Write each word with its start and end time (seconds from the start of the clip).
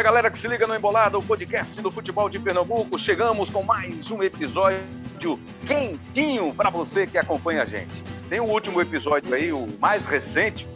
Fala 0.00 0.12
galera 0.12 0.30
que 0.30 0.38
se 0.38 0.48
liga 0.48 0.66
no 0.66 0.74
Embolada, 0.74 1.18
o 1.18 1.22
podcast 1.22 1.78
do 1.78 1.90
futebol 1.90 2.30
de 2.30 2.38
Pernambuco. 2.38 2.98
Chegamos 2.98 3.50
com 3.50 3.62
mais 3.62 4.10
um 4.10 4.22
episódio 4.22 4.80
quentinho 5.66 6.54
para 6.54 6.70
você 6.70 7.06
que 7.06 7.18
acompanha 7.18 7.60
a 7.60 7.64
gente. 7.66 8.02
Tem 8.26 8.40
o 8.40 8.44
último 8.44 8.80
episódio 8.80 9.34
aí, 9.34 9.52
o 9.52 9.68
mais 9.78 10.06
recente, 10.06 10.66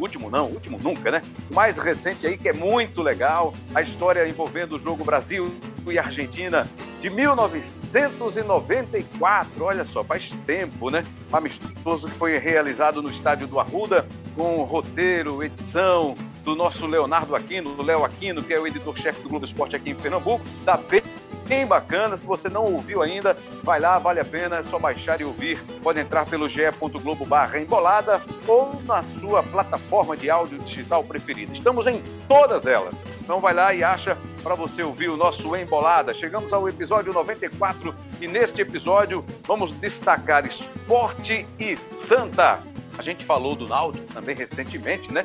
último 0.00 0.30
não, 0.30 0.46
último 0.46 0.78
nunca, 0.78 1.10
né? 1.10 1.22
O 1.50 1.54
mais 1.54 1.78
recente 1.78 2.26
aí 2.26 2.36
que 2.36 2.48
é 2.48 2.52
muito 2.52 3.02
legal, 3.02 3.54
a 3.74 3.82
história 3.82 4.28
envolvendo 4.28 4.76
o 4.76 4.78
jogo 4.78 5.04
Brasil 5.04 5.52
e 5.86 5.98
Argentina 5.98 6.68
de 7.00 7.08
1994. 7.08 9.64
Olha 9.64 9.84
só, 9.84 10.04
faz 10.04 10.30
tempo, 10.46 10.90
né? 10.90 11.04
Um 11.32 11.36
amistoso 11.36 12.08
que 12.08 12.14
foi 12.14 12.36
realizado 12.38 13.02
no 13.02 13.10
estádio 13.10 13.46
do 13.46 13.58
Arruda, 13.58 14.06
com 14.36 14.62
roteiro, 14.64 15.42
edição, 15.42 16.14
do 16.42 16.54
nosso 16.54 16.86
Leonardo 16.86 17.34
Aquino, 17.34 17.74
do 17.74 17.82
Léo 17.82 18.04
Aquino, 18.04 18.42
que 18.42 18.52
é 18.52 18.60
o 18.60 18.66
editor-chefe 18.66 19.22
do 19.22 19.28
Globo 19.28 19.44
Esporte 19.44 19.76
aqui 19.76 19.90
em 19.90 19.94
Pernambuco. 19.94 20.44
Tá 20.64 20.76
bem, 20.76 21.02
bem 21.50 21.66
bacana. 21.66 22.16
Se 22.16 22.24
você 22.24 22.48
não 22.48 22.62
ouviu 22.62 23.02
ainda, 23.02 23.36
vai 23.64 23.80
lá, 23.80 23.98
vale 23.98 24.20
a 24.20 24.24
pena, 24.24 24.58
é 24.58 24.62
só 24.62 24.78
baixar 24.78 25.20
e 25.20 25.24
ouvir. 25.24 25.60
Pode 25.82 25.98
entrar 25.98 26.24
pelo 26.24 26.48
ge.globo 26.48 27.26
barra 27.26 27.58
embolada 27.58 28.22
ou 28.46 28.80
na 28.84 29.02
sua 29.02 29.42
plataforma 29.42 30.16
de 30.16 30.30
áudio 30.30 30.60
digital 30.60 31.02
preferida. 31.02 31.52
Estamos 31.52 31.88
em 31.88 32.00
todas 32.28 32.66
elas. 32.66 32.94
Então 33.20 33.40
vai 33.40 33.52
lá 33.52 33.74
e 33.74 33.82
acha 33.82 34.16
para 34.44 34.54
você 34.54 34.80
ouvir 34.84 35.10
o 35.10 35.16
nosso 35.16 35.56
Embolada. 35.56 36.14
Chegamos 36.14 36.52
ao 36.52 36.68
episódio 36.68 37.12
94 37.12 37.92
e 38.20 38.28
neste 38.28 38.62
episódio 38.62 39.24
vamos 39.42 39.72
destacar 39.72 40.46
esporte 40.46 41.44
e 41.58 41.76
santa. 41.76 42.60
A 42.96 43.02
gente 43.02 43.24
falou 43.24 43.56
do 43.56 43.66
Náutico 43.66 44.06
também 44.12 44.36
recentemente, 44.36 45.12
né? 45.12 45.24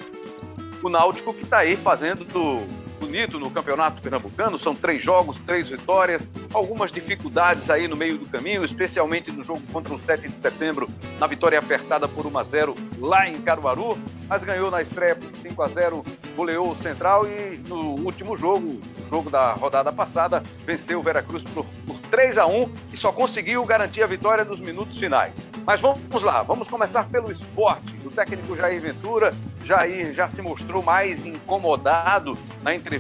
o 0.83 0.89
Náutico 0.89 1.33
que 1.33 1.43
está 1.43 1.59
aí 1.59 1.75
fazendo 1.75 2.23
do 2.25 2.61
bonito 3.05 3.39
no 3.39 3.51
Campeonato 3.51 4.01
Pernambucano. 4.01 4.59
São 4.59 4.75
três 4.75 5.03
jogos, 5.03 5.39
três 5.45 5.69
vitórias, 5.69 6.27
algumas 6.53 6.91
dificuldades 6.91 7.69
aí 7.69 7.87
no 7.87 7.95
meio 7.95 8.17
do 8.17 8.25
caminho, 8.25 8.65
especialmente 8.65 9.31
no 9.31 9.43
jogo 9.43 9.61
contra 9.71 9.93
o 9.93 9.99
7 9.99 10.27
de 10.27 10.39
setembro, 10.39 10.89
na 11.19 11.27
vitória 11.27 11.59
apertada 11.59 12.07
por 12.07 12.25
1 12.25 12.37
a 12.37 12.43
0 12.43 12.75
lá 12.99 13.29
em 13.29 13.39
Caruaru, 13.41 13.97
mas 14.27 14.43
ganhou 14.43 14.71
na 14.71 14.81
estreia 14.81 15.15
por 15.15 15.33
5 15.35 15.61
a 15.61 15.67
0 15.67 16.03
goleou 16.35 16.71
o 16.71 16.75
Central 16.75 17.25
e 17.27 17.57
no 17.67 17.95
último 18.03 18.35
jogo, 18.35 18.81
o 19.01 19.05
jogo 19.05 19.29
da 19.29 19.53
rodada 19.53 19.91
passada, 19.91 20.43
venceu 20.65 20.99
o 20.99 21.03
Veracruz 21.03 21.43
por, 21.43 21.65
por 21.87 21.97
3 22.09 22.37
a 22.37 22.45
1 22.45 22.71
e 22.93 22.97
só 22.97 23.11
conseguiu 23.11 23.63
garantir 23.65 24.03
a 24.03 24.07
vitória 24.07 24.43
nos 24.43 24.59
minutos 24.59 24.99
finais. 24.99 25.33
Mas 25.65 25.81
vamos 25.81 26.21
lá, 26.21 26.43
vamos 26.43 26.67
começar 26.67 27.07
pelo 27.09 27.31
esporte. 27.31 27.95
O 28.05 28.11
técnico 28.11 28.55
Jair 28.55 28.79
Ventura, 28.79 29.33
Jair 29.63 30.13
já 30.13 30.29
se 30.29 30.41
mostrou 30.41 30.83
mais 30.83 31.25
incomodado 31.25 32.37
na 32.61 32.75
entrevista 32.75 32.94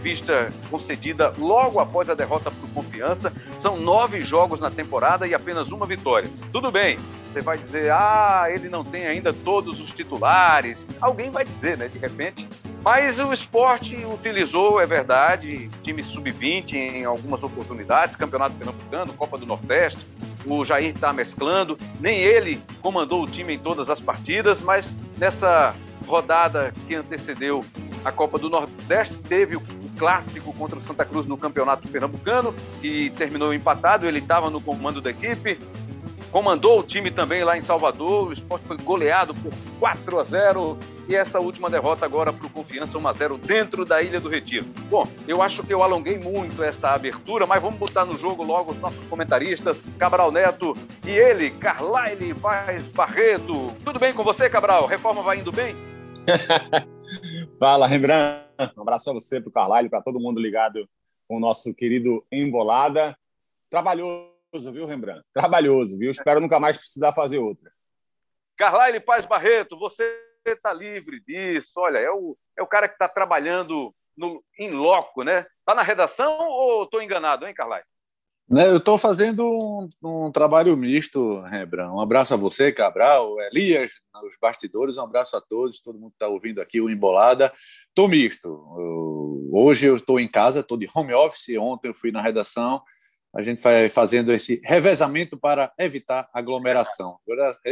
concedida 0.69 1.33
logo 1.37 1.79
após 1.79 2.09
a 2.09 2.13
derrota 2.13 2.51
por 2.51 2.69
confiança. 2.69 3.31
São 3.59 3.77
nove 3.77 4.21
jogos 4.21 4.59
na 4.59 4.69
temporada 4.69 5.27
e 5.27 5.33
apenas 5.33 5.71
uma 5.71 5.85
vitória. 5.85 6.29
Tudo 6.51 6.71
bem, 6.71 6.97
você 7.31 7.41
vai 7.41 7.57
dizer, 7.57 7.91
ah, 7.91 8.45
ele 8.49 8.69
não 8.69 8.83
tem 8.83 9.07
ainda 9.07 9.33
todos 9.33 9.79
os 9.81 9.91
titulares. 9.91 10.87
Alguém 11.01 11.29
vai 11.29 11.43
dizer, 11.43 11.77
né, 11.77 11.87
de 11.87 11.99
repente. 11.99 12.47
Mas 12.81 13.17
o 13.17 13.33
esporte 13.33 14.05
utilizou, 14.05 14.79
é 14.79 14.85
verdade, 14.85 15.69
time 15.81 16.03
sub-20 16.03 16.73
em 16.73 17.03
algumas 17.03 17.43
oportunidades, 17.43 18.15
Campeonato 18.15 18.55
Pernambucano, 18.55 19.11
Copa 19.13 19.39
do 19.39 19.45
Nordeste, 19.45 19.99
o 20.45 20.63
Jair 20.63 20.93
está 20.93 21.11
mesclando. 21.11 21.77
Nem 21.99 22.19
ele 22.19 22.61
comandou 22.81 23.23
o 23.23 23.27
time 23.27 23.55
em 23.55 23.59
todas 23.59 23.89
as 23.89 23.99
partidas, 23.99 24.61
mas 24.61 24.93
nessa 25.17 25.75
rodada 26.07 26.71
que 26.87 26.95
antecedeu 26.95 27.65
a 28.03 28.11
Copa 28.11 28.37
do 28.37 28.49
Nordeste, 28.49 29.17
teve 29.17 29.55
o 29.55 29.61
clássico 29.97 30.53
contra 30.53 30.77
o 30.77 30.81
Santa 30.81 31.05
Cruz 31.05 31.25
no 31.25 31.37
Campeonato 31.37 31.87
Pernambucano, 31.87 32.53
que 32.81 33.09
terminou 33.11 33.53
empatado. 33.53 34.05
Ele 34.05 34.19
estava 34.19 34.49
no 34.49 34.61
comando 34.61 35.01
da 35.01 35.09
equipe, 35.09 35.59
comandou 36.31 36.79
o 36.79 36.83
time 36.83 37.09
também 37.09 37.43
lá 37.43 37.57
em 37.57 37.61
Salvador. 37.61 38.27
O 38.27 38.33
esporte 38.33 38.65
foi 38.65 38.77
goleado 38.77 39.33
por 39.33 39.53
4 39.79 40.19
a 40.19 40.23
0 40.23 40.77
e 41.07 41.15
essa 41.15 41.39
última 41.39 41.69
derrota 41.69 42.05
agora 42.05 42.33
para 42.33 42.45
o 42.45 42.49
Confiança 42.49 42.97
1 42.97 43.07
a 43.07 43.13
0 43.13 43.37
dentro 43.37 43.85
da 43.85 44.01
Ilha 44.01 44.19
do 44.19 44.27
Retiro. 44.27 44.65
Bom, 44.89 45.07
eu 45.27 45.41
acho 45.41 45.63
que 45.63 45.73
eu 45.73 45.81
alonguei 45.81 46.17
muito 46.17 46.63
essa 46.63 46.89
abertura, 46.89 47.45
mas 47.45 47.61
vamos 47.61 47.79
botar 47.79 48.05
no 48.05 48.17
jogo 48.17 48.43
logo 48.43 48.71
os 48.71 48.79
nossos 48.79 49.07
comentaristas, 49.07 49.81
Cabral 49.97 50.31
Neto 50.31 50.75
e 51.05 51.11
ele, 51.11 51.51
Carlyle 51.51 52.33
Vaz 52.33 52.87
Barreto. 52.87 53.71
Tudo 53.83 53.99
bem 53.99 54.13
com 54.13 54.23
você, 54.23 54.49
Cabral? 54.49 54.85
Reforma 54.87 55.21
vai 55.21 55.39
indo 55.39 55.51
bem? 55.51 55.94
Fala, 57.59 57.87
Rembrandt. 57.87 58.45
Um 58.77 58.81
abraço 58.81 59.05
para 59.05 59.13
você, 59.13 59.39
para 59.39 59.49
o 59.49 59.51
Carlyle, 59.51 59.89
para 59.89 60.01
todo 60.01 60.19
mundo 60.19 60.39
ligado 60.39 60.87
com 61.27 61.37
o 61.37 61.39
nosso 61.39 61.73
querido 61.73 62.25
Embolada. 62.31 63.17
Trabalhoso, 63.69 64.71
viu, 64.71 64.85
Rembrandt? 64.85 65.23
Trabalhoso, 65.33 65.97
viu? 65.97 66.11
Espero 66.11 66.39
nunca 66.39 66.59
mais 66.59 66.77
precisar 66.77 67.13
fazer 67.13 67.39
outra. 67.39 67.71
Carlyle 68.57 68.99
Paz 68.99 69.25
Barreto, 69.25 69.77
você 69.77 70.03
está 70.45 70.71
livre 70.71 71.19
disso. 71.19 71.73
Olha, 71.77 71.97
é 71.97 72.09
o, 72.09 72.37
é 72.57 72.63
o 72.63 72.67
cara 72.67 72.87
que 72.87 72.95
está 72.95 73.07
trabalhando 73.07 73.93
em 74.57 74.71
loco, 74.71 75.23
né? 75.23 75.45
Está 75.59 75.75
na 75.75 75.83
redação 75.83 76.31
ou 76.39 76.83
estou 76.83 77.01
enganado, 77.01 77.45
hein, 77.45 77.53
Carlai? 77.53 77.81
Né, 78.47 78.67
eu 78.69 78.77
estou 78.77 78.95
fazendo 78.99 79.43
um, 79.43 79.89
um, 80.03 80.31
trabalho 80.31 80.77
misto, 80.77 81.41
Rembrandt. 81.41 81.91
Um 81.91 81.99
abraço 81.99 82.33
a 82.33 82.37
você, 82.37 82.71
Cabral, 82.71 83.35
Elias, 83.51 83.93
os 84.23 84.37
bastidores, 84.39 84.97
um 84.97 85.03
abraço 85.03 85.35
a 85.35 85.41
todos, 85.41 85.79
todo 85.79 85.97
mundo 85.97 86.11
que 86.11 86.17
está 86.17 86.27
ouvindo 86.27 86.61
aqui 86.61 86.79
o 86.79 86.89
Embolada. 86.89 87.51
Estou 87.87 88.07
misto. 88.07 88.47
Eu, 88.47 89.49
hoje 89.51 89.87
eu 89.87 89.95
estou 89.95 90.19
em 90.19 90.27
casa, 90.27 90.59
estou 90.59 90.77
de 90.77 90.87
home 90.93 91.13
office. 91.13 91.57
Ontem 91.57 91.87
eu 91.87 91.95
fui 91.95 92.11
na 92.11 92.21
redação. 92.21 92.83
A 93.35 93.41
gente 93.41 93.61
vai 93.61 93.89
fazendo 93.89 94.31
esse 94.31 94.61
revezamento 94.63 95.37
para 95.37 95.73
evitar 95.79 96.29
aglomeração. 96.31 97.17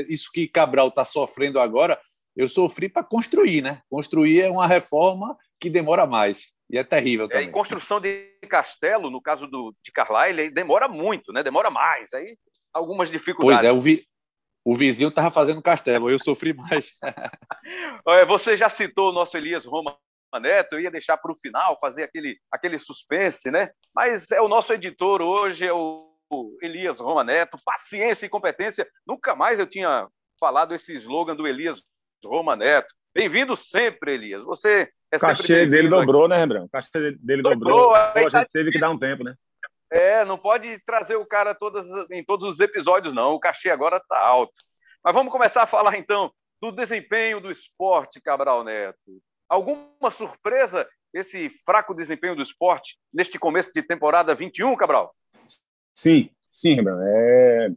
Isso 0.09 0.31
que 0.33 0.47
Cabral 0.47 0.87
está 0.87 1.05
sofrendo 1.05 1.59
agora, 1.59 1.99
eu 2.35 2.49
sofri 2.49 2.89
para 2.89 3.03
construir, 3.03 3.61
né? 3.61 3.79
Construir 3.87 4.41
é 4.41 4.49
uma 4.49 4.65
reforma 4.65 5.37
que 5.59 5.69
demora 5.69 6.07
mais. 6.07 6.51
E 6.69 6.79
é 6.79 6.83
terrível 6.83 7.27
também. 7.27 7.45
É, 7.45 7.49
e 7.49 7.51
construção 7.51 7.99
de 7.99 8.32
castelo, 8.53 9.09
no 9.09 9.19
caso 9.19 9.47
do, 9.47 9.75
de 9.83 9.91
Carlyle, 9.91 10.51
demora 10.51 10.87
muito, 10.87 11.33
né? 11.33 11.41
Demora 11.41 11.71
mais. 11.71 12.13
Aí 12.13 12.37
algumas 12.71 13.09
dificuldades. 13.09 13.63
Pois 13.63 13.73
é, 13.73 13.75
o, 13.75 13.81
vi, 13.81 14.05
o 14.63 14.75
vizinho 14.75 15.09
estava 15.09 15.31
fazendo 15.31 15.59
castelo, 15.59 16.07
eu 16.07 16.19
sofri 16.19 16.53
mais. 16.53 16.91
Você 18.27 18.55
já 18.55 18.69
citou 18.69 19.09
o 19.09 19.11
nosso 19.11 19.35
Elias 19.35 19.65
Roma 19.65 19.97
Neto, 20.39 20.73
eu 20.73 20.81
ia 20.81 20.91
deixar 20.91 21.17
para 21.17 21.31
o 21.31 21.35
final, 21.35 21.79
fazer 21.79 22.03
aquele, 22.03 22.37
aquele 22.51 22.77
suspense, 22.77 23.49
né? 23.49 23.71
Mas 23.93 24.29
é 24.29 24.39
o 24.39 24.47
nosso 24.47 24.71
editor 24.71 25.19
hoje, 25.19 25.65
é 25.65 25.73
o 25.73 26.07
Elias 26.61 26.99
Roma 26.99 27.23
Neto. 27.23 27.57
Paciência 27.65 28.27
e 28.27 28.29
competência. 28.29 28.87
Nunca 29.05 29.35
mais 29.35 29.57
eu 29.57 29.65
tinha 29.65 30.07
falado 30.39 30.75
esse 30.75 30.93
slogan 30.93 31.35
do 31.35 31.47
Elias 31.47 31.81
Roma 32.23 32.55
Neto. 32.55 32.93
Bem-vindo 33.15 33.57
sempre, 33.57 34.13
Elias. 34.13 34.43
Você 34.43 34.91
é 35.13 35.17
o 35.17 35.19
cachê 35.19 35.65
dele 35.67 35.89
dobrou, 35.89 36.27
né, 36.27 36.37
Rembrandt? 36.37 36.65
O 36.65 36.69
cachê 36.69 37.11
dele 37.19 37.43
dobrou. 37.43 37.77
dobrou. 37.77 37.95
a 37.95 38.19
gente 38.19 38.31
tá 38.31 38.45
teve 38.51 38.71
que 38.71 38.79
dar 38.79 38.89
um 38.89 38.97
tempo, 38.97 39.23
né? 39.23 39.35
É, 39.91 40.25
não 40.25 40.39
pode 40.39 40.79
trazer 40.85 41.15
o 41.17 41.25
cara 41.25 41.53
todas, 41.53 41.85
em 42.09 42.23
todos 42.25 42.49
os 42.49 42.59
episódios, 42.59 43.13
não. 43.13 43.33
O 43.33 43.39
cachê 43.39 43.69
agora 43.69 43.97
está 43.97 44.17
alto. 44.17 44.53
Mas 45.03 45.13
vamos 45.13 45.31
começar 45.31 45.61
a 45.61 45.67
falar, 45.67 45.95
então, 45.97 46.31
do 46.59 46.71
desempenho 46.71 47.39
do 47.39 47.51
esporte, 47.51 48.19
Cabral 48.19 48.63
Neto. 48.63 49.21
Alguma 49.47 50.09
surpresa 50.09 50.89
esse 51.13 51.47
fraco 51.63 51.93
desempenho 51.93 52.35
do 52.35 52.41
esporte 52.41 52.97
neste 53.13 53.37
começo 53.37 53.71
de 53.71 53.83
temporada 53.83 54.33
21, 54.33 54.75
Cabral? 54.75 55.13
Sim, 55.93 56.31
sim, 56.51 56.73
Rembrandt. 56.73 57.03
É... 57.05 57.67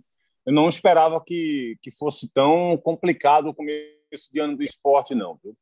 Eu 0.46 0.52
não 0.54 0.68
esperava 0.68 1.22
que, 1.22 1.76
que 1.82 1.90
fosse 1.90 2.30
tão 2.32 2.78
complicado 2.78 3.48
o 3.48 3.54
começo 3.54 4.32
de 4.32 4.40
ano 4.40 4.56
do 4.56 4.62
esporte, 4.62 5.14
não. 5.14 5.38
Viu? 5.42 5.54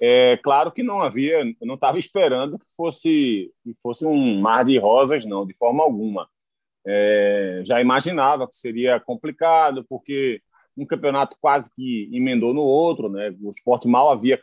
É 0.00 0.38
claro 0.38 0.72
que 0.72 0.82
não 0.82 1.02
havia, 1.02 1.44
não 1.60 1.74
estava 1.74 1.98
esperando 1.98 2.56
que 2.56 2.74
fosse, 2.74 3.52
que 3.62 3.76
fosse 3.82 4.06
um 4.06 4.40
mar 4.40 4.64
de 4.64 4.78
rosas, 4.78 5.26
não, 5.26 5.46
de 5.46 5.54
forma 5.54 5.82
alguma. 5.82 6.28
É, 6.86 7.62
já 7.66 7.80
imaginava 7.80 8.48
que 8.48 8.56
seria 8.56 8.98
complicado, 8.98 9.84
porque 9.88 10.40
um 10.76 10.86
campeonato 10.86 11.36
quase 11.40 11.70
que 11.74 12.08
emendou 12.12 12.54
no 12.54 12.62
outro, 12.62 13.10
né? 13.10 13.34
O 13.42 13.50
esporte 13.50 13.86
mal 13.86 14.10
havia 14.10 14.40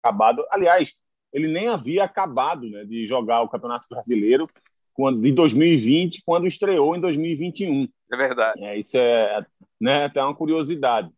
acabado. 0.00 0.44
Aliás, 0.50 0.92
ele 1.32 1.48
nem 1.48 1.68
havia 1.68 2.04
acabado 2.04 2.68
né, 2.68 2.84
de 2.84 3.06
jogar 3.06 3.42
o 3.42 3.48
Campeonato 3.48 3.86
Brasileiro 3.88 4.44
quando, 4.92 5.20
de 5.20 5.32
2020, 5.32 6.22
quando 6.24 6.46
estreou 6.46 6.94
em 6.96 7.00
2021. 7.00 7.88
É 8.12 8.16
verdade. 8.16 8.64
É, 8.64 8.78
isso 8.78 8.96
é 8.96 9.44
né, 9.80 10.04
até 10.04 10.22
uma 10.22 10.34
curiosidade. 10.34 11.10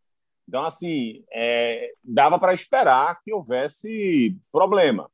Então, 0.49 0.63
assim, 0.63 1.25
é, 1.33 1.93
dava 2.03 2.39
para 2.39 2.55
esperar 2.55 3.21
que 3.23 3.33
houvesse 3.33 4.37
problema, 4.51 5.11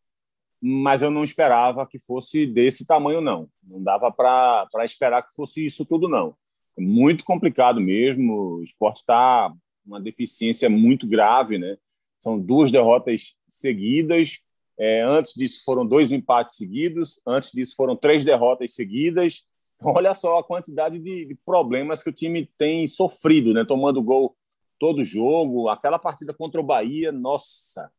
mas 0.61 1.03
eu 1.03 1.11
não 1.11 1.23
esperava 1.23 1.87
que 1.87 1.99
fosse 1.99 2.47
desse 2.47 2.87
tamanho, 2.87 3.21
não. 3.21 3.49
Não 3.63 3.83
dava 3.83 4.11
para 4.11 4.85
esperar 4.85 5.23
que 5.23 5.35
fosse 5.35 5.65
isso 5.65 5.85
tudo, 5.85 6.09
não. 6.09 6.35
É 6.77 6.81
muito 6.81 7.25
complicado 7.25 7.81
mesmo. 7.81 8.57
O 8.59 8.63
esporte 8.63 8.99
está 8.99 9.53
uma 9.87 10.01
deficiência 10.01 10.69
muito 10.69 11.07
grave, 11.07 11.59
né? 11.59 11.77
São 12.19 12.39
duas 12.39 12.71
derrotas 12.71 13.35
seguidas, 13.47 14.41
É, 14.81 15.03
antes 15.03 15.35
disso 15.35 15.65
foram 15.65 15.85
dois 15.85 16.13
empates 16.13 16.57
seguidos, 16.57 17.21
antes 17.27 17.51
disso 17.51 17.75
foram 17.75 17.97
três 17.97 18.25
derrotas 18.25 18.75
seguidas. 18.75 19.43
Então, 19.77 19.93
olha 19.93 20.15
só 20.15 20.39
a 20.39 20.45
quantidade 20.45 21.01
de, 21.01 21.25
de 21.25 21.35
problemas 21.35 22.03
que 22.03 22.11
o 22.11 22.13
time 22.13 22.49
tem 22.57 22.87
sofrido, 22.87 23.53
né? 23.53 23.65
Tomando 23.65 24.01
gol 24.03 24.37
todo 24.79 25.05
jogo. 25.05 25.69
Aquela 25.69 25.99
partida 25.99 26.33
contra 26.33 26.61
o 26.61 26.65
Bahia, 26.65 27.13
nossa, 27.13 27.91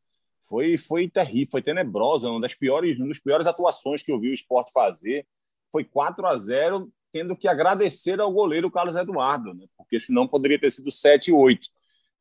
foi, 0.45 0.77
foi 0.77 1.07
terrível, 1.07 1.51
foi 1.51 1.61
tenebrosa, 1.61 2.29
uma 2.29 2.41
das 2.41 2.55
piores, 2.55 2.97
uma 2.97 3.07
das 3.07 3.19
piores 3.19 3.45
atuações 3.45 4.01
que 4.01 4.11
eu 4.11 4.19
vi 4.19 4.29
o 4.29 4.33
esporte 4.33 4.71
fazer. 4.71 5.27
Foi 5.71 5.83
4 5.83 6.25
a 6.25 6.37
0 6.37 6.91
tendo 7.11 7.35
que 7.35 7.47
agradecer 7.47 8.19
ao 8.19 8.31
goleiro 8.31 8.69
Carlos 8.69 8.95
Eduardo, 8.95 9.53
né? 9.53 9.65
porque 9.77 9.99
senão 9.99 10.27
poderia 10.27 10.59
ter 10.59 10.69
sido 10.69 10.91
7 10.91 11.29
e 11.29 11.33
8. 11.33 11.69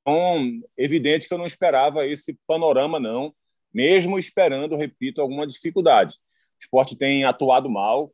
Então, 0.00 0.60
evidente 0.76 1.28
que 1.28 1.34
eu 1.34 1.38
não 1.38 1.46
esperava 1.46 2.06
esse 2.06 2.38
panorama, 2.46 2.98
não, 2.98 3.34
mesmo 3.72 4.18
esperando, 4.18 4.76
repito, 4.76 5.20
alguma 5.20 5.46
dificuldade. 5.46 6.16
O 6.16 6.62
esporte 6.62 6.96
tem 6.96 7.24
atuado 7.24 7.68
mal. 7.68 8.12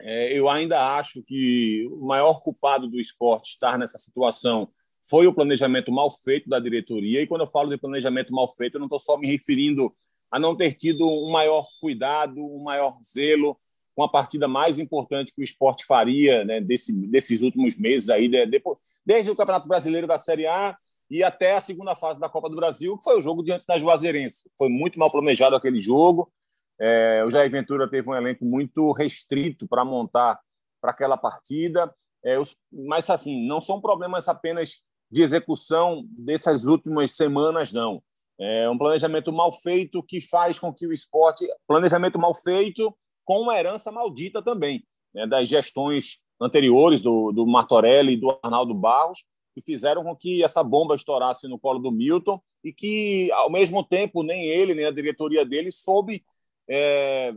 É, 0.00 0.32
eu 0.32 0.48
ainda 0.48 0.96
acho 0.96 1.22
que 1.22 1.86
o 1.90 2.06
maior 2.06 2.40
culpado 2.40 2.88
do 2.88 3.00
esporte 3.00 3.50
estar 3.50 3.78
nessa 3.78 3.98
situação 3.98 4.70
foi 5.08 5.26
o 5.26 5.32
planejamento 5.32 5.90
mal 5.90 6.10
feito 6.10 6.48
da 6.48 6.60
diretoria. 6.60 7.22
E 7.22 7.26
quando 7.26 7.42
eu 7.42 7.48
falo 7.48 7.70
de 7.70 7.78
planejamento 7.78 8.32
mal 8.32 8.48
feito, 8.48 8.74
eu 8.74 8.78
não 8.80 8.86
estou 8.86 8.98
só 8.98 9.16
me 9.16 9.26
referindo 9.26 9.94
a 10.30 10.38
não 10.38 10.54
ter 10.54 10.74
tido 10.74 11.08
um 11.08 11.30
maior 11.30 11.66
cuidado, 11.80 12.36
um 12.38 12.62
maior 12.62 12.98
zelo 13.02 13.58
com 13.96 14.02
a 14.02 14.08
partida 14.08 14.46
mais 14.46 14.78
importante 14.78 15.32
que 15.34 15.40
o 15.40 15.44
esporte 15.44 15.84
faria 15.84 16.44
né, 16.44 16.60
desse, 16.60 16.92
desses 16.92 17.40
últimos 17.40 17.76
meses 17.76 18.08
aí, 18.10 18.28
de, 18.28 18.46
de, 18.46 18.62
desde 19.04 19.30
o 19.30 19.34
Campeonato 19.34 19.66
Brasileiro 19.66 20.06
da 20.06 20.18
Série 20.18 20.46
A 20.46 20.76
e 21.10 21.24
até 21.24 21.56
a 21.56 21.60
segunda 21.60 21.96
fase 21.96 22.20
da 22.20 22.28
Copa 22.28 22.50
do 22.50 22.56
Brasil, 22.56 22.96
que 22.96 23.02
foi 23.02 23.18
o 23.18 23.20
jogo 23.20 23.42
diante 23.42 23.66
da 23.66 23.78
Juazeirense. 23.78 24.48
Foi 24.56 24.68
muito 24.68 24.98
mal 24.98 25.10
planejado 25.10 25.56
aquele 25.56 25.80
jogo. 25.80 26.30
É, 26.78 27.24
o 27.26 27.30
Jair 27.30 27.50
Ventura 27.50 27.88
teve 27.88 28.08
um 28.08 28.14
elenco 28.14 28.44
muito 28.44 28.92
restrito 28.92 29.66
para 29.66 29.84
montar 29.84 30.38
para 30.80 30.90
aquela 30.90 31.16
partida. 31.16 31.92
É, 32.22 32.38
os, 32.38 32.54
mas, 32.70 33.08
assim, 33.08 33.46
não 33.46 33.60
são 33.60 33.80
problemas 33.80 34.28
apenas 34.28 34.82
de 35.10 35.22
execução 35.22 36.04
dessas 36.10 36.64
últimas 36.64 37.16
semanas, 37.16 37.72
não. 37.72 38.02
É 38.40 38.68
um 38.70 38.78
planejamento 38.78 39.32
mal 39.32 39.52
feito 39.52 40.02
que 40.02 40.20
faz 40.20 40.58
com 40.58 40.72
que 40.72 40.86
o 40.86 40.92
esporte. 40.92 41.46
Planejamento 41.66 42.18
mal 42.18 42.34
feito 42.34 42.96
com 43.24 43.40
uma 43.40 43.58
herança 43.58 43.90
maldita 43.90 44.42
também, 44.42 44.84
né, 45.12 45.26
das 45.26 45.48
gestões 45.48 46.18
anteriores 46.40 47.02
do, 47.02 47.32
do 47.32 47.46
Martorelli 47.46 48.12
e 48.12 48.16
do 48.16 48.38
Arnaldo 48.42 48.72
Barros, 48.74 49.24
que 49.54 49.60
fizeram 49.60 50.04
com 50.04 50.14
que 50.14 50.44
essa 50.44 50.62
bomba 50.62 50.94
estourasse 50.94 51.48
no 51.48 51.58
colo 51.58 51.80
do 51.80 51.90
Milton 51.90 52.40
e 52.62 52.72
que, 52.72 53.30
ao 53.32 53.50
mesmo 53.50 53.82
tempo, 53.84 54.22
nem 54.22 54.46
ele, 54.46 54.74
nem 54.74 54.86
a 54.86 54.90
diretoria 54.90 55.44
dele 55.44 55.72
soube 55.72 56.24
é, 56.70 57.34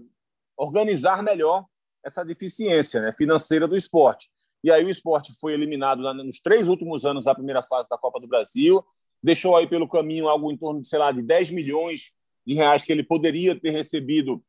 organizar 0.56 1.24
melhor 1.24 1.66
essa 2.04 2.24
deficiência 2.24 3.02
né, 3.02 3.14
financeira 3.14 3.68
do 3.68 3.76
esporte. 3.76 4.30
E 4.63 4.72
aí 4.72 4.84
o 4.84 4.90
esporte 4.90 5.34
foi 5.40 5.54
eliminado 5.54 6.02
nos 6.13 6.40
três 6.40 6.68
últimos 6.68 7.06
anos 7.06 7.25
da 7.25 7.34
primeira 7.34 7.63
fase 7.63 7.90
da 7.90 7.98
Copa 7.98 8.19
do 8.19 8.28
Brasil, 8.28 8.84
deixou 9.22 9.56
aí 9.56 9.68
pelo 9.68 9.88
caminho 9.88 10.28
algo 10.28 10.52
em 10.52 10.58
torno 10.58 10.81
de, 10.81 10.88
sei 10.88 11.00
lá, 11.00 11.12
de 11.12 11.22
10 11.22 11.52
milhões 11.52 12.13
de 12.46 12.54
reais 12.54 12.84
que 12.84 12.92
ele 12.92 13.04
poderia 13.04 13.60
ter 13.60 13.72
recebido 13.72 14.44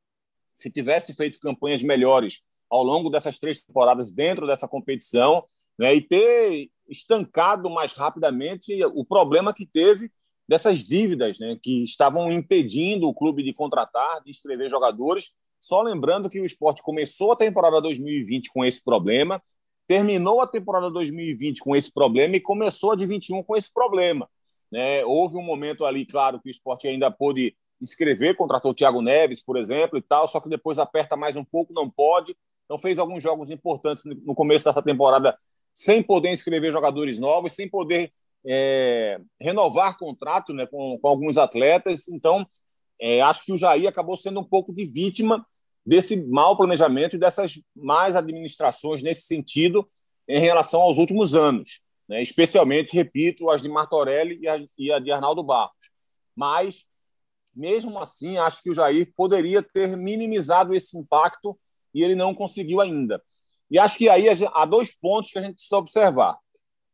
se 0.55 0.71
tivesse 0.71 1.15
feito 1.15 1.39
campanhas 1.41 1.83
melhores 1.83 2.41
ao 2.71 2.83
longo 2.83 3.11
dessas 3.11 3.39
três 3.39 3.63
temporadas 3.63 4.13
dentro 4.13 4.47
dessa 4.47 4.67
competição 4.67 5.45
né, 5.79 5.95
e 5.95 6.01
ter 6.01 6.71
estancado 6.89 7.71
mais 7.71 7.93
rapidamente 7.93 8.73
o 8.95 9.05
problema 9.05 9.53
que 9.53 9.67
teve 9.67 10.11
dessas 10.49 10.81
dívidas 10.81 11.39
né, 11.39 11.59
que 11.63 11.85
estavam 11.85 12.31
impedindo 12.31 13.09
o 13.09 13.15
clube 13.15 13.43
de 13.43 13.53
contratar, 13.53 14.23
de 14.23 14.31
inscrever 14.31 14.71
jogadores. 14.71 15.33
Só 15.61 15.81
lembrando 15.83 16.29
que 16.29 16.41
o 16.41 16.45
esporte 16.45 16.83
começou 16.83 17.33
a 17.33 17.37
temporada 17.37 17.81
2020 17.81 18.51
com 18.53 18.65
esse 18.65 18.83
problema, 18.83 19.43
terminou 19.87 20.41
a 20.41 20.47
temporada 20.47 20.91
2020 20.91 21.61
com 21.61 21.77
esse 21.77 21.93
problema 21.93 22.37
e 22.37 22.41
começou 22.41 22.93
a 22.93 22.97
de 22.97 23.07
21 23.07 23.43
com 23.43 23.57
esse 23.57 23.73
problema. 23.73 24.29
Né? 24.71 25.05
Houve 25.05 25.37
um 25.37 25.43
momento 25.43 25.85
ali, 25.85 26.07
claro, 26.07 26.41
que 26.41 26.49
o 26.49 26.51
esporte 26.51 26.89
ainda 26.89 27.11
pôde 27.11 27.55
inscrever, 27.81 28.37
contratou 28.37 28.71
o 28.71 28.75
Thiago 28.75 29.03
Neves, 29.03 29.43
por 29.45 29.57
exemplo, 29.57 29.99
e 29.99 30.03
tal, 30.03 30.29
só 30.29 30.41
que 30.41 30.49
depois 30.49 30.79
aperta 30.79 31.17
mais 31.17 31.37
um 31.37 31.45
pouco, 31.45 31.73
não 31.75 31.91
pode. 31.91 32.37
Então 32.65 32.79
fez 32.79 32.99
alguns 32.99 33.23
jogos 33.23 33.51
importantes 33.51 34.05
no 34.05 34.35
começo 34.35 34.65
dessa 34.65 34.83
temporada 34.83 35.37
sem 35.75 36.03
poder 36.03 36.31
inscrever 36.31 36.71
jogadores 36.73 37.19
novos, 37.19 37.53
sem 37.53 37.69
poder 37.69 38.13
é, 38.47 39.21
renovar 39.41 39.99
contrato 39.99 40.53
né, 40.53 40.67
com, 40.67 40.99
com, 40.99 41.09
alguns 41.09 41.39
atletas. 41.39 42.09
Então, 42.09 42.47
é, 43.01 43.21
acho 43.21 43.45
que 43.45 43.53
o 43.53 43.59
Jair 43.59 43.89
acabou 43.89 44.17
sendo 44.17 44.41
um 44.41 44.45
pouco 44.45 44.73
de 44.73 44.85
vítima 44.87 45.45
desse 45.85 46.17
mau 46.17 46.57
planejamento 46.57 47.17
e 47.17 47.19
dessas 47.19 47.61
más 47.75 48.17
administrações 48.17 49.03
nesse 49.03 49.23
sentido 49.23 49.89
em 50.29 50.39
relação 50.39 50.81
aos 50.81 50.99
últimos 50.99 51.35
anos, 51.35 51.81
né? 52.09 52.23
especialmente, 52.23 52.95
repito, 52.95 53.51
as 53.51 53.61
de 53.61 53.69
Martorelli 53.69 54.39
e 54.41 54.49
a, 54.49 54.65
e 54.79 54.93
a 54.93 54.99
de 54.99 55.11
Arnaldo 55.11 55.43
Barros. 55.43 55.91
Mas 56.35 56.87
mesmo 57.55 57.99
assim, 57.99 58.39
acho 58.39 58.63
que 58.63 58.71
o 58.71 58.75
Jair 58.75 59.13
poderia 59.15 59.63
ter 59.63 59.97
minimizado 59.97 60.75
esse 60.75 60.97
impacto 60.97 61.59
e 61.95 62.03
ele 62.03 62.15
não 62.15 62.35
conseguiu 62.35 62.81
ainda. 62.81 63.23
E 63.71 63.79
acho 63.79 63.99
que 63.99 64.09
aí 64.09 64.27
há 64.55 64.65
dois 64.65 64.95
pontos 64.95 65.31
que 65.31 65.39
a 65.39 65.43
gente 65.43 65.55
precisa 65.55 65.77
observar. 65.77 66.39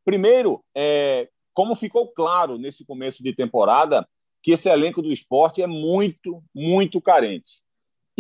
Primeiro, 0.04 0.64
é, 0.74 1.28
como 1.52 1.74
ficou 1.74 2.08
claro 2.08 2.58
nesse 2.58 2.84
começo 2.84 3.22
de 3.22 3.34
temporada, 3.34 4.08
que 4.42 4.52
esse 4.52 4.68
elenco 4.68 5.02
do 5.02 5.12
esporte 5.12 5.62
é 5.62 5.66
muito, 5.66 6.42
muito 6.54 7.00
carente. 7.00 7.62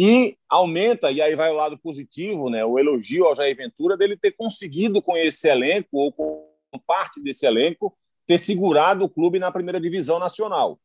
E 0.00 0.38
aumenta, 0.48 1.10
e 1.10 1.20
aí 1.20 1.34
vai 1.34 1.50
o 1.50 1.56
lado 1.56 1.76
positivo, 1.76 2.48
né, 2.48 2.64
o 2.64 2.78
elogio 2.78 3.26
ao 3.26 3.34
Jair 3.34 3.56
Ventura 3.56 3.96
dele 3.96 4.16
ter 4.16 4.30
conseguido 4.30 5.02
com 5.02 5.16
esse 5.16 5.48
elenco, 5.48 5.88
ou 5.98 6.12
com 6.12 6.78
parte 6.86 7.20
desse 7.20 7.44
elenco, 7.44 7.92
ter 8.24 8.38
segurado 8.38 9.04
o 9.04 9.08
clube 9.08 9.40
na 9.40 9.50
primeira 9.50 9.80
divisão 9.80 10.20
nacional. 10.20 10.78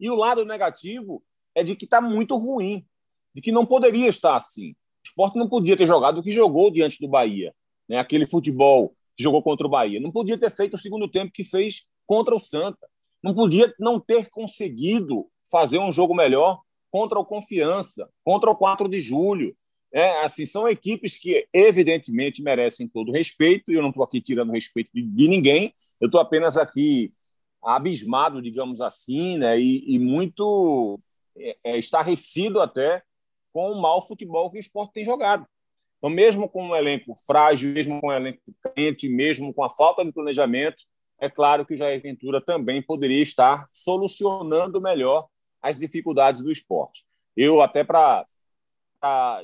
E 0.00 0.08
o 0.08 0.14
lado 0.14 0.42
negativo 0.46 1.22
é 1.54 1.62
de 1.62 1.76
que 1.76 1.84
está 1.84 2.00
muito 2.00 2.34
ruim, 2.38 2.86
de 3.34 3.42
que 3.42 3.52
não 3.52 3.66
poderia 3.66 4.08
estar 4.08 4.34
assim. 4.34 4.70
O 4.70 4.76
esporte 5.04 5.38
não 5.38 5.50
podia 5.50 5.76
ter 5.76 5.86
jogado 5.86 6.20
o 6.20 6.22
que 6.22 6.32
jogou 6.32 6.70
diante 6.70 6.98
do 6.98 7.08
Bahia, 7.08 7.54
né? 7.86 7.98
aquele 7.98 8.26
futebol 8.26 8.94
que 9.14 9.22
jogou 9.22 9.42
contra 9.42 9.66
o 9.66 9.70
Bahia. 9.70 10.00
Não 10.00 10.10
podia 10.10 10.38
ter 10.38 10.50
feito 10.50 10.74
o 10.74 10.78
segundo 10.78 11.06
tempo 11.08 11.30
que 11.30 11.44
fez 11.44 11.84
contra 12.06 12.34
o 12.34 12.40
Santa. 12.40 12.88
Não 13.22 13.34
podia 13.34 13.74
não 13.78 14.00
ter 14.00 14.30
conseguido 14.30 15.28
fazer 15.50 15.78
um 15.78 15.92
jogo 15.92 16.14
melhor 16.14 16.60
contra 16.96 17.18
o 17.18 17.26
Confiança, 17.26 18.08
contra 18.24 18.50
o 18.50 18.56
4 18.56 18.88
de 18.88 18.98
julho. 19.00 19.54
É, 19.92 20.24
assim, 20.24 20.46
são 20.46 20.66
equipes 20.66 21.14
que, 21.14 21.46
evidentemente, 21.52 22.42
merecem 22.42 22.88
todo 22.88 23.12
respeito, 23.12 23.70
e 23.70 23.74
eu 23.74 23.82
não 23.82 23.90
estou 23.90 24.02
aqui 24.02 24.18
tirando 24.18 24.50
respeito 24.50 24.88
de, 24.94 25.02
de 25.02 25.28
ninguém, 25.28 25.74
eu 26.00 26.06
estou 26.06 26.18
apenas 26.18 26.56
aqui 26.56 27.12
abismado, 27.62 28.40
digamos 28.40 28.80
assim, 28.80 29.36
né? 29.36 29.60
e, 29.60 29.84
e 29.86 29.98
muito 29.98 30.98
é, 31.36 31.56
é, 31.64 31.78
estarrecido 31.78 32.62
até 32.62 33.02
com 33.52 33.72
o 33.72 33.82
mau 33.82 34.00
futebol 34.00 34.50
que 34.50 34.56
o 34.56 34.60
esporte 34.60 34.94
tem 34.94 35.04
jogado. 35.04 35.46
Então, 35.98 36.08
mesmo 36.08 36.48
com 36.48 36.68
um 36.68 36.74
elenco 36.74 37.14
frágil, 37.26 37.74
mesmo 37.74 38.00
com 38.00 38.08
um 38.08 38.12
elenco 38.12 38.40
quente, 38.74 39.06
mesmo 39.06 39.52
com 39.52 39.62
a 39.62 39.68
falta 39.68 40.02
de 40.02 40.12
planejamento, 40.12 40.82
é 41.20 41.28
claro 41.28 41.66
que 41.66 41.74
o 41.74 41.76
Jair 41.76 42.00
Ventura 42.00 42.40
também 42.40 42.80
poderia 42.80 43.22
estar 43.22 43.68
solucionando 43.70 44.80
melhor 44.80 45.26
as 45.68 45.78
dificuldades 45.78 46.42
do 46.42 46.52
esporte. 46.52 47.04
Eu, 47.36 47.60
até 47.60 47.82
para 47.82 48.24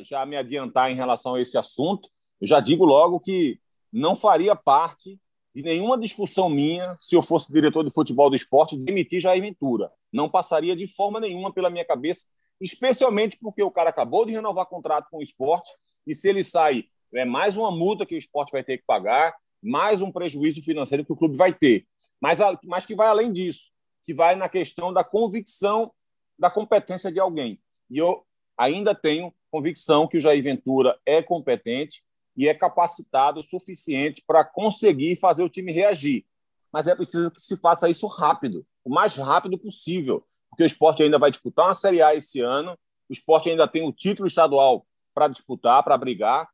já 0.02 0.24
me 0.24 0.36
adiantar 0.36 0.90
em 0.90 0.94
relação 0.94 1.34
a 1.34 1.40
esse 1.40 1.58
assunto, 1.58 2.08
eu 2.40 2.46
já 2.46 2.60
digo 2.60 2.84
logo 2.84 3.20
que 3.20 3.60
não 3.92 4.14
faria 4.14 4.54
parte 4.54 5.18
de 5.54 5.62
nenhuma 5.62 5.98
discussão 5.98 6.48
minha, 6.48 6.96
se 7.00 7.14
eu 7.14 7.22
fosse 7.22 7.52
diretor 7.52 7.84
de 7.84 7.92
futebol 7.92 8.30
do 8.30 8.36
esporte, 8.36 8.78
demitir 8.78 9.20
Jair 9.20 9.42
Ventura. 9.42 9.90
Não 10.12 10.28
passaria 10.28 10.74
de 10.74 10.86
forma 10.86 11.20
nenhuma 11.20 11.52
pela 11.52 11.68
minha 11.68 11.84
cabeça, 11.84 12.26
especialmente 12.60 13.36
porque 13.40 13.62
o 13.62 13.70
cara 13.70 13.90
acabou 13.90 14.24
de 14.24 14.32
renovar 14.32 14.66
contrato 14.66 15.08
com 15.10 15.18
o 15.18 15.22
esporte 15.22 15.70
e 16.06 16.14
se 16.14 16.28
ele 16.28 16.42
sai, 16.42 16.84
é 17.14 17.24
mais 17.24 17.56
uma 17.56 17.70
multa 17.70 18.06
que 18.06 18.14
o 18.14 18.18
esporte 18.18 18.52
vai 18.52 18.64
ter 18.64 18.78
que 18.78 18.84
pagar, 18.86 19.34
mais 19.62 20.00
um 20.00 20.10
prejuízo 20.10 20.62
financeiro 20.62 21.04
que 21.04 21.12
o 21.12 21.16
clube 21.16 21.36
vai 21.36 21.52
ter. 21.52 21.86
Mas, 22.20 22.38
mas 22.64 22.86
que 22.86 22.94
vai 22.94 23.08
além 23.08 23.32
disso, 23.32 23.72
que 24.04 24.14
vai 24.14 24.36
na 24.36 24.48
questão 24.48 24.92
da 24.92 25.04
convicção 25.04 25.92
da 26.38 26.50
competência 26.50 27.10
de 27.10 27.20
alguém. 27.20 27.60
E 27.90 27.98
eu 27.98 28.24
ainda 28.56 28.94
tenho 28.94 29.32
convicção 29.50 30.08
que 30.08 30.18
o 30.18 30.20
Jair 30.20 30.42
Ventura 30.42 30.98
é 31.04 31.22
competente, 31.22 32.02
e 32.36 32.48
é 32.48 32.54
capacitado 32.54 33.40
o 33.40 33.44
suficiente 33.44 34.22
para 34.26 34.44
conseguir 34.44 35.16
fazer 35.16 35.42
o 35.42 35.48
time 35.48 35.72
reagir. 35.72 36.24
Mas 36.72 36.86
é 36.86 36.94
preciso 36.94 37.30
que 37.30 37.40
se 37.40 37.56
faça 37.56 37.88
isso 37.88 38.06
rápido, 38.06 38.66
o 38.84 38.90
mais 38.90 39.16
rápido 39.16 39.58
possível, 39.58 40.26
porque 40.50 40.62
o 40.62 40.66
esporte 40.66 41.02
ainda 41.02 41.18
vai 41.18 41.30
disputar 41.30 41.66
uma 41.66 41.74
Série 41.74 42.02
A 42.02 42.14
esse 42.14 42.40
ano, 42.40 42.72
o 43.08 43.12
esporte 43.12 43.50
ainda 43.50 43.68
tem 43.68 43.86
o 43.86 43.92
título 43.92 44.26
estadual 44.26 44.86
para 45.14 45.28
disputar, 45.28 45.82
para 45.82 45.98
brigar, 45.98 46.48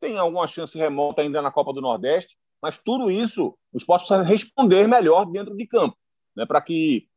tem 0.00 0.18
alguma 0.18 0.46
chance 0.46 0.76
remota 0.76 1.22
ainda 1.22 1.42
na 1.42 1.50
Copa 1.50 1.72
do 1.72 1.80
Nordeste, 1.80 2.36
mas 2.60 2.78
tudo 2.78 3.10
isso 3.10 3.56
o 3.72 3.76
esporte 3.76 4.06
precisa 4.06 4.22
responder 4.22 4.88
melhor 4.88 5.24
dentro 5.24 5.56
de 5.56 5.66
campo, 5.66 5.96
né, 6.36 6.46
para 6.46 6.60
que 6.60 7.08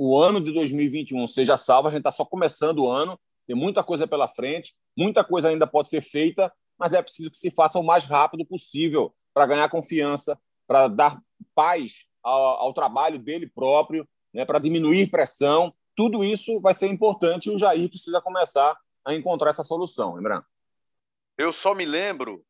o 0.00 0.16
ano 0.16 0.40
de 0.40 0.52
2021 0.52 1.26
seja 1.26 1.56
salvo. 1.56 1.88
A 1.88 1.90
gente 1.90 2.00
está 2.00 2.12
só 2.12 2.24
começando 2.24 2.84
o 2.84 2.90
ano, 2.90 3.18
tem 3.48 3.56
muita 3.56 3.82
coisa 3.82 4.06
pela 4.06 4.28
frente, 4.28 4.72
muita 4.96 5.24
coisa 5.24 5.48
ainda 5.48 5.66
pode 5.66 5.88
ser 5.88 6.00
feita, 6.00 6.52
mas 6.78 6.92
é 6.92 7.02
preciso 7.02 7.32
que 7.32 7.36
se 7.36 7.50
faça 7.50 7.80
o 7.80 7.82
mais 7.82 8.04
rápido 8.04 8.46
possível 8.46 9.12
para 9.34 9.46
ganhar 9.46 9.68
confiança, 9.68 10.38
para 10.68 10.86
dar 10.86 11.20
paz 11.52 12.04
ao, 12.22 12.40
ao, 12.40 12.72
trabalho 12.72 13.18
dele 13.18 13.48
próprio, 13.48 14.08
né, 14.32 14.44
para 14.44 14.60
diminuir 14.60 15.10
pressão. 15.10 15.74
Tudo 15.96 16.22
isso 16.22 16.60
vai 16.60 16.74
ser 16.74 16.86
importante 16.86 17.46
e 17.46 17.50
o 17.52 17.58
Jair 17.58 17.88
precisa 17.88 18.20
começar 18.20 18.78
a 19.04 19.14
encontrar 19.14 19.50
essa 19.50 19.64
solução, 19.64 20.14
lembrando. 20.14 20.44
Eu 21.36 21.52
só 21.52 21.74
me 21.74 21.84
lembro 21.84 22.44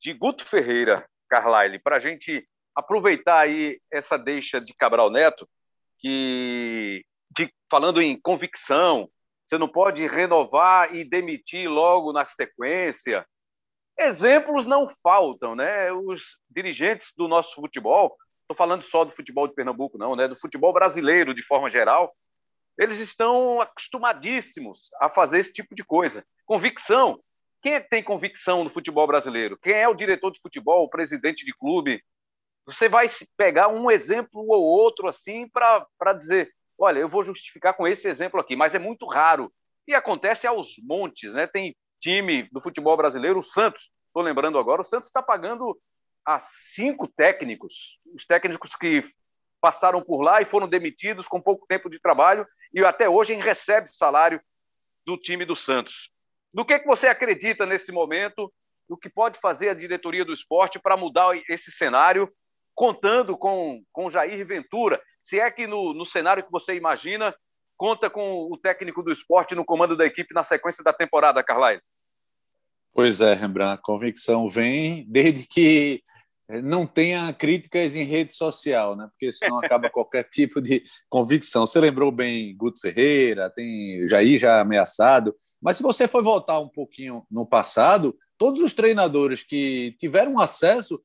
de 0.00 0.12
Guto 0.12 0.46
Ferreira, 0.46 1.04
Carlyle, 1.28 1.80
para 1.80 1.96
a 1.96 1.98
gente 1.98 2.46
aproveitar 2.76 3.40
aí 3.40 3.80
essa 3.90 4.16
deixa 4.16 4.60
de 4.60 4.72
Cabral 4.74 5.10
Neto, 5.10 5.48
que 6.02 7.04
de, 7.30 7.52
falando 7.70 8.02
em 8.02 8.20
convicção, 8.20 9.08
você 9.46 9.56
não 9.56 9.68
pode 9.68 10.06
renovar 10.06 10.94
e 10.94 11.04
demitir 11.04 11.68
logo 11.68 12.12
na 12.12 12.26
sequência. 12.26 13.26
Exemplos 13.98 14.66
não 14.66 14.88
faltam, 14.88 15.54
né? 15.54 15.92
Os 15.92 16.38
dirigentes 16.50 17.12
do 17.16 17.28
nosso 17.28 17.54
futebol, 17.54 18.16
estou 18.42 18.56
falando 18.56 18.82
só 18.82 19.04
do 19.04 19.12
futebol 19.12 19.46
de 19.46 19.54
Pernambuco, 19.54 19.98
não, 19.98 20.16
né? 20.16 20.26
Do 20.26 20.36
futebol 20.36 20.72
brasileiro 20.72 21.34
de 21.34 21.42
forma 21.46 21.68
geral, 21.68 22.14
eles 22.78 22.98
estão 22.98 23.60
acostumadíssimos 23.60 24.90
a 25.00 25.08
fazer 25.08 25.38
esse 25.38 25.52
tipo 25.52 25.74
de 25.74 25.84
coisa. 25.84 26.24
Convicção. 26.46 27.22
Quem 27.60 27.74
é 27.74 27.80
que 27.80 27.90
tem 27.90 28.02
convicção 28.02 28.64
no 28.64 28.70
futebol 28.70 29.06
brasileiro? 29.06 29.58
Quem 29.58 29.74
é 29.74 29.88
o 29.88 29.94
diretor 29.94 30.32
de 30.32 30.40
futebol, 30.40 30.84
o 30.84 30.90
presidente 30.90 31.44
de 31.44 31.52
clube? 31.52 32.02
Você 32.66 32.88
vai 32.88 33.06
pegar 33.36 33.68
um 33.68 33.90
exemplo 33.90 34.44
ou 34.48 34.62
outro 34.62 35.08
assim 35.08 35.48
para 35.48 36.12
dizer, 36.16 36.52
olha, 36.78 37.00
eu 37.00 37.08
vou 37.08 37.24
justificar 37.24 37.74
com 37.74 37.86
esse 37.86 38.08
exemplo 38.08 38.40
aqui, 38.40 38.54
mas 38.54 38.74
é 38.74 38.78
muito 38.78 39.06
raro. 39.06 39.52
E 39.86 39.94
acontece 39.94 40.46
aos 40.46 40.74
montes, 40.78 41.34
né? 41.34 41.46
Tem 41.46 41.76
time 42.00 42.48
do 42.52 42.60
futebol 42.60 42.96
brasileiro, 42.96 43.38
o 43.38 43.42
Santos, 43.42 43.90
estou 44.06 44.22
lembrando 44.22 44.58
agora, 44.58 44.82
o 44.82 44.84
Santos 44.84 45.08
está 45.08 45.22
pagando 45.22 45.78
a 46.24 46.38
cinco 46.40 47.08
técnicos, 47.08 47.98
os 48.14 48.24
técnicos 48.24 48.74
que 48.76 49.02
passaram 49.60 50.02
por 50.02 50.22
lá 50.22 50.42
e 50.42 50.44
foram 50.44 50.68
demitidos 50.68 51.28
com 51.28 51.40
pouco 51.40 51.66
tempo 51.66 51.88
de 51.88 52.00
trabalho 52.00 52.46
e 52.74 52.84
até 52.84 53.08
hoje 53.08 53.34
recebe 53.34 53.88
salário 53.92 54.40
do 55.06 55.16
time 55.16 55.44
do 55.44 55.54
Santos. 55.54 56.10
Do 56.52 56.64
que, 56.64 56.78
que 56.78 56.86
você 56.86 57.08
acredita 57.08 57.64
nesse 57.64 57.92
momento? 57.92 58.52
Do 58.88 58.96
que 58.96 59.08
pode 59.08 59.38
fazer 59.38 59.68
a 59.68 59.74
diretoria 59.74 60.24
do 60.24 60.32
esporte 60.32 60.78
para 60.78 60.96
mudar 60.96 61.36
esse 61.48 61.70
cenário, 61.70 62.32
contando 62.74 63.36
com, 63.36 63.82
com 63.92 64.10
Jair 64.10 64.46
Ventura? 64.46 65.00
Se 65.20 65.38
é 65.38 65.50
que 65.50 65.66
no, 65.66 65.92
no 65.94 66.04
cenário 66.04 66.44
que 66.44 66.50
você 66.50 66.74
imagina, 66.74 67.34
conta 67.76 68.08
com 68.08 68.48
o 68.50 68.56
técnico 68.56 69.02
do 69.02 69.12
esporte 69.12 69.54
no 69.54 69.64
comando 69.64 69.96
da 69.96 70.06
equipe 70.06 70.34
na 70.34 70.44
sequência 70.44 70.84
da 70.84 70.92
temporada, 70.92 71.42
Carlyle? 71.42 71.82
Pois 72.92 73.20
é, 73.20 73.32
Rembrandt, 73.34 73.80
a 73.80 73.82
convicção 73.82 74.48
vem 74.48 75.06
desde 75.08 75.46
que 75.46 76.02
não 76.62 76.86
tenha 76.86 77.32
críticas 77.32 77.96
em 77.96 78.04
rede 78.04 78.34
social, 78.34 78.94
né? 78.94 79.08
porque 79.10 79.32
senão 79.32 79.58
acaba 79.58 79.88
qualquer 79.90 80.24
tipo 80.24 80.60
de 80.60 80.84
convicção. 81.08 81.66
Você 81.66 81.80
lembrou 81.80 82.12
bem 82.12 82.54
Guto 82.56 82.80
Ferreira, 82.80 83.50
tem 83.50 84.06
Jair 84.06 84.38
já 84.38 84.60
ameaçado, 84.60 85.34
mas 85.60 85.76
se 85.76 85.82
você 85.82 86.06
for 86.06 86.22
voltar 86.22 86.58
um 86.58 86.68
pouquinho 86.68 87.24
no 87.30 87.46
passado, 87.46 88.16
todos 88.36 88.60
os 88.60 88.74
treinadores 88.74 89.42
que 89.42 89.96
tiveram 89.98 90.38
acesso 90.38 91.00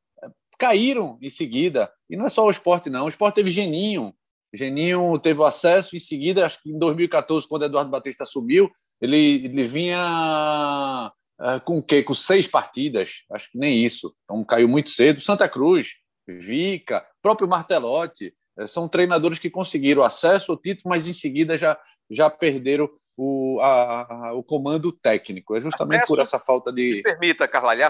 caíram 0.58 1.18
em 1.22 1.30
seguida. 1.30 1.92
E 2.10 2.16
não 2.16 2.26
é 2.26 2.30
só 2.30 2.46
o 2.46 2.50
esporte, 2.50 2.90
não. 2.90 3.06
O 3.06 3.10
esporte 3.10 3.36
teve 3.36 3.52
Geninho. 3.52 4.14
Geninho 4.54 5.18
teve 5.20 5.44
acesso 5.44 5.96
em 5.96 6.00
seguida, 6.00 6.46
acho 6.46 6.62
que 6.62 6.72
em 6.72 6.80
2014, 6.80 7.48
quando 7.48 7.66
Eduardo 7.66 7.92
Batista 7.92 8.24
assumiu, 8.24 8.70
ele, 9.00 9.46
ele 9.46 9.64
vinha 9.64 11.12
uh, 11.40 11.62
com 11.64 11.78
o 11.78 11.84
quê? 11.84 12.02
Com 12.02 12.14
seis 12.14 12.48
partidas, 12.48 13.24
acho 13.32 13.52
que 13.52 13.58
nem 13.58 13.84
isso. 13.84 14.16
Então 14.24 14.44
caiu 14.44 14.68
muito 14.68 14.90
cedo. 14.90 15.20
Santa 15.20 15.48
Cruz, 15.48 15.96
Vica, 16.28 17.06
próprio 17.22 17.48
Martelotti, 17.48 18.34
uh, 18.60 18.68
são 18.68 18.88
treinadores 18.88 19.38
que 19.38 19.50
conseguiram 19.50 20.02
acesso 20.02 20.52
ao 20.52 20.58
título, 20.58 20.90
mas 20.90 21.08
em 21.08 21.14
seguida 21.14 21.58
já, 21.58 21.78
já 22.10 22.30
perderam 22.30 22.90
o, 23.18 23.60
a, 23.62 24.30
a, 24.30 24.34
o 24.34 24.44
comando 24.44 24.92
técnico. 24.92 25.56
É 25.56 25.62
justamente 25.62 26.00
acesso, 26.04 26.08
por 26.08 26.20
essa 26.20 26.40
falta 26.40 26.72
de. 26.72 26.96
Me 26.96 27.04
permita, 27.04 27.48
Carlalho, 27.48 27.84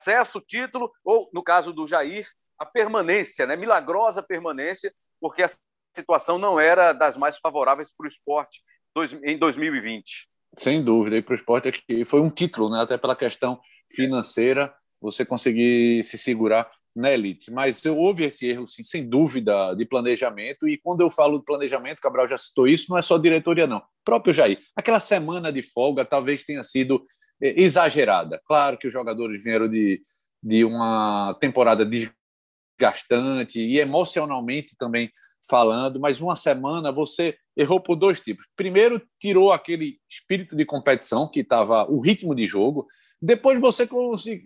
acesso, 0.00 0.40
título, 0.40 0.90
ou 1.04 1.28
no 1.32 1.42
caso 1.42 1.72
do 1.72 1.86
Jair, 1.86 2.26
a 2.58 2.64
permanência, 2.64 3.46
né? 3.46 3.56
milagrosa 3.56 4.22
permanência, 4.22 4.92
porque 5.20 5.42
a 5.42 5.50
situação 5.96 6.38
não 6.38 6.58
era 6.58 6.92
das 6.92 7.16
mais 7.16 7.38
favoráveis 7.38 7.92
para 7.96 8.04
o 8.04 8.08
esporte 8.08 8.62
em 9.24 9.36
2020. 9.36 10.28
Sem 10.56 10.82
dúvida, 10.82 11.16
e 11.16 11.22
para 11.22 11.32
o 11.32 11.34
esporte 11.34 11.68
aqui 11.68 12.04
foi 12.04 12.20
um 12.20 12.30
título, 12.30 12.70
né? 12.70 12.82
até 12.82 12.96
pela 12.96 13.14
questão 13.14 13.60
financeira, 13.92 14.74
você 15.00 15.24
conseguir 15.24 16.02
se 16.02 16.18
segurar 16.18 16.70
na 16.96 17.12
elite. 17.12 17.50
Mas 17.50 17.84
houve 17.86 18.24
esse 18.24 18.46
erro, 18.46 18.66
sim, 18.66 18.82
sem 18.82 19.08
dúvida, 19.08 19.74
de 19.74 19.84
planejamento. 19.84 20.66
E 20.66 20.76
quando 20.76 21.00
eu 21.00 21.10
falo 21.10 21.38
de 21.38 21.44
planejamento, 21.44 22.00
Cabral 22.00 22.26
já 22.26 22.36
citou 22.36 22.66
isso, 22.66 22.86
não 22.90 22.98
é 22.98 23.02
só 23.02 23.16
diretoria, 23.16 23.68
não. 23.68 23.78
O 23.78 24.04
próprio 24.04 24.32
Jair. 24.32 24.60
Aquela 24.74 24.98
semana 24.98 25.52
de 25.52 25.62
folga 25.62 26.04
talvez 26.04 26.42
tenha 26.42 26.62
sido 26.64 27.00
é, 27.00 27.06
exagerada. 27.40 28.40
Claro 28.46 28.78
que 28.78 28.86
os 28.86 28.92
jogadores 28.92 29.42
vieram 29.42 29.68
de, 29.68 30.00
de 30.42 30.64
uma 30.64 31.36
temporada 31.40 31.84
desgastante 31.84 33.60
e 33.60 33.78
emocionalmente 33.78 34.76
também 34.76 35.10
falando, 35.48 35.98
mas 36.00 36.20
uma 36.20 36.36
semana 36.36 36.92
você 36.92 37.36
errou 37.56 37.80
por 37.80 37.96
dois 37.96 38.20
tipos. 38.20 38.44
Primeiro, 38.56 39.00
tirou 39.18 39.52
aquele 39.52 39.98
espírito 40.08 40.54
de 40.56 40.64
competição 40.64 41.28
que 41.28 41.40
estava 41.40 41.90
o 41.90 42.00
ritmo 42.00 42.34
de 42.34 42.46
jogo. 42.46 42.86
Depois 43.20 43.58
você 43.60 43.88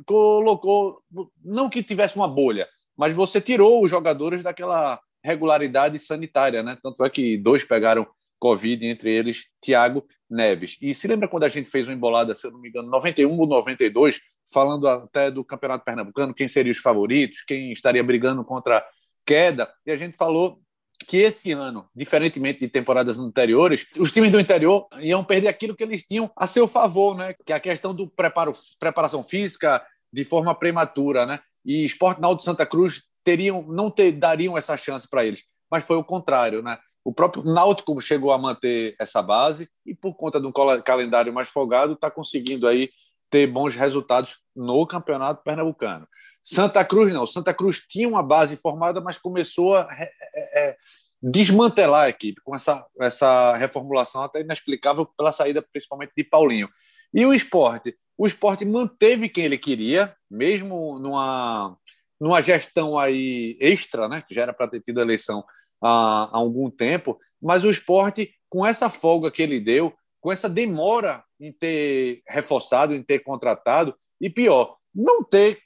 colocou, 0.06 1.02
não 1.44 1.68
que 1.68 1.82
tivesse 1.82 2.16
uma 2.16 2.28
bolha, 2.28 2.68
mas 2.96 3.14
você 3.14 3.40
tirou 3.40 3.84
os 3.84 3.90
jogadores 3.90 4.42
daquela 4.42 5.00
regularidade 5.24 5.98
sanitária, 5.98 6.62
né? 6.62 6.78
Tanto 6.82 7.04
é 7.04 7.10
que 7.10 7.36
dois 7.36 7.64
pegaram 7.64 8.06
Covid, 8.42 8.84
entre 8.84 9.08
eles 9.08 9.46
Thiago 9.60 10.04
Neves. 10.28 10.76
E 10.82 10.92
se 10.92 11.06
lembra 11.06 11.28
quando 11.28 11.44
a 11.44 11.48
gente 11.48 11.70
fez 11.70 11.86
uma 11.86 11.94
embolada, 11.94 12.34
se 12.34 12.44
eu 12.44 12.50
não 12.50 12.58
me 12.58 12.70
engano, 12.70 12.90
91 12.90 13.38
ou 13.38 13.46
92, 13.46 14.20
falando 14.52 14.88
até 14.88 15.30
do 15.30 15.44
Campeonato 15.44 15.84
Pernambucano, 15.84 16.34
quem 16.34 16.48
seriam 16.48 16.72
os 16.72 16.78
favoritos, 16.78 17.44
quem 17.46 17.70
estaria 17.70 18.02
brigando 18.02 18.44
contra 18.44 18.84
queda, 19.24 19.72
e 19.86 19.92
a 19.92 19.96
gente 19.96 20.16
falou 20.16 20.60
que 21.06 21.18
esse 21.18 21.52
ano, 21.52 21.88
diferentemente 21.94 22.58
de 22.58 22.68
temporadas 22.68 23.16
anteriores, 23.16 23.86
os 23.96 24.10
times 24.10 24.32
do 24.32 24.40
interior 24.40 24.88
iam 25.00 25.22
perder 25.22 25.46
aquilo 25.46 25.76
que 25.76 25.84
eles 25.84 26.02
tinham 26.02 26.28
a 26.36 26.48
seu 26.48 26.66
favor, 26.66 27.16
né? 27.16 27.36
Que 27.46 27.52
é 27.52 27.56
a 27.56 27.60
questão 27.60 27.94
do 27.94 28.08
preparo, 28.08 28.52
preparação 28.80 29.22
física 29.22 29.84
de 30.12 30.24
forma 30.24 30.52
prematura, 30.52 31.26
né? 31.26 31.38
E 31.64 31.84
Esporte 31.84 32.20
Náutico 32.20 32.44
Santa 32.44 32.66
Cruz 32.66 33.04
teriam 33.22 33.62
não 33.68 33.88
ter, 33.88 34.10
dariam 34.10 34.58
essa 34.58 34.76
chance 34.76 35.08
para 35.08 35.24
eles, 35.24 35.44
mas 35.70 35.84
foi 35.84 35.96
o 35.96 36.04
contrário, 36.04 36.60
né? 36.60 36.76
O 37.04 37.12
próprio 37.12 37.42
Náutico 37.44 38.00
chegou 38.00 38.32
a 38.32 38.38
manter 38.38 38.94
essa 38.98 39.22
base 39.22 39.68
e 39.84 39.94
por 39.94 40.14
conta 40.14 40.40
de 40.40 40.46
um 40.46 40.52
calendário 40.84 41.32
mais 41.32 41.48
folgado 41.48 41.94
está 41.94 42.10
conseguindo 42.10 42.66
aí 42.66 42.90
ter 43.28 43.46
bons 43.46 43.74
resultados 43.74 44.38
no 44.54 44.86
Campeonato 44.86 45.42
Pernambucano. 45.42 46.06
Santa 46.42 46.84
Cruz 46.84 47.12
não. 47.12 47.26
Santa 47.26 47.54
Cruz 47.54 47.80
tinha 47.80 48.08
uma 48.08 48.22
base 48.22 48.56
formada, 48.56 49.00
mas 49.00 49.16
começou 49.16 49.74
a 49.74 49.88
é, 49.90 50.10
é, 50.34 50.76
desmantelar 51.22 52.04
a 52.04 52.08
equipe 52.08 52.40
com 52.42 52.54
essa, 52.54 52.84
essa 53.00 53.56
reformulação 53.56 54.22
até 54.22 54.40
inexplicável 54.40 55.06
pela 55.06 55.32
saída 55.32 55.62
principalmente 55.62 56.12
de 56.16 56.24
Paulinho. 56.24 56.68
E 57.14 57.24
o 57.24 57.32
esporte? 57.32 57.96
O 58.18 58.26
esporte 58.26 58.64
manteve 58.64 59.28
quem 59.28 59.44
ele 59.44 59.58
queria, 59.58 60.14
mesmo 60.30 60.98
numa, 60.98 61.76
numa 62.20 62.42
gestão 62.42 62.98
aí 62.98 63.56
extra, 63.60 64.08
né, 64.08 64.22
que 64.26 64.34
já 64.34 64.42
era 64.42 64.52
para 64.52 64.68
ter 64.68 64.80
tido 64.80 64.98
a 64.98 65.02
eleição 65.02 65.44
há, 65.82 66.24
há 66.32 66.36
algum 66.36 66.70
tempo, 66.70 67.18
mas 67.40 67.64
o 67.64 67.70
esporte, 67.70 68.34
com 68.48 68.64
essa 68.64 68.88
folga 68.88 69.30
que 69.30 69.42
ele 69.42 69.60
deu, 69.60 69.92
com 70.20 70.30
essa 70.30 70.48
demora 70.48 71.24
em 71.40 71.52
ter 71.52 72.22
reforçado, 72.28 72.94
em 72.94 73.02
ter 73.02 73.18
contratado, 73.20 73.94
e 74.20 74.30
pior, 74.30 74.76
não 74.94 75.22
ter 75.24 75.60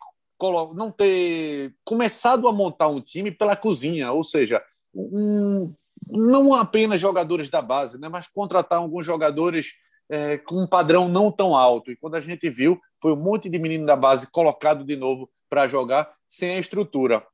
não 0.74 0.90
ter 0.90 1.74
começado 1.82 2.46
a 2.46 2.52
montar 2.52 2.88
um 2.88 3.00
time 3.00 3.30
pela 3.30 3.56
cozinha, 3.56 4.12
ou 4.12 4.22
seja, 4.22 4.62
um, 4.94 5.72
não 6.06 6.52
apenas 6.52 7.00
jogadores 7.00 7.48
da 7.48 7.62
base, 7.62 7.98
né, 7.98 8.06
mas 8.08 8.28
contratar 8.28 8.78
alguns 8.78 9.06
jogadores 9.06 9.72
é, 10.10 10.38
com 10.38 10.62
um 10.62 10.66
padrão 10.66 11.08
não 11.08 11.32
tão 11.32 11.56
alto. 11.56 11.90
E 11.90 11.96
quando 11.96 12.16
a 12.16 12.20
gente 12.20 12.48
viu, 12.48 12.78
foi 13.00 13.12
um 13.12 13.22
monte 13.22 13.48
de 13.48 13.58
menino 13.58 13.86
da 13.86 13.96
base 13.96 14.26
colocado 14.30 14.84
de 14.84 14.94
novo 14.94 15.30
para 15.48 15.66
jogar 15.66 16.12
sem 16.28 16.50
a 16.50 16.58
estrutura. 16.58 17.26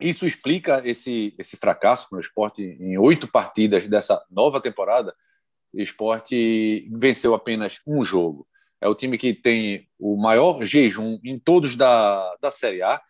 Isso 0.00 0.26
explica 0.26 0.82
esse, 0.84 1.34
esse 1.38 1.56
fracasso 1.56 2.08
no 2.10 2.20
esporte 2.20 2.62
em 2.62 2.96
oito 2.98 3.28
partidas 3.28 3.86
dessa 3.86 4.24
nova 4.30 4.60
temporada. 4.60 5.14
O 5.72 5.80
esporte 5.80 6.88
venceu 6.92 7.34
apenas 7.34 7.80
um 7.86 8.04
jogo 8.04 8.46
é 8.80 8.88
o 8.88 8.94
time 8.94 9.18
que 9.18 9.34
tem 9.34 9.86
o 9.98 10.16
maior 10.16 10.64
jejum 10.64 11.18
em 11.22 11.38
todos 11.38 11.76
da, 11.76 12.34
da 12.40 12.50
Série 12.50 12.82
A, 12.82 13.00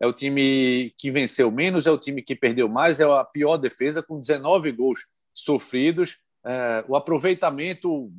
é 0.00 0.06
o 0.06 0.12
time 0.12 0.92
que 0.98 1.10
venceu 1.10 1.50
menos, 1.50 1.86
é 1.86 1.90
o 1.90 1.98
time 1.98 2.22
que 2.22 2.34
perdeu 2.34 2.68
mais, 2.68 3.00
é 3.00 3.04
a 3.04 3.24
pior 3.24 3.56
defesa, 3.56 4.02
com 4.02 4.18
19 4.18 4.72
gols 4.72 5.06
sofridos, 5.32 6.18
é, 6.44 6.84
o 6.88 6.96
aproveitamento 6.96 8.10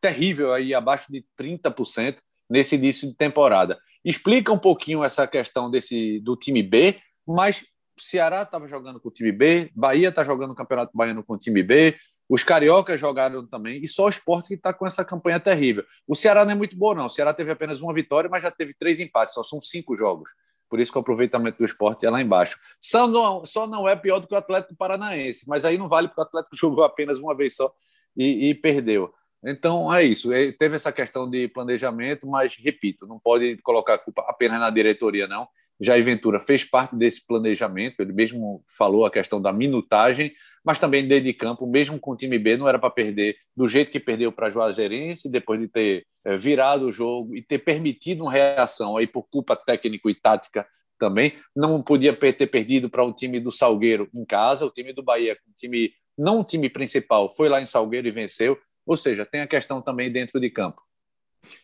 terrível 0.00 0.52
aí 0.52 0.74
abaixo 0.74 1.12
de 1.12 1.24
30% 1.38 2.16
nesse 2.48 2.74
início 2.74 3.06
de 3.06 3.14
temporada. 3.14 3.78
Explica 4.04 4.52
um 4.52 4.58
pouquinho 4.58 5.04
essa 5.04 5.26
questão 5.26 5.70
desse 5.70 6.20
do 6.20 6.36
time 6.36 6.62
B, 6.62 6.96
mas 7.26 7.64
Ceará 7.98 8.42
estava 8.42 8.66
jogando 8.68 9.00
com 9.00 9.08
o 9.08 9.12
time 9.12 9.32
B, 9.32 9.70
Bahia 9.74 10.08
está 10.08 10.22
jogando 10.24 10.50
o 10.52 10.54
Campeonato 10.54 10.96
Baiano 10.96 11.22
com 11.22 11.34
o 11.34 11.38
time 11.38 11.62
B, 11.62 11.96
os 12.28 12.42
cariocas 12.42 12.98
jogaram 12.98 13.46
também, 13.46 13.80
e 13.82 13.86
só 13.86 14.06
o 14.06 14.08
esporte 14.08 14.48
que 14.48 14.54
está 14.54 14.72
com 14.72 14.86
essa 14.86 15.04
campanha 15.04 15.38
terrível. 15.38 15.84
O 16.06 16.14
Ceará 16.14 16.44
não 16.44 16.52
é 16.52 16.54
muito 16.54 16.76
bom, 16.76 16.92
não. 16.94 17.06
O 17.06 17.10
Ceará 17.10 17.32
teve 17.32 17.52
apenas 17.52 17.80
uma 17.80 17.94
vitória, 17.94 18.28
mas 18.28 18.42
já 18.42 18.50
teve 18.50 18.74
três 18.74 18.98
empates, 18.98 19.34
só 19.34 19.42
são 19.42 19.60
cinco 19.60 19.96
jogos. 19.96 20.30
Por 20.68 20.80
isso 20.80 20.90
que 20.90 20.98
o 20.98 21.00
aproveitamento 21.00 21.58
do 21.58 21.64
esporte 21.64 22.04
é 22.04 22.10
lá 22.10 22.20
embaixo. 22.20 22.58
Só 22.80 23.06
não, 23.06 23.46
só 23.46 23.66
não 23.66 23.86
é 23.86 23.94
pior 23.94 24.18
do 24.18 24.26
que 24.26 24.34
o 24.34 24.38
Atlético 24.38 24.74
Paranaense, 24.76 25.48
mas 25.48 25.64
aí 25.64 25.78
não 25.78 25.88
vale 25.88 26.08
porque 26.08 26.20
o 26.20 26.24
Atlético 26.24 26.56
jogou 26.56 26.84
apenas 26.84 27.18
uma 27.18 27.36
vez 27.36 27.54
só 27.54 27.72
e, 28.16 28.50
e 28.50 28.54
perdeu. 28.54 29.12
Então 29.44 29.92
é 29.94 30.02
isso. 30.02 30.32
É, 30.32 30.50
teve 30.50 30.74
essa 30.74 30.90
questão 30.90 31.30
de 31.30 31.46
planejamento, 31.46 32.26
mas 32.26 32.56
repito, 32.56 33.06
não 33.06 33.20
pode 33.20 33.56
colocar 33.58 33.94
a 33.94 33.98
culpa 33.98 34.24
apenas 34.28 34.58
na 34.58 34.70
diretoria, 34.70 35.28
não. 35.28 35.46
Jair 35.80 36.04
Ventura 36.04 36.40
fez 36.40 36.64
parte 36.64 36.96
desse 36.96 37.26
planejamento, 37.26 38.00
ele 38.00 38.12
mesmo 38.12 38.64
falou 38.68 39.04
a 39.04 39.10
questão 39.10 39.40
da 39.40 39.52
minutagem, 39.52 40.32
mas 40.64 40.80
também 40.80 41.06
dentro 41.06 41.26
de 41.26 41.32
campo, 41.32 41.66
mesmo 41.66 42.00
com 42.00 42.12
o 42.12 42.16
time 42.16 42.38
B, 42.38 42.56
não 42.56 42.68
era 42.68 42.78
para 42.78 42.90
perder 42.90 43.36
do 43.54 43.68
jeito 43.68 43.90
que 43.90 44.00
perdeu 44.00 44.32
para 44.32 44.50
Juazeirense, 44.50 45.30
depois 45.30 45.60
de 45.60 45.68
ter 45.68 46.04
eh, 46.24 46.36
virado 46.36 46.86
o 46.86 46.92
jogo 46.92 47.36
e 47.36 47.42
ter 47.42 47.58
permitido 47.58 48.22
uma 48.22 48.32
reação 48.32 48.96
aí 48.96 49.06
por 49.06 49.28
culpa 49.30 49.54
técnico 49.54 50.10
e 50.10 50.14
tática 50.14 50.66
também. 50.98 51.34
Não 51.54 51.80
podia 51.82 52.12
ter 52.12 52.46
perdido 52.48 52.90
para 52.90 53.04
um 53.04 53.12
time 53.12 53.38
do 53.38 53.52
Salgueiro 53.52 54.08
em 54.12 54.24
casa, 54.24 54.66
o 54.66 54.70
time 54.70 54.92
do 54.92 55.04
Bahia, 55.04 55.38
um 55.48 55.52
time, 55.52 55.92
não 56.18 56.40
o 56.40 56.44
time 56.44 56.68
principal, 56.68 57.30
foi 57.30 57.48
lá 57.48 57.60
em 57.60 57.66
Salgueiro 57.66 58.08
e 58.08 58.10
venceu. 58.10 58.58
Ou 58.84 58.96
seja, 58.96 59.24
tem 59.24 59.42
a 59.42 59.46
questão 59.46 59.80
também 59.80 60.10
dentro 60.10 60.40
de 60.40 60.50
campo. 60.50 60.80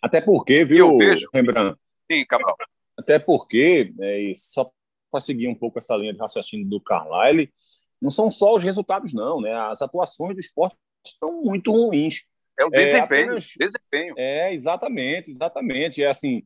Até 0.00 0.20
porque, 0.20 0.64
viu, 0.64 0.98
Rembrandt? 1.32 1.76
Sim, 2.10 2.24
Cabral. 2.28 2.56
Até 2.96 3.18
porque, 3.18 3.92
é, 4.00 4.32
só 4.36 4.70
para 5.10 5.20
seguir 5.20 5.48
um 5.48 5.54
pouco 5.54 5.78
essa 5.78 5.96
linha 5.96 6.12
de 6.12 6.18
raciocínio 6.18 6.66
do 6.68 6.80
Carlyle, 6.80 7.52
não 8.00 8.10
são 8.10 8.30
só 8.30 8.54
os 8.54 8.62
resultados, 8.62 9.12
não, 9.12 9.40
né? 9.40 9.52
As 9.54 9.82
atuações 9.82 10.34
do 10.34 10.40
esporte 10.40 10.76
estão 11.04 11.42
muito 11.42 11.70
ruins. 11.70 12.22
É 12.58 12.64
o 12.64 12.70
desempenho. 12.70 12.96
É, 12.96 13.00
apenas... 13.00 13.52
desempenho. 13.58 14.14
é 14.16 14.54
exatamente, 14.54 15.30
exatamente. 15.30 16.02
É 16.02 16.08
assim, 16.08 16.42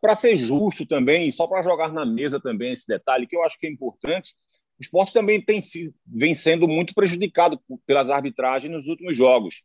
para 0.00 0.14
ser 0.14 0.36
justo 0.36 0.84
também, 0.84 1.30
só 1.30 1.46
para 1.46 1.62
jogar 1.62 1.92
na 1.92 2.04
mesa 2.04 2.40
também 2.40 2.72
esse 2.72 2.86
detalhe, 2.86 3.26
que 3.26 3.36
eu 3.36 3.42
acho 3.42 3.58
que 3.58 3.66
é 3.66 3.70
importante, 3.70 4.34
o 4.78 4.82
esporte 4.82 5.12
também 5.12 5.40
tem, 5.40 5.60
vem 6.06 6.34
sendo 6.34 6.66
muito 6.66 6.94
prejudicado 6.94 7.60
pelas 7.86 8.10
arbitragens 8.10 8.72
nos 8.72 8.86
últimos 8.86 9.16
jogos. 9.16 9.62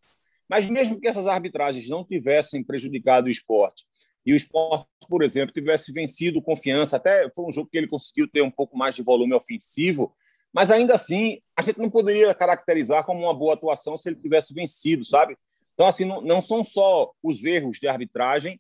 Mas 0.48 0.70
mesmo 0.70 1.00
que 1.00 1.08
essas 1.08 1.28
arbitragens 1.28 1.90
não 1.90 2.06
tivessem 2.06 2.64
prejudicado 2.64 3.28
o 3.28 3.32
esporte, 3.32 3.84
e 4.26 4.34
o 4.34 4.36
esporte, 4.36 4.88
por 5.08 5.24
exemplo, 5.24 5.54
tivesse 5.54 5.92
vencido 5.92 6.42
confiança, 6.42 6.98
até 6.98 7.30
foi 7.34 7.46
um 7.46 7.52
jogo 7.52 7.70
que 7.70 7.78
ele 7.78 7.88
conseguiu 7.88 8.28
ter 8.28 8.42
um 8.42 8.50
pouco 8.50 8.78
mais 8.78 8.96
de 8.96 9.04
volume 9.04 9.34
ofensivo, 9.34 10.16
mas 10.52 10.72
ainda 10.72 10.96
assim, 10.96 11.42
a 11.56 11.62
gente 11.62 11.80
não 11.80 11.90
poderia 11.90 12.34
caracterizar 12.34 13.06
como 13.06 13.20
uma 13.22 13.34
boa 13.34 13.54
atuação 13.54 13.98
se 13.98 14.10
ele 14.10 14.16
tivesse 14.16 14.54
vencido, 14.54 15.04
sabe? 15.04 15.38
Então, 15.74 15.86
assim, 15.86 16.06
não, 16.06 16.22
não 16.22 16.42
são 16.42 16.64
só 16.64 17.12
os 17.22 17.44
erros 17.44 17.78
de 17.78 17.88
arbitragem 17.88 18.60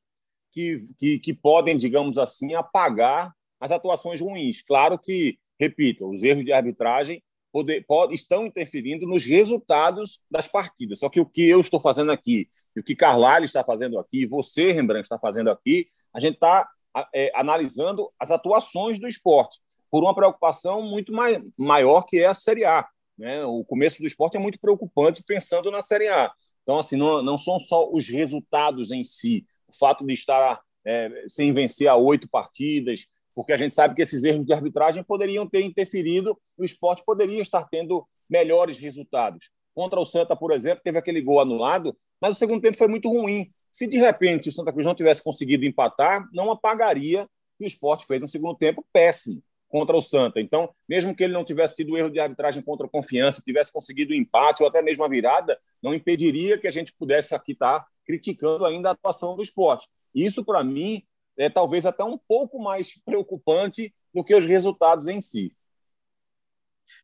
que, 0.51 0.79
que, 0.97 1.19
que 1.19 1.33
podem, 1.33 1.77
digamos 1.77 2.17
assim, 2.17 2.53
apagar 2.53 3.33
as 3.59 3.71
atuações 3.71 4.19
ruins. 4.21 4.61
Claro 4.61 4.99
que, 4.99 5.39
repito, 5.59 6.09
os 6.09 6.21
erros 6.21 6.43
de 6.43 6.51
arbitragem 6.51 7.23
poder, 7.55 7.85
pode, 7.87 8.13
estão 8.13 8.45
interferindo 8.45 9.07
nos 9.07 9.25
resultados 9.25 10.19
das 10.29 10.45
partidas. 10.45 10.99
Só 10.99 11.07
que 11.07 11.21
o 11.21 11.25
que 11.25 11.47
eu 11.47 11.61
estou 11.61 11.79
fazendo 11.79 12.11
aqui, 12.11 12.49
o 12.77 12.83
que 12.83 12.93
Carlalho 12.93 13.45
está 13.45 13.63
fazendo 13.63 13.97
aqui, 13.97 14.25
você, 14.25 14.73
Rembrandt, 14.73 15.03
está 15.03 15.17
fazendo 15.17 15.49
aqui, 15.49 15.87
a 16.13 16.19
gente 16.19 16.33
está 16.33 16.69
é, 17.13 17.31
analisando 17.33 18.11
as 18.19 18.29
atuações 18.29 18.99
do 18.99 19.07
esporte, 19.07 19.57
por 19.89 20.03
uma 20.03 20.13
preocupação 20.13 20.81
muito 20.81 21.13
mai, 21.13 21.41
maior 21.57 22.01
que 22.01 22.17
é 22.17 22.25
a 22.25 22.33
Série 22.33 22.65
A. 22.65 22.85
Né? 23.17 23.45
O 23.45 23.63
começo 23.63 24.01
do 24.01 24.07
esporte 24.07 24.35
é 24.35 24.39
muito 24.39 24.59
preocupante 24.59 25.23
pensando 25.25 25.71
na 25.71 25.81
Série 25.81 26.09
A. 26.09 26.33
Então, 26.63 26.77
assim, 26.77 26.97
não, 26.97 27.23
não 27.23 27.37
são 27.37 27.57
só 27.57 27.89
os 27.89 28.09
resultados 28.09 28.91
em 28.91 29.05
si, 29.05 29.45
o 29.65 29.77
fato 29.77 30.05
de 30.05 30.13
estar 30.13 30.59
é, 30.85 31.23
sem 31.29 31.53
vencer 31.53 31.87
a 31.87 31.95
oito 31.95 32.27
partidas, 32.27 33.05
porque 33.35 33.51
a 33.51 33.57
gente 33.57 33.75
sabe 33.75 33.93
que 33.93 34.01
esses 34.01 34.23
erros 34.23 34.45
de 34.45 34.53
arbitragem 34.53 35.03
poderiam 35.03 35.45
ter 35.45 35.61
interferido, 35.61 36.39
o 36.57 36.63
esporte 36.63 37.03
poderia 37.05 37.41
estar 37.41 37.65
tendo 37.65 38.07
melhores 38.29 38.79
resultados. 38.79 39.49
Contra 39.73 39.99
o 39.99 40.05
Santa, 40.05 40.35
por 40.35 40.51
exemplo, 40.51 40.81
teve 40.83 40.97
aquele 40.97 41.21
gol 41.21 41.41
anulado, 41.41 41.95
mas 42.19 42.35
o 42.35 42.39
segundo 42.39 42.61
tempo 42.61 42.77
foi 42.77 42.87
muito 42.87 43.09
ruim. 43.09 43.51
Se 43.69 43.85
de 43.87 43.97
repente 43.97 44.47
o 44.47 44.51
Santa 44.51 44.71
Cruz 44.71 44.87
não 44.87 44.95
tivesse 44.95 45.21
conseguido 45.21 45.65
empatar, 45.65 46.25
não 46.33 46.49
apagaria 46.49 47.27
que 47.57 47.65
o 47.65 47.67
esporte 47.67 48.05
fez 48.05 48.23
um 48.23 48.27
segundo 48.27 48.55
tempo 48.55 48.85
péssimo 48.93 49.43
contra 49.67 49.97
o 49.97 50.01
Santa. 50.01 50.39
Então, 50.39 50.73
mesmo 50.87 51.13
que 51.13 51.25
ele 51.25 51.33
não 51.33 51.43
tivesse 51.43 51.75
tido 51.75 51.97
erro 51.97 52.09
de 52.09 52.19
arbitragem 52.19 52.63
contra 52.63 52.87
a 52.87 52.89
confiança, 52.89 53.41
tivesse 53.45 53.73
conseguido 53.73 54.13
o 54.13 54.15
um 54.15 54.17
empate 54.17 54.63
ou 54.63 54.69
até 54.69 54.81
mesmo 54.81 55.03
a 55.03 55.09
virada, 55.09 55.59
não 55.83 55.93
impediria 55.93 56.57
que 56.57 56.67
a 56.67 56.71
gente 56.71 56.93
pudesse 56.93 57.35
aqui 57.35 57.51
estar 57.51 57.85
criticando 58.05 58.65
ainda 58.65 58.87
a 58.87 58.91
atuação 58.93 59.35
do 59.35 59.43
esporte. 59.43 59.89
Isso, 60.13 60.45
para 60.45 60.63
mim, 60.63 61.03
é 61.37 61.49
talvez 61.49 61.85
até 61.85 62.03
um 62.03 62.17
pouco 62.17 62.61
mais 62.61 62.99
preocupante 63.03 63.93
do 64.13 64.23
que 64.23 64.35
os 64.35 64.45
resultados 64.45 65.07
em 65.07 65.19
si. 65.19 65.55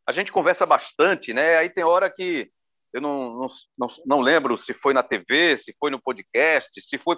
A 0.07 0.11
gente 0.11 0.31
conversa 0.31 0.65
bastante, 0.65 1.33
né? 1.33 1.57
Aí 1.57 1.69
tem 1.69 1.83
hora 1.83 2.09
que 2.09 2.51
eu 2.93 3.01
não, 3.01 3.39
não, 3.39 3.47
não, 3.77 3.87
não 4.05 4.21
lembro 4.21 4.57
se 4.57 4.73
foi 4.73 4.93
na 4.93 5.03
TV, 5.03 5.57
se 5.57 5.75
foi 5.79 5.89
no 5.91 6.01
podcast, 6.01 6.81
se 6.81 6.97
foi 6.97 7.17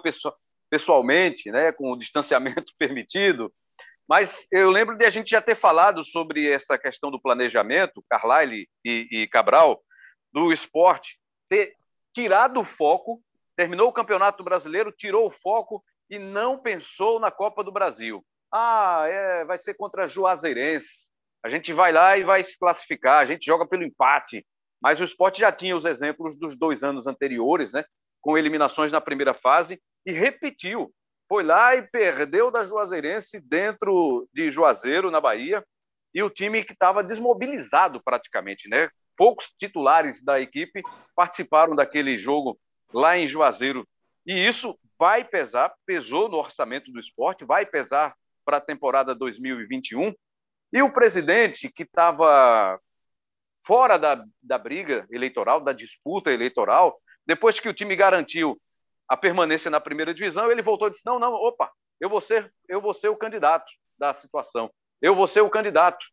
pessoalmente, 0.70 1.50
né, 1.50 1.72
com 1.72 1.92
o 1.92 1.96
distanciamento 1.96 2.72
permitido, 2.78 3.52
mas 4.08 4.46
eu 4.52 4.70
lembro 4.70 4.96
de 4.96 5.04
a 5.04 5.10
gente 5.10 5.30
já 5.30 5.40
ter 5.40 5.56
falado 5.56 6.04
sobre 6.04 6.48
essa 6.48 6.78
questão 6.78 7.10
do 7.10 7.20
planejamento, 7.20 8.04
Carlyle 8.08 8.68
e, 8.84 9.08
e 9.10 9.28
Cabral, 9.28 9.82
do 10.32 10.52
esporte, 10.52 11.18
ter 11.48 11.74
tirado 12.14 12.60
o 12.60 12.64
foco, 12.64 13.22
terminou 13.56 13.88
o 13.88 13.92
Campeonato 13.92 14.44
Brasileiro, 14.44 14.92
tirou 14.92 15.26
o 15.26 15.30
foco 15.30 15.82
e 16.08 16.18
não 16.18 16.58
pensou 16.58 17.18
na 17.18 17.30
Copa 17.30 17.62
do 17.62 17.72
Brasil. 17.72 18.24
Ah, 18.52 19.04
é, 19.06 19.44
vai 19.44 19.58
ser 19.58 19.74
contra 19.74 20.06
Juazeirense. 20.06 21.10
A 21.42 21.48
gente 21.48 21.72
vai 21.72 21.92
lá 21.92 22.16
e 22.16 22.24
vai 22.24 22.42
se 22.42 22.58
classificar, 22.58 23.20
a 23.20 23.26
gente 23.26 23.44
joga 23.44 23.66
pelo 23.66 23.84
empate. 23.84 24.46
Mas 24.80 25.00
o 25.00 25.04
esporte 25.04 25.40
já 25.40 25.50
tinha 25.50 25.76
os 25.76 25.84
exemplos 25.84 26.36
dos 26.36 26.56
dois 26.56 26.82
anos 26.82 27.06
anteriores, 27.06 27.72
né? 27.72 27.84
com 28.20 28.38
eliminações 28.38 28.90
na 28.90 29.00
primeira 29.00 29.34
fase, 29.34 29.80
e 30.06 30.12
repetiu. 30.12 30.92
Foi 31.28 31.42
lá 31.42 31.74
e 31.74 31.82
perdeu 31.82 32.50
da 32.50 32.62
Juazeirense 32.62 33.40
dentro 33.40 34.28
de 34.32 34.50
Juazeiro, 34.50 35.10
na 35.10 35.20
Bahia, 35.20 35.64
e 36.14 36.22
o 36.22 36.30
time 36.30 36.62
que 36.64 36.72
estava 36.72 37.02
desmobilizado 37.02 38.00
praticamente. 38.02 38.68
Né? 38.68 38.88
Poucos 39.16 39.50
titulares 39.58 40.22
da 40.22 40.40
equipe 40.40 40.82
participaram 41.14 41.74
daquele 41.74 42.16
jogo 42.16 42.58
lá 42.92 43.18
em 43.18 43.26
Juazeiro 43.26 43.86
e 44.26 44.34
isso 44.34 44.78
vai 44.98 45.24
pesar, 45.24 45.74
pesou 45.86 46.28
no 46.28 46.36
orçamento 46.36 46.90
do 46.92 47.00
esporte, 47.00 47.44
vai 47.44 47.66
pesar 47.66 48.14
para 48.44 48.58
a 48.58 48.60
temporada 48.60 49.14
2021. 49.14 50.14
E 50.72 50.82
o 50.82 50.92
presidente, 50.92 51.70
que 51.70 51.82
estava 51.82 52.78
fora 53.64 53.98
da, 53.98 54.24
da 54.42 54.58
briga 54.58 55.06
eleitoral, 55.10 55.60
da 55.60 55.72
disputa 55.72 56.30
eleitoral, 56.30 57.00
depois 57.26 57.58
que 57.58 57.68
o 57.68 57.74
time 57.74 57.96
garantiu 57.96 58.60
a 59.08 59.16
permanência 59.16 59.70
na 59.70 59.80
primeira 59.80 60.14
divisão, 60.14 60.50
ele 60.50 60.62
voltou 60.62 60.88
e 60.88 60.90
disse: 60.90 61.06
não, 61.06 61.18
não, 61.18 61.32
opa, 61.32 61.70
eu 62.00 62.08
vou 62.08 62.20
ser, 62.20 62.52
eu 62.68 62.80
vou 62.80 62.92
ser 62.92 63.08
o 63.08 63.16
candidato 63.16 63.70
da 63.98 64.12
situação. 64.12 64.70
Eu 65.00 65.14
vou 65.14 65.26
ser 65.26 65.40
o 65.40 65.50
candidato 65.50 66.04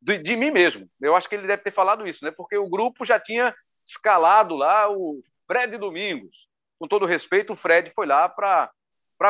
de, 0.00 0.18
de 0.18 0.36
mim 0.36 0.50
mesmo. 0.50 0.88
Eu 1.00 1.16
acho 1.16 1.28
que 1.28 1.34
ele 1.34 1.46
deve 1.46 1.62
ter 1.62 1.72
falado 1.72 2.06
isso, 2.06 2.24
né? 2.24 2.30
Porque 2.30 2.56
o 2.56 2.68
grupo 2.68 3.04
já 3.04 3.18
tinha 3.18 3.54
escalado 3.86 4.54
lá 4.56 4.90
o 4.90 5.22
Fred 5.46 5.76
Domingos, 5.78 6.48
com 6.78 6.86
todo 6.86 7.06
respeito, 7.06 7.52
o 7.52 7.56
Fred 7.56 7.90
foi 7.94 8.06
lá 8.06 8.28
para 8.28 8.70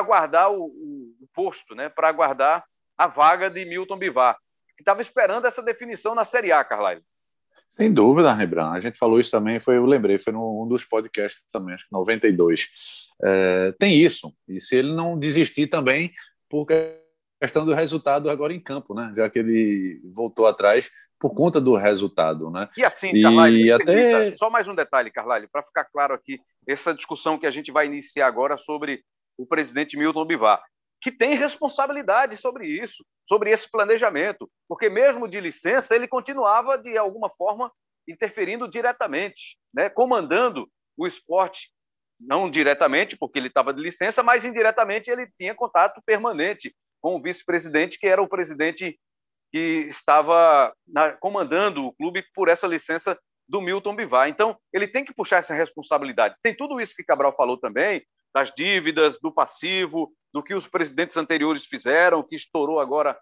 guardar 0.03 0.51
o, 0.51 0.65
o, 0.65 1.29
posto, 1.35 1.75
né? 1.75 1.89
para 1.89 2.11
guardar 2.13 2.65
a 2.97 3.07
vaga 3.07 3.51
de 3.51 3.65
Milton 3.65 3.99
Bivar, 3.99 4.37
que 4.77 4.83
estava 4.83 5.03
esperando 5.03 5.47
essa 5.47 5.63
definição 5.63 6.15
na 6.15 6.25
Série 6.25 6.53
A, 6.53 6.65
Carlyle. 6.65 7.03
Sem 7.71 7.93
dúvida, 7.93 8.33
Rebran. 8.33 8.71
A 8.71 8.81
gente 8.81 8.97
falou 8.97 9.21
isso 9.21 9.31
também, 9.31 9.61
foi, 9.61 9.77
eu 9.77 9.85
lembrei, 9.85 10.19
foi 10.19 10.33
num 10.33 10.67
dos 10.67 10.85
podcasts 10.85 11.43
também, 11.53 11.75
acho 11.75 11.85
que 11.85 11.93
92. 11.93 12.69
É, 13.23 13.73
tem 13.79 13.97
isso. 13.97 14.35
E 14.49 14.61
se 14.61 14.77
ele 14.77 14.95
não 14.95 15.19
desistir 15.19 15.67
também, 15.67 16.13
por 16.49 16.67
questão 17.41 17.67
do 17.67 17.75
resultado 17.75 18.31
agora 18.31 18.55
em 18.55 18.61
campo, 18.61 18.95
né? 18.95 19.13
Já 19.15 19.29
que 19.29 19.39
ele 19.39 20.01
voltou 20.15 20.47
atrás, 20.47 20.91
por 21.19 21.35
conta 21.35 21.61
do 21.61 21.75
resultado, 21.75 22.51
né? 22.51 22.69
E 22.77 22.85
assim, 22.85 23.11
e 23.15 23.71
até... 23.71 24.33
só 24.35 24.51
mais 24.51 24.69
um 24.69 24.75
detalhe, 24.75 25.11
Carlalho, 25.11 25.49
para 25.51 25.63
ficar 25.63 25.85
claro 25.85 26.15
aqui, 26.15 26.41
essa 26.67 26.95
discussão 26.95 27.39
que 27.39 27.47
a 27.47 27.51
gente 27.51 27.71
vai 27.71 27.87
iniciar 27.87 28.27
agora 28.27 28.57
sobre 28.57 29.05
o 29.39 29.47
presidente 29.47 29.97
Milton 29.97 30.25
Bivar, 30.25 30.63
que 31.01 31.13
tem 31.13 31.35
responsabilidade 31.35 32.37
sobre 32.37 32.67
isso, 32.67 33.05
sobre 33.29 33.51
esse 33.51 33.71
planejamento, 33.71 34.51
porque 34.69 34.89
mesmo 34.89 35.29
de 35.29 35.41
licença, 35.41 35.95
ele 35.95 36.09
continuava, 36.09 36.79
de 36.79 36.97
alguma 36.97 37.31
forma, 37.31 37.71
interferindo 38.09 38.69
diretamente, 38.69 39.59
né? 39.75 39.89
comandando 39.89 40.69
o 40.97 41.07
esporte, 41.07 41.71
não 42.19 42.51
diretamente, 42.51 43.17
porque 43.17 43.39
ele 43.39 43.49
estava 43.49 43.75
de 43.75 43.81
licença, 43.81 44.23
mas 44.23 44.45
indiretamente 44.45 45.11
ele 45.11 45.29
tinha 45.39 45.55
contato 45.55 46.01
permanente 46.05 46.75
com 47.01 47.17
o 47.17 47.23
vice-presidente, 47.23 47.99
que 47.99 48.07
era 48.07 48.23
o 48.23 48.29
presidente 48.29 48.99
que 49.53 49.87
estava 49.89 50.75
na, 50.87 51.13
comandando 51.13 51.85
o 51.85 51.93
clube 51.93 52.25
por 52.35 52.49
essa 52.49 52.67
licença 52.67 53.19
do 53.49 53.61
Milton 53.61 53.95
Bivar. 53.95 54.29
Então, 54.29 54.57
ele 54.73 54.89
tem 54.89 55.05
que 55.05 55.15
puxar 55.15 55.39
essa 55.39 55.55
responsabilidade. 55.55 56.37
Tem 56.43 56.55
tudo 56.55 56.81
isso 56.81 56.95
que 56.95 57.05
Cabral 57.05 57.33
falou 57.33 57.57
também, 57.59 58.05
das 58.35 58.53
dívidas, 58.55 59.19
do 59.19 59.33
passivo, 59.33 60.13
do 60.33 60.43
que 60.43 60.55
os 60.55 60.69
presidentes 60.69 61.17
anteriores 61.17 61.65
fizeram, 61.65 62.23
que 62.23 62.37
estourou 62.37 62.81
agora 62.81 63.19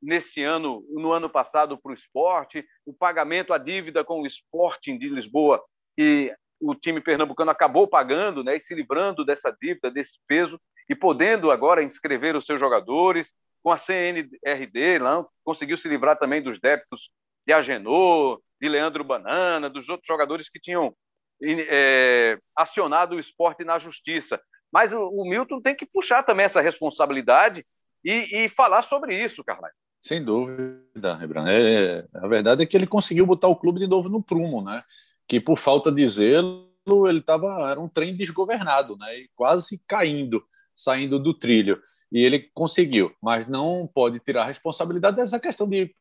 nesse 0.00 0.42
ano, 0.42 0.84
no 0.90 1.12
ano 1.12 1.28
passado, 1.30 1.78
para 1.78 1.90
o 1.90 1.94
esporte, 1.94 2.64
o 2.84 2.92
pagamento, 2.92 3.52
a 3.52 3.58
dívida 3.58 4.04
com 4.04 4.20
o 4.20 4.26
Sporting 4.26 4.98
de 4.98 5.08
Lisboa, 5.08 5.62
e 5.96 6.34
o 6.60 6.74
time 6.74 7.00
pernambucano 7.00 7.50
acabou 7.50 7.88
pagando 7.88 8.44
né, 8.44 8.56
e 8.56 8.60
se 8.60 8.74
livrando 8.74 9.24
dessa 9.24 9.56
dívida, 9.60 9.90
desse 9.90 10.18
peso, 10.26 10.60
e 10.88 10.94
podendo 10.94 11.50
agora 11.50 11.82
inscrever 11.82 12.36
os 12.36 12.46
seus 12.46 12.60
jogadores, 12.60 13.32
com 13.62 13.70
a 13.70 13.76
CNRD, 13.76 14.98
lá, 14.98 15.24
conseguiu 15.44 15.76
se 15.76 15.88
livrar 15.88 16.18
também 16.18 16.42
dos 16.42 16.58
débitos 16.58 17.10
de 17.46 17.52
Agenor, 17.52 18.40
de 18.62 18.68
Leandro 18.68 19.02
Banana, 19.02 19.68
dos 19.68 19.88
outros 19.88 20.06
jogadores 20.06 20.48
que 20.48 20.60
tinham 20.60 20.94
é, 21.42 22.38
acionado 22.56 23.16
o 23.16 23.18
esporte 23.18 23.64
na 23.64 23.76
justiça. 23.76 24.40
Mas 24.72 24.92
o, 24.92 25.24
Milton 25.24 25.60
tem 25.60 25.74
que 25.74 25.84
puxar 25.84 26.22
também 26.22 26.46
essa 26.46 26.60
responsabilidade 26.60 27.66
e, 28.04 28.44
e 28.44 28.48
falar 28.48 28.82
sobre 28.82 29.20
isso, 29.20 29.42
Carlai. 29.42 29.72
Sem 30.00 30.24
dúvida, 30.24 31.16
Rebran. 31.16 31.46
É, 31.48 32.06
a 32.14 32.28
verdade 32.28 32.62
é 32.62 32.66
que 32.66 32.76
ele 32.76 32.86
conseguiu 32.86 33.26
botar 33.26 33.48
o 33.48 33.56
clube 33.56 33.80
de 33.80 33.88
novo 33.88 34.08
no 34.08 34.22
prumo, 34.22 34.62
né? 34.62 34.84
Que 35.28 35.40
por 35.40 35.58
falta 35.58 35.90
de 35.90 36.06
zelo, 36.06 36.68
ele 37.08 37.18
estava 37.18 37.68
era 37.68 37.80
um 37.80 37.88
trem 37.88 38.16
desgovernado, 38.16 38.96
né? 38.96 39.18
E 39.18 39.30
quase 39.34 39.82
caindo, 39.88 40.44
saindo 40.76 41.18
do 41.18 41.34
trilho. 41.34 41.82
E 42.12 42.24
ele 42.24 42.50
conseguiu, 42.54 43.12
mas 43.20 43.46
não 43.48 43.90
pode 43.92 44.20
tirar 44.20 44.42
a 44.42 44.46
responsabilidade 44.46 45.16
dessa 45.16 45.40
questão 45.40 45.68
de 45.68 45.94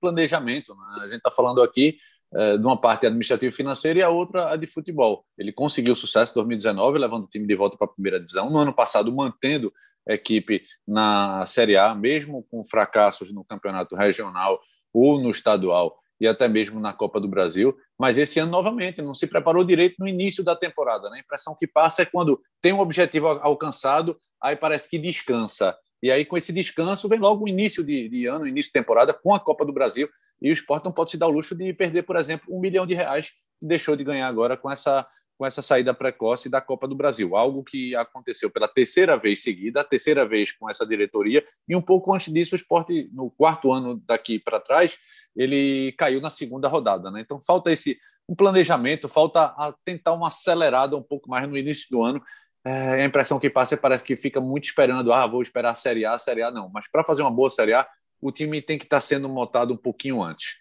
planejamento. 0.00 0.74
Né? 0.74 1.02
A 1.02 1.04
gente 1.04 1.16
está 1.16 1.30
falando 1.30 1.62
aqui 1.62 1.96
é, 2.34 2.56
de 2.56 2.66
uma 2.66 2.80
parte 2.80 3.06
administrativa 3.06 3.52
e 3.52 3.56
financeira 3.56 3.98
e 3.98 4.02
a 4.02 4.08
outra 4.08 4.50
a 4.50 4.56
de 4.56 4.66
futebol. 4.66 5.24
Ele 5.38 5.52
conseguiu 5.52 5.94
sucesso 5.94 6.32
em 6.32 6.34
2019, 6.34 6.98
levando 6.98 7.24
o 7.24 7.28
time 7.28 7.46
de 7.46 7.54
volta 7.54 7.76
para 7.76 7.86
a 7.86 7.92
primeira 7.92 8.18
divisão. 8.18 8.50
No 8.50 8.58
ano 8.58 8.72
passado, 8.72 9.14
mantendo 9.14 9.72
a 10.08 10.14
equipe 10.14 10.62
na 10.86 11.44
Série 11.46 11.76
A, 11.76 11.94
mesmo 11.94 12.44
com 12.50 12.64
fracassos 12.64 13.32
no 13.32 13.44
campeonato 13.44 13.96
regional 13.96 14.60
ou 14.92 15.20
no 15.20 15.30
estadual 15.30 15.96
e 16.20 16.26
até 16.26 16.48
mesmo 16.48 16.80
na 16.80 16.92
Copa 16.92 17.20
do 17.20 17.28
Brasil. 17.28 17.76
Mas 17.98 18.18
esse 18.18 18.38
ano, 18.38 18.50
novamente, 18.50 19.02
não 19.02 19.14
se 19.14 19.26
preparou 19.26 19.64
direito 19.64 19.96
no 19.98 20.08
início 20.08 20.42
da 20.42 20.56
temporada. 20.56 21.10
Né? 21.10 21.18
A 21.18 21.20
impressão 21.20 21.56
que 21.58 21.66
passa 21.66 22.02
é 22.02 22.06
quando 22.06 22.40
tem 22.60 22.72
um 22.72 22.80
objetivo 22.80 23.26
alcançado, 23.26 24.18
aí 24.42 24.56
parece 24.56 24.88
que 24.88 24.98
descansa. 24.98 25.76
E 26.06 26.10
aí, 26.12 26.24
com 26.24 26.36
esse 26.36 26.52
descanso, 26.52 27.08
vem 27.08 27.18
logo 27.18 27.44
o 27.44 27.48
início 27.48 27.82
de, 27.82 28.08
de 28.08 28.26
ano, 28.26 28.46
início 28.46 28.68
de 28.68 28.74
temporada, 28.74 29.12
com 29.12 29.34
a 29.34 29.40
Copa 29.40 29.66
do 29.66 29.72
Brasil. 29.72 30.08
E 30.40 30.48
o 30.48 30.52
esporte 30.52 30.84
não 30.84 30.92
pode 30.92 31.10
se 31.10 31.16
dar 31.16 31.26
o 31.26 31.32
luxo 31.32 31.52
de 31.52 31.72
perder, 31.72 32.04
por 32.04 32.14
exemplo, 32.14 32.46
um 32.48 32.60
milhão 32.60 32.86
de 32.86 32.94
reais 32.94 33.30
que 33.58 33.66
deixou 33.66 33.96
de 33.96 34.04
ganhar 34.04 34.28
agora 34.28 34.56
com 34.56 34.70
essa, 34.70 35.04
com 35.36 35.44
essa 35.44 35.62
saída 35.62 35.92
precoce 35.92 36.48
da 36.48 36.60
Copa 36.60 36.86
do 36.86 36.94
Brasil. 36.94 37.34
Algo 37.34 37.64
que 37.64 37.92
aconteceu 37.96 38.48
pela 38.48 38.68
terceira 38.68 39.18
vez 39.18 39.42
seguida, 39.42 39.80
a 39.80 39.84
terceira 39.84 40.24
vez 40.24 40.52
com 40.52 40.70
essa 40.70 40.86
diretoria. 40.86 41.44
E 41.68 41.74
um 41.74 41.82
pouco 41.82 42.14
antes 42.14 42.32
disso, 42.32 42.54
o 42.54 42.56
esporte, 42.56 43.10
no 43.12 43.28
quarto 43.28 43.72
ano 43.72 44.00
daqui 44.06 44.38
para 44.38 44.60
trás, 44.60 44.96
ele 45.34 45.90
caiu 45.98 46.20
na 46.20 46.30
segunda 46.30 46.68
rodada. 46.68 47.10
Né? 47.10 47.20
Então, 47.20 47.40
falta 47.40 47.72
esse 47.72 47.98
um 48.28 48.34
planejamento, 48.36 49.08
falta 49.08 49.52
tentar 49.84 50.12
uma 50.12 50.28
acelerada 50.28 50.96
um 50.96 51.02
pouco 51.02 51.28
mais 51.28 51.48
no 51.48 51.58
início 51.58 51.88
do 51.90 52.00
ano 52.00 52.22
é, 52.66 53.02
a 53.02 53.04
impressão 53.04 53.38
que 53.38 53.48
passa 53.48 53.74
é 53.74 53.78
parece 53.78 54.02
que 54.02 54.16
fica 54.16 54.40
muito 54.40 54.64
esperando, 54.64 55.12
ah, 55.12 55.24
vou 55.24 55.40
esperar 55.40 55.70
a 55.70 55.74
Série 55.74 56.04
A, 56.04 56.14
a 56.14 56.18
Série 56.18 56.42
A 56.42 56.50
não. 56.50 56.68
Mas 56.68 56.88
para 56.88 57.04
fazer 57.04 57.22
uma 57.22 57.30
boa 57.30 57.48
Série 57.48 57.72
A, 57.72 57.88
o 58.20 58.32
time 58.32 58.60
tem 58.60 58.76
que 58.76 58.84
estar 58.84 58.96
tá 58.96 59.00
sendo 59.00 59.28
montado 59.28 59.72
um 59.72 59.76
pouquinho 59.76 60.20
antes. 60.20 60.56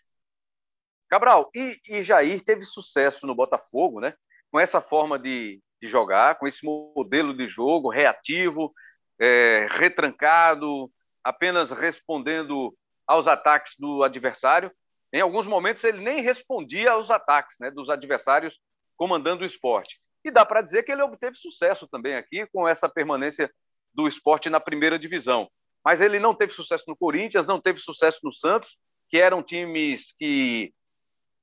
Cabral, 1.09 1.49
e, 1.55 1.79
e 1.89 2.03
Jair 2.03 2.43
teve 2.43 2.63
sucesso 2.63 3.25
no 3.25 3.33
Botafogo, 3.33 3.99
né? 3.99 4.13
Com 4.51 4.59
essa 4.59 4.79
forma 4.81 5.17
de, 5.17 5.59
de 5.81 5.87
jogar, 5.87 6.35
com 6.35 6.47
esse 6.47 6.63
modelo 6.63 7.35
de 7.35 7.47
jogo 7.47 7.89
reativo, 7.89 8.71
é, 9.19 9.67
retrancado, 9.71 10.91
apenas 11.23 11.71
respondendo 11.71 12.77
aos 13.07 13.27
ataques 13.27 13.73
do 13.79 14.03
adversário. 14.03 14.71
Em 15.11 15.21
alguns 15.21 15.47
momentos 15.47 15.83
ele 15.83 16.03
nem 16.03 16.21
respondia 16.21 16.91
aos 16.91 17.09
ataques 17.09 17.57
né, 17.59 17.71
dos 17.71 17.89
adversários 17.89 18.59
comandando 18.95 19.43
o 19.43 19.47
esporte. 19.47 19.99
E 20.25 20.31
dá 20.31 20.43
para 20.43 20.63
dizer 20.63 20.81
que 20.81 20.91
ele 20.91 21.03
obteve 21.03 21.35
sucesso 21.37 21.87
também 21.87 22.15
aqui 22.15 22.47
com 22.47 22.67
essa 22.67 22.89
permanência 22.89 23.47
do 23.93 24.07
esporte 24.07 24.49
na 24.49 24.59
primeira 24.59 24.97
divisão. 24.97 25.47
Mas 25.83 26.01
ele 26.01 26.19
não 26.19 26.33
teve 26.33 26.51
sucesso 26.51 26.83
no 26.87 26.97
Corinthians, 26.97 27.45
não 27.45 27.61
teve 27.61 27.77
sucesso 27.77 28.21
no 28.23 28.33
Santos, 28.33 28.75
que 29.07 29.19
eram 29.19 29.43
times 29.43 30.15
que 30.17 30.73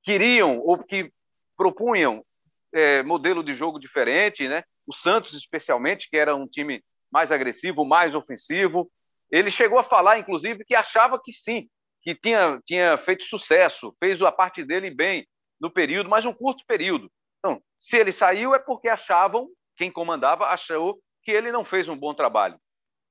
queriam 0.02 0.58
ou 0.58 0.76
que 0.78 1.12
propunham 1.56 2.24
é, 2.72 3.04
modelo 3.04 3.44
de 3.44 3.54
jogo 3.54 3.78
diferente, 3.78 4.48
né? 4.48 4.64
O 4.84 4.92
Santos, 4.92 5.32
especialmente, 5.32 6.10
que 6.10 6.16
era 6.16 6.34
um 6.34 6.48
time 6.48 6.82
mais 7.08 7.30
agressivo, 7.30 7.84
mais 7.84 8.16
ofensivo. 8.16 8.90
Ele 9.30 9.48
chegou 9.48 9.78
a 9.78 9.84
falar, 9.84 10.18
inclusive, 10.18 10.64
que 10.64 10.74
achava 10.74 11.20
que 11.22 11.30
sim, 11.30 11.68
que 12.02 12.16
tinha, 12.16 12.60
tinha 12.66 12.98
feito 12.98 13.22
sucesso, 13.26 13.94
fez 14.00 14.20
a 14.20 14.32
parte 14.32 14.64
dele 14.64 14.90
bem 14.90 15.24
no 15.60 15.70
período, 15.70 16.10
mas 16.10 16.26
um 16.26 16.32
curto 16.32 16.64
período. 16.66 17.08
Então, 17.44 17.60
se 17.78 17.96
ele 17.96 18.12
saiu 18.12 18.54
é 18.54 18.58
porque 18.58 18.88
achavam, 18.88 19.48
quem 19.76 19.90
comandava 19.90 20.46
achou 20.46 21.00
que 21.24 21.32
ele 21.32 21.50
não 21.50 21.64
fez 21.64 21.88
um 21.88 21.96
bom 21.96 22.14
trabalho. 22.14 22.58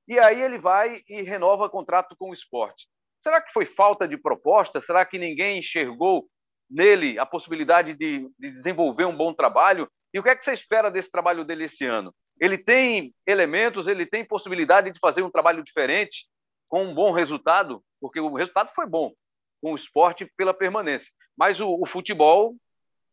E 0.08 0.18
aí 0.18 0.40
ele 0.40 0.58
vai 0.58 1.02
e 1.08 1.22
renova 1.22 1.68
contrato 1.68 2.16
com 2.16 2.30
o 2.30 2.34
esporte. 2.34 2.88
Será 3.22 3.40
que 3.40 3.52
foi 3.52 3.66
falta 3.66 4.08
de 4.08 4.16
proposta? 4.16 4.80
Será 4.80 5.04
que 5.04 5.18
ninguém 5.18 5.58
enxergou 5.58 6.26
nele 6.68 7.18
a 7.18 7.26
possibilidade 7.26 7.94
de, 7.94 8.28
de 8.38 8.50
desenvolver 8.50 9.04
um 9.04 9.16
bom 9.16 9.32
trabalho? 9.32 9.88
E 10.12 10.18
o 10.18 10.22
que 10.22 10.30
é 10.30 10.36
que 10.36 10.44
você 10.44 10.52
espera 10.52 10.90
desse 10.90 11.10
trabalho 11.10 11.44
dele 11.44 11.64
esse 11.64 11.84
ano? 11.84 12.12
Ele 12.40 12.58
tem 12.58 13.14
elementos, 13.26 13.86
ele 13.86 14.04
tem 14.04 14.24
possibilidade 14.24 14.90
de 14.90 14.98
fazer 14.98 15.22
um 15.22 15.30
trabalho 15.30 15.62
diferente, 15.62 16.26
com 16.68 16.84
um 16.84 16.94
bom 16.94 17.12
resultado, 17.12 17.84
porque 18.00 18.18
o 18.18 18.34
resultado 18.34 18.70
foi 18.74 18.86
bom 18.86 19.12
com 19.62 19.72
o 19.72 19.76
esporte 19.76 20.26
pela 20.36 20.52
permanência. 20.52 21.12
Mas 21.36 21.60
o, 21.60 21.68
o 21.80 21.86
futebol 21.86 22.56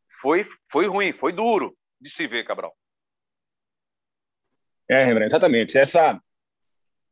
foi, 0.09 0.43
foi 0.71 0.87
ruim, 0.87 1.13
foi 1.13 1.31
duro 1.31 1.77
de 1.99 2.09
se 2.09 2.27
ver, 2.27 2.45
Cabral. 2.45 2.75
É, 4.89 5.05
Rembrandt, 5.05 5.27
exatamente. 5.27 5.77
Essa, 5.77 6.19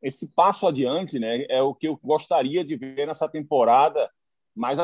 esse 0.02 0.28
passo 0.28 0.66
adiante 0.66 1.18
né, 1.18 1.44
é 1.48 1.62
o 1.62 1.74
que 1.74 1.86
eu 1.86 1.96
gostaria 2.02 2.64
de 2.64 2.76
ver 2.76 3.06
nessa 3.06 3.28
temporada, 3.28 4.10
mas 4.54 4.78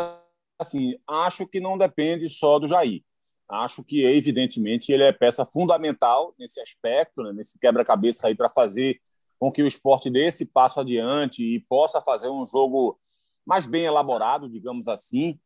assim, 0.58 0.96
acho 1.08 1.46
que 1.46 1.58
não 1.58 1.76
depende 1.76 2.28
só 2.28 2.58
do 2.58 2.68
Jair. 2.68 3.02
Acho 3.48 3.84
que, 3.84 4.04
evidentemente, 4.04 4.90
ele 4.90 5.02
é 5.02 5.12
peça 5.12 5.44
fundamental 5.44 6.34
nesse 6.38 6.60
aspecto, 6.60 7.22
né, 7.22 7.32
nesse 7.32 7.58
quebra-cabeça 7.58 8.28
aí 8.28 8.34
para 8.34 8.48
fazer 8.48 8.98
com 9.38 9.52
que 9.52 9.62
o 9.62 9.66
esporte 9.66 10.08
dê 10.08 10.26
esse 10.26 10.46
passo 10.46 10.80
adiante 10.80 11.42
e 11.42 11.60
possa 11.60 12.00
fazer 12.00 12.28
um 12.28 12.46
jogo 12.46 12.98
mais 13.44 13.66
bem 13.66 13.84
elaborado, 13.84 14.48
digamos 14.48 14.88
assim. 14.88 15.38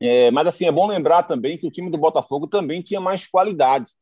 É, 0.00 0.30
mas 0.30 0.46
assim, 0.46 0.66
é 0.66 0.72
bom 0.72 0.86
lembrar 0.86 1.22
também 1.22 1.56
que 1.56 1.66
o 1.66 1.70
time 1.70 1.90
do 1.90 1.98
Botafogo 1.98 2.46
também 2.46 2.82
tinha 2.82 3.00
mais 3.00 3.26
qualidade. 3.26 3.92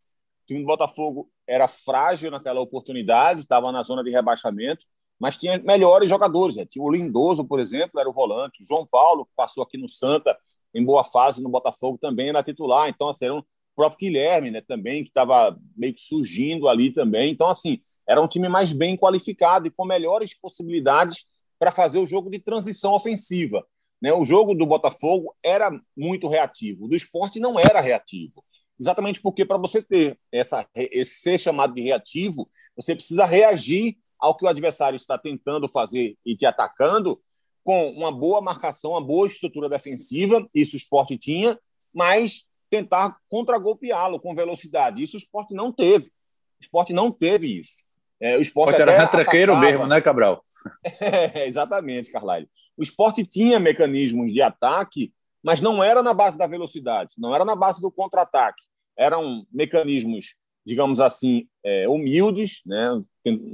O 0.42 0.46
time 0.46 0.60
do 0.60 0.66
Botafogo 0.66 1.30
era 1.46 1.68
frágil 1.68 2.30
naquela 2.30 2.60
oportunidade, 2.60 3.40
estava 3.40 3.70
na 3.70 3.82
zona 3.82 4.02
de 4.02 4.10
rebaixamento, 4.10 4.84
mas 5.18 5.36
tinha 5.36 5.58
melhores 5.58 6.10
jogadores. 6.10 6.56
Né? 6.56 6.66
Tinha 6.66 6.84
o 6.84 6.90
Lindoso, 6.90 7.44
por 7.44 7.60
exemplo, 7.60 8.00
era 8.00 8.08
o 8.08 8.12
volante. 8.12 8.62
O 8.62 8.66
João 8.66 8.86
Paulo, 8.86 9.24
que 9.24 9.32
passou 9.36 9.62
aqui 9.62 9.78
no 9.78 9.88
Santa 9.88 10.36
em 10.74 10.84
boa 10.84 11.04
fase 11.04 11.42
no 11.42 11.48
Botafogo, 11.48 11.98
também 11.98 12.30
era 12.30 12.42
titular. 12.42 12.88
Então, 12.88 13.08
assim, 13.08 13.26
era 13.26 13.34
um, 13.34 13.38
o 13.38 13.44
próprio 13.76 14.08
Guilherme 14.08 14.50
né, 14.50 14.60
também, 14.60 15.04
que 15.04 15.10
estava 15.10 15.56
meio 15.76 15.94
que 15.94 16.02
surgindo 16.02 16.68
ali 16.68 16.90
também. 16.90 17.30
Então, 17.30 17.48
assim, 17.48 17.80
era 18.08 18.20
um 18.20 18.28
time 18.28 18.48
mais 18.48 18.72
bem 18.72 18.96
qualificado 18.96 19.66
e 19.68 19.70
com 19.70 19.84
melhores 19.84 20.34
possibilidades 20.34 21.26
para 21.58 21.70
fazer 21.70 21.98
o 21.98 22.06
jogo 22.06 22.28
de 22.28 22.40
transição 22.40 22.92
ofensiva. 22.92 23.64
Né? 24.00 24.12
O 24.12 24.24
jogo 24.24 24.54
do 24.54 24.66
Botafogo 24.66 25.34
era 25.42 25.70
muito 25.96 26.28
reativo, 26.28 26.84
o 26.84 26.88
do 26.88 26.96
esporte 26.96 27.40
não 27.40 27.58
era 27.58 27.80
reativo. 27.80 28.44
Exatamente 28.78 29.20
porque, 29.20 29.44
para 29.44 29.58
você 29.58 29.82
ter 29.82 30.18
essa, 30.32 30.66
esse 30.74 31.20
ser 31.20 31.38
chamado 31.38 31.74
de 31.74 31.80
reativo, 31.80 32.48
você 32.76 32.94
precisa 32.94 33.24
reagir 33.24 33.96
ao 34.18 34.36
que 34.36 34.44
o 34.44 34.48
adversário 34.48 34.96
está 34.96 35.16
tentando 35.16 35.68
fazer 35.68 36.16
e 36.24 36.36
te 36.36 36.44
atacando 36.44 37.20
com 37.62 37.90
uma 37.90 38.12
boa 38.12 38.40
marcação, 38.40 38.92
uma 38.92 39.00
boa 39.00 39.26
estrutura 39.26 39.68
defensiva, 39.68 40.46
isso 40.54 40.74
o 40.74 40.76
esporte 40.76 41.16
tinha, 41.16 41.58
mas 41.92 42.44
tentar 42.68 43.16
contragolpeá-lo 43.28 44.20
com 44.20 44.34
velocidade. 44.34 45.02
Isso 45.02 45.16
o 45.16 45.18
esporte 45.18 45.54
não 45.54 45.72
teve. 45.72 46.06
O 46.06 46.62
esporte 46.62 46.92
não 46.92 47.10
teve 47.10 47.58
isso. 47.58 47.84
É, 48.20 48.36
o 48.36 48.40
esporte 48.40 48.80
era 48.80 48.96
retranqueiro 48.96 49.56
mesmo, 49.56 49.86
né, 49.86 50.00
Cabral? 50.00 50.44
É, 51.00 51.46
exatamente, 51.46 52.10
Carlyle. 52.10 52.48
O 52.76 52.82
esporte 52.82 53.24
tinha 53.24 53.60
mecanismos 53.60 54.32
de 54.32 54.40
ataque 54.40 55.12
mas 55.44 55.60
não 55.60 55.84
era 55.84 56.02
na 56.02 56.14
base 56.14 56.38
da 56.38 56.46
velocidade, 56.46 57.16
não 57.18 57.34
era 57.34 57.44
na 57.44 57.54
base 57.54 57.82
do 57.82 57.92
contra-ataque. 57.92 58.62
Eram 58.96 59.46
mecanismos, 59.52 60.36
digamos 60.64 61.00
assim, 61.00 61.46
é, 61.62 61.86
humildes, 61.86 62.62
né? 62.64 63.02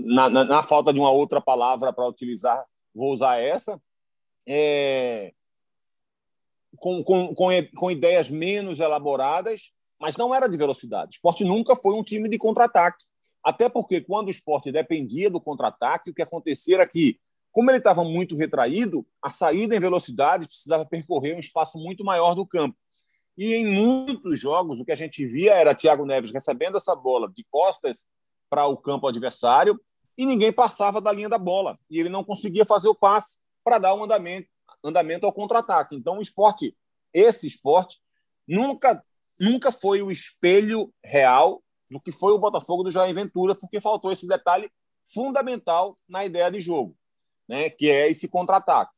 Na, 0.07 0.31
na, 0.31 0.45
na, 0.45 0.63
falta 0.63 0.93
de 0.93 1.01
uma 1.01 1.11
outra 1.11 1.41
palavra 1.41 1.93
para 1.93 2.07
utilizar, 2.07 2.65
vou 2.95 3.13
usar 3.13 3.41
essa. 3.41 3.81
É, 4.49 5.33
com, 6.77 7.03
com, 7.03 7.35
com, 7.35 7.49
com 7.77 7.91
ideias 7.91 8.31
menos 8.31 8.79
elaboradas, 8.79 9.73
mas 10.01 10.17
não 10.17 10.33
era 10.33 10.49
de 10.49 10.57
velocidade. 10.57 11.09
O 11.09 11.15
esporte 11.17 11.45
nunca 11.45 11.75
foi 11.75 11.95
um 11.95 12.05
time 12.05 12.29
de 12.29 12.39
contra-ataque. 12.39 13.05
Até 13.43 13.69
porque, 13.69 14.01
quando 14.01 14.29
o 14.29 14.31
esporte 14.31 14.71
dependia 14.71 15.31
do 15.31 15.41
contra-ataque, 15.41 16.11
o 16.11 16.15
que 16.15 16.23
acontecia 16.23 16.77
era 16.77 16.87
que, 16.87 17.19
como 17.51 17.71
ele 17.71 17.79
estava 17.79 18.05
muito 18.05 18.37
retraído, 18.37 19.07
a 19.23 19.31
saída 19.31 19.75
em 19.75 19.81
velocidade 19.81 20.47
precisava 20.47 20.85
percorrer 20.85 21.35
um 21.35 21.41
espaço 21.41 21.79
muito 21.79 22.05
maior 22.05 22.35
do 22.35 22.47
campo. 22.47 22.77
E 23.37 23.55
em 23.55 23.67
muitos 23.67 24.39
jogos, 24.39 24.79
o 24.79 24.85
que 24.85 24.93
a 24.93 24.97
gente 24.97 25.27
via 25.27 25.55
era 25.55 25.75
Thiago 25.75 26.05
Neves 26.05 26.31
recebendo 26.31 26.77
essa 26.77 26.95
bola 26.95 27.31
de 27.31 27.45
costas 27.51 28.07
para 28.51 28.67
o 28.67 28.77
campo 28.77 29.07
adversário 29.09 29.81
e 30.19 30.27
ninguém 30.27 30.53
passava 30.53 31.01
da 31.01 31.11
linha 31.11 31.29
da 31.29 31.39
bola. 31.39 31.79
E 31.89 31.99
ele 31.99 32.11
não 32.11 32.23
conseguia 32.23 32.67
fazer 32.67 32.89
o 32.89 32.95
passe 32.95 33.39
para 33.65 33.79
dar 33.79 33.95
um 33.95 34.05
andamento, 34.05 34.49
andamento 34.85 35.25
ao 35.25 35.33
contra-ataque. 35.33 35.97
Então, 35.97 36.19
o 36.19 36.23
esporte, 36.23 36.77
esse 37.15 37.47
esporte, 37.47 37.99
nunca, 38.47 39.03
nunca 39.41 39.73
foi 39.73 40.03
o 40.03 40.11
espelho 40.11 40.93
real 41.03 41.63
do 41.91 42.01
que 42.01 42.13
foi 42.13 42.33
o 42.33 42.39
Botafogo 42.39 42.85
do 42.85 42.93
Jair 42.93 43.15
Ventura, 43.15 43.55
porque 43.55 43.81
faltou 43.81 44.13
esse 44.13 44.27
detalhe 44.29 44.71
fundamental 45.05 45.97
na 46.09 46.25
ideia 46.25 46.51
de 46.51 46.61
jogo, 46.61 46.97
né, 47.49 47.69
que 47.69 47.91
é 47.91 48.09
esse 48.09 48.29
contra-ataque. 48.29 48.93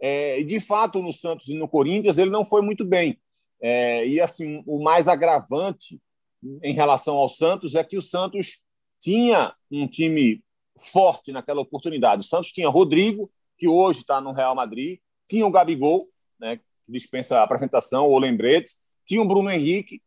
É, 0.00 0.42
de 0.42 0.58
fato, 0.60 1.00
no 1.00 1.12
Santos 1.12 1.48
e 1.48 1.54
no 1.54 1.68
Corinthians, 1.68 2.18
ele 2.18 2.30
não 2.30 2.44
foi 2.44 2.60
muito 2.60 2.84
bem. 2.84 3.18
É, 3.60 4.06
e 4.06 4.20
assim, 4.20 4.62
o 4.66 4.82
mais 4.82 5.08
agravante 5.08 6.00
em 6.62 6.74
relação 6.74 7.16
ao 7.16 7.28
Santos 7.28 7.74
é 7.74 7.84
que 7.84 7.96
o 7.96 8.02
Santos 8.02 8.60
tinha 9.00 9.54
um 9.70 9.86
time 9.86 10.42
forte 10.78 11.32
naquela 11.32 11.60
oportunidade. 11.60 12.20
O 12.20 12.24
Santos 12.24 12.52
tinha 12.52 12.68
Rodrigo, 12.68 13.30
que 13.56 13.68
hoje 13.68 14.00
está 14.00 14.20
no 14.20 14.32
Real 14.32 14.54
Madrid, 14.54 14.98
tinha 15.28 15.46
o 15.46 15.50
Gabigol, 15.50 16.06
né, 16.38 16.56
que 16.56 16.64
dispensa 16.88 17.38
a 17.38 17.44
apresentação 17.44 18.06
ou 18.06 18.18
lembrete, 18.18 18.74
tinha 19.06 19.22
o 19.22 19.28
Bruno 19.28 19.50
Henrique, 19.50 20.02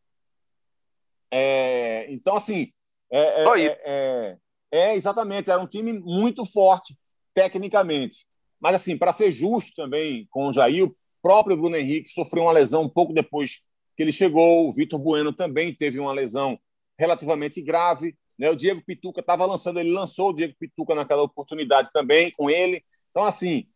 é, 1.32 2.08
então, 2.10 2.36
assim. 2.36 2.72
É, 3.10 3.20
é, 3.20 3.46
é, 3.46 3.82
é, 3.86 4.38
é, 4.72 4.96
exatamente, 4.96 5.50
era 5.50 5.62
um 5.62 5.68
time 5.68 5.94
muito 5.94 6.46
forte, 6.46 6.98
tecnicamente. 7.34 8.26
Mas, 8.60 8.76
assim, 8.76 8.98
para 8.98 9.14
ser 9.14 9.32
justo 9.32 9.72
também 9.76 10.28
com 10.30 10.50
o 10.50 10.54
Jair, 10.54 10.86
o 10.86 10.96
próprio 11.22 11.56
Bruno 11.56 11.78
Henrique 11.78 12.10
sofreu 12.10 12.44
uma 12.44 12.52
lesão 12.52 12.84
um 12.84 12.90
pouco 12.90 13.14
depois 13.14 13.62
que 13.96 14.04
ele 14.04 14.12
chegou. 14.12 14.68
O 14.68 14.74
Vitor 14.74 15.00
Bueno 15.00 15.32
também 15.32 15.74
teve 15.74 16.00
uma 16.00 16.12
lesão 16.12 16.60
relativamente 17.00 17.62
grave. 17.62 18.16
Né? 18.38 18.50
O 18.50 18.56
Diego 18.56 18.84
Pituca 18.86 19.22
estava 19.22 19.46
lançando, 19.46 19.80
ele 19.80 19.92
lançou 19.92 20.30
o 20.30 20.34
Diego 20.34 20.56
Pituca 20.60 20.94
naquela 20.94 21.24
oportunidade 21.24 21.92
também 21.92 22.32
com 22.32 22.50
ele. 22.50 22.84
Então, 23.12 23.24
assim, 23.24 23.68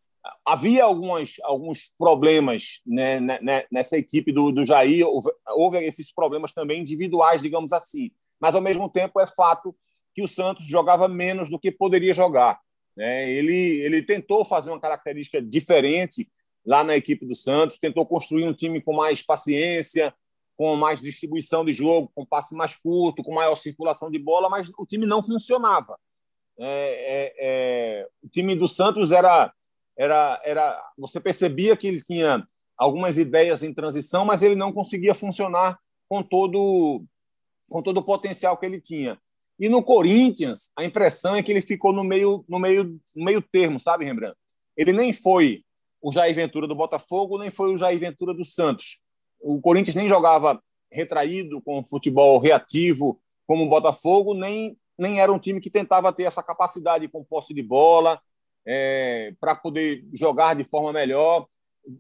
havia 0.45 0.83
algumas, 0.83 1.35
alguns 1.43 1.93
problemas 1.97 2.81
né, 2.85 3.19
né, 3.19 3.39
né, 3.41 3.63
nessa 3.71 3.97
equipe 3.97 4.31
do, 4.31 4.51
do 4.51 4.65
Jair, 4.65 5.05
houve, 5.49 5.79
esses 5.79 6.13
problemas 6.13 6.53
também 6.53 6.81
individuais, 6.81 7.41
digamos 7.41 7.73
assim, 7.73 8.11
mas 8.39 8.55
ao 8.55 8.61
mesmo 8.61 8.89
tempo 8.89 9.19
é 9.19 9.27
fato 9.27 9.75
que 10.13 10.21
o 10.21 10.27
Santos 10.27 10.65
jogava 10.67 11.07
menos 11.07 11.49
do 11.49 11.59
que 11.59 11.71
poderia 11.71 12.13
jogar. 12.13 12.59
Né? 12.95 13.31
Ele, 13.31 13.81
ele 13.81 14.01
tentou 14.01 14.43
fazer 14.43 14.69
uma 14.69 14.79
característica 14.79 15.41
diferente 15.41 16.29
lá 16.65 16.83
na 16.83 16.95
equipe 16.95 17.25
do 17.25 17.33
Santos, 17.33 17.79
tentou 17.79 18.05
construir 18.05 18.45
um 18.45 18.53
time 18.53 18.81
com 18.81 18.93
mais 18.93 19.21
paciência, 19.23 20.13
com 20.55 20.75
mais 20.75 21.01
distribuição 21.01 21.65
de 21.65 21.73
jogo, 21.73 22.11
com 22.13 22.25
passe 22.25 22.53
mais 22.53 22.75
curto, 22.75 23.23
com 23.23 23.33
maior 23.33 23.55
circulação 23.55 24.11
de 24.11 24.19
bola, 24.19 24.49
mas 24.49 24.69
o 24.77 24.85
time 24.85 25.07
não 25.07 25.23
funcionava. 25.23 25.97
É, 26.59 26.65
é, 26.67 27.33
é, 27.39 28.07
o 28.21 28.29
time 28.29 28.55
do 28.55 28.67
Santos 28.67 29.11
era 29.11 29.51
era, 30.01 30.41
era 30.43 30.91
você 30.97 31.19
percebia 31.19 31.77
que 31.77 31.87
ele 31.87 32.01
tinha 32.01 32.43
algumas 32.75 33.19
ideias 33.19 33.61
em 33.61 33.71
transição, 33.71 34.25
mas 34.25 34.41
ele 34.41 34.55
não 34.55 34.73
conseguia 34.73 35.13
funcionar 35.13 35.79
com 36.09 36.23
todo 36.23 37.03
com 37.69 37.83
todo 37.83 37.99
o 37.99 38.03
potencial 38.03 38.57
que 38.57 38.65
ele 38.65 38.81
tinha. 38.81 39.21
E 39.59 39.69
no 39.69 39.83
Corinthians, 39.83 40.71
a 40.75 40.83
impressão 40.83 41.35
é 41.35 41.43
que 41.43 41.51
ele 41.51 41.61
ficou 41.61 41.93
no 41.93 42.03
meio 42.03 42.43
no 42.49 42.57
meio 42.57 42.99
no 43.15 43.23
meio 43.23 43.43
termo, 43.43 43.79
sabe, 43.79 44.03
Rembrandt? 44.03 44.35
Ele 44.75 44.91
nem 44.91 45.13
foi 45.13 45.63
o 46.01 46.11
Jair 46.11 46.33
Ventura 46.33 46.67
do 46.67 46.73
Botafogo, 46.73 47.37
nem 47.37 47.51
foi 47.51 47.71
o 47.71 47.77
Jair 47.77 47.99
Ventura 47.99 48.33
do 48.33 48.43
Santos. 48.43 48.99
O 49.39 49.61
Corinthians 49.61 49.95
nem 49.95 50.09
jogava 50.09 50.59
retraído 50.91 51.61
com 51.61 51.85
futebol 51.85 52.39
reativo 52.39 53.21
como 53.45 53.65
o 53.65 53.69
Botafogo, 53.69 54.33
nem 54.33 54.75
nem 54.97 55.21
era 55.21 55.31
um 55.31 55.39
time 55.39 55.61
que 55.61 55.69
tentava 55.69 56.11
ter 56.11 56.23
essa 56.23 56.41
capacidade 56.41 57.07
com 57.07 57.23
posse 57.23 57.53
de 57.53 57.61
bola, 57.61 58.19
é, 58.65 59.33
para 59.39 59.55
poder 59.55 60.05
jogar 60.13 60.55
de 60.55 60.63
forma 60.63 60.93
melhor. 60.93 61.47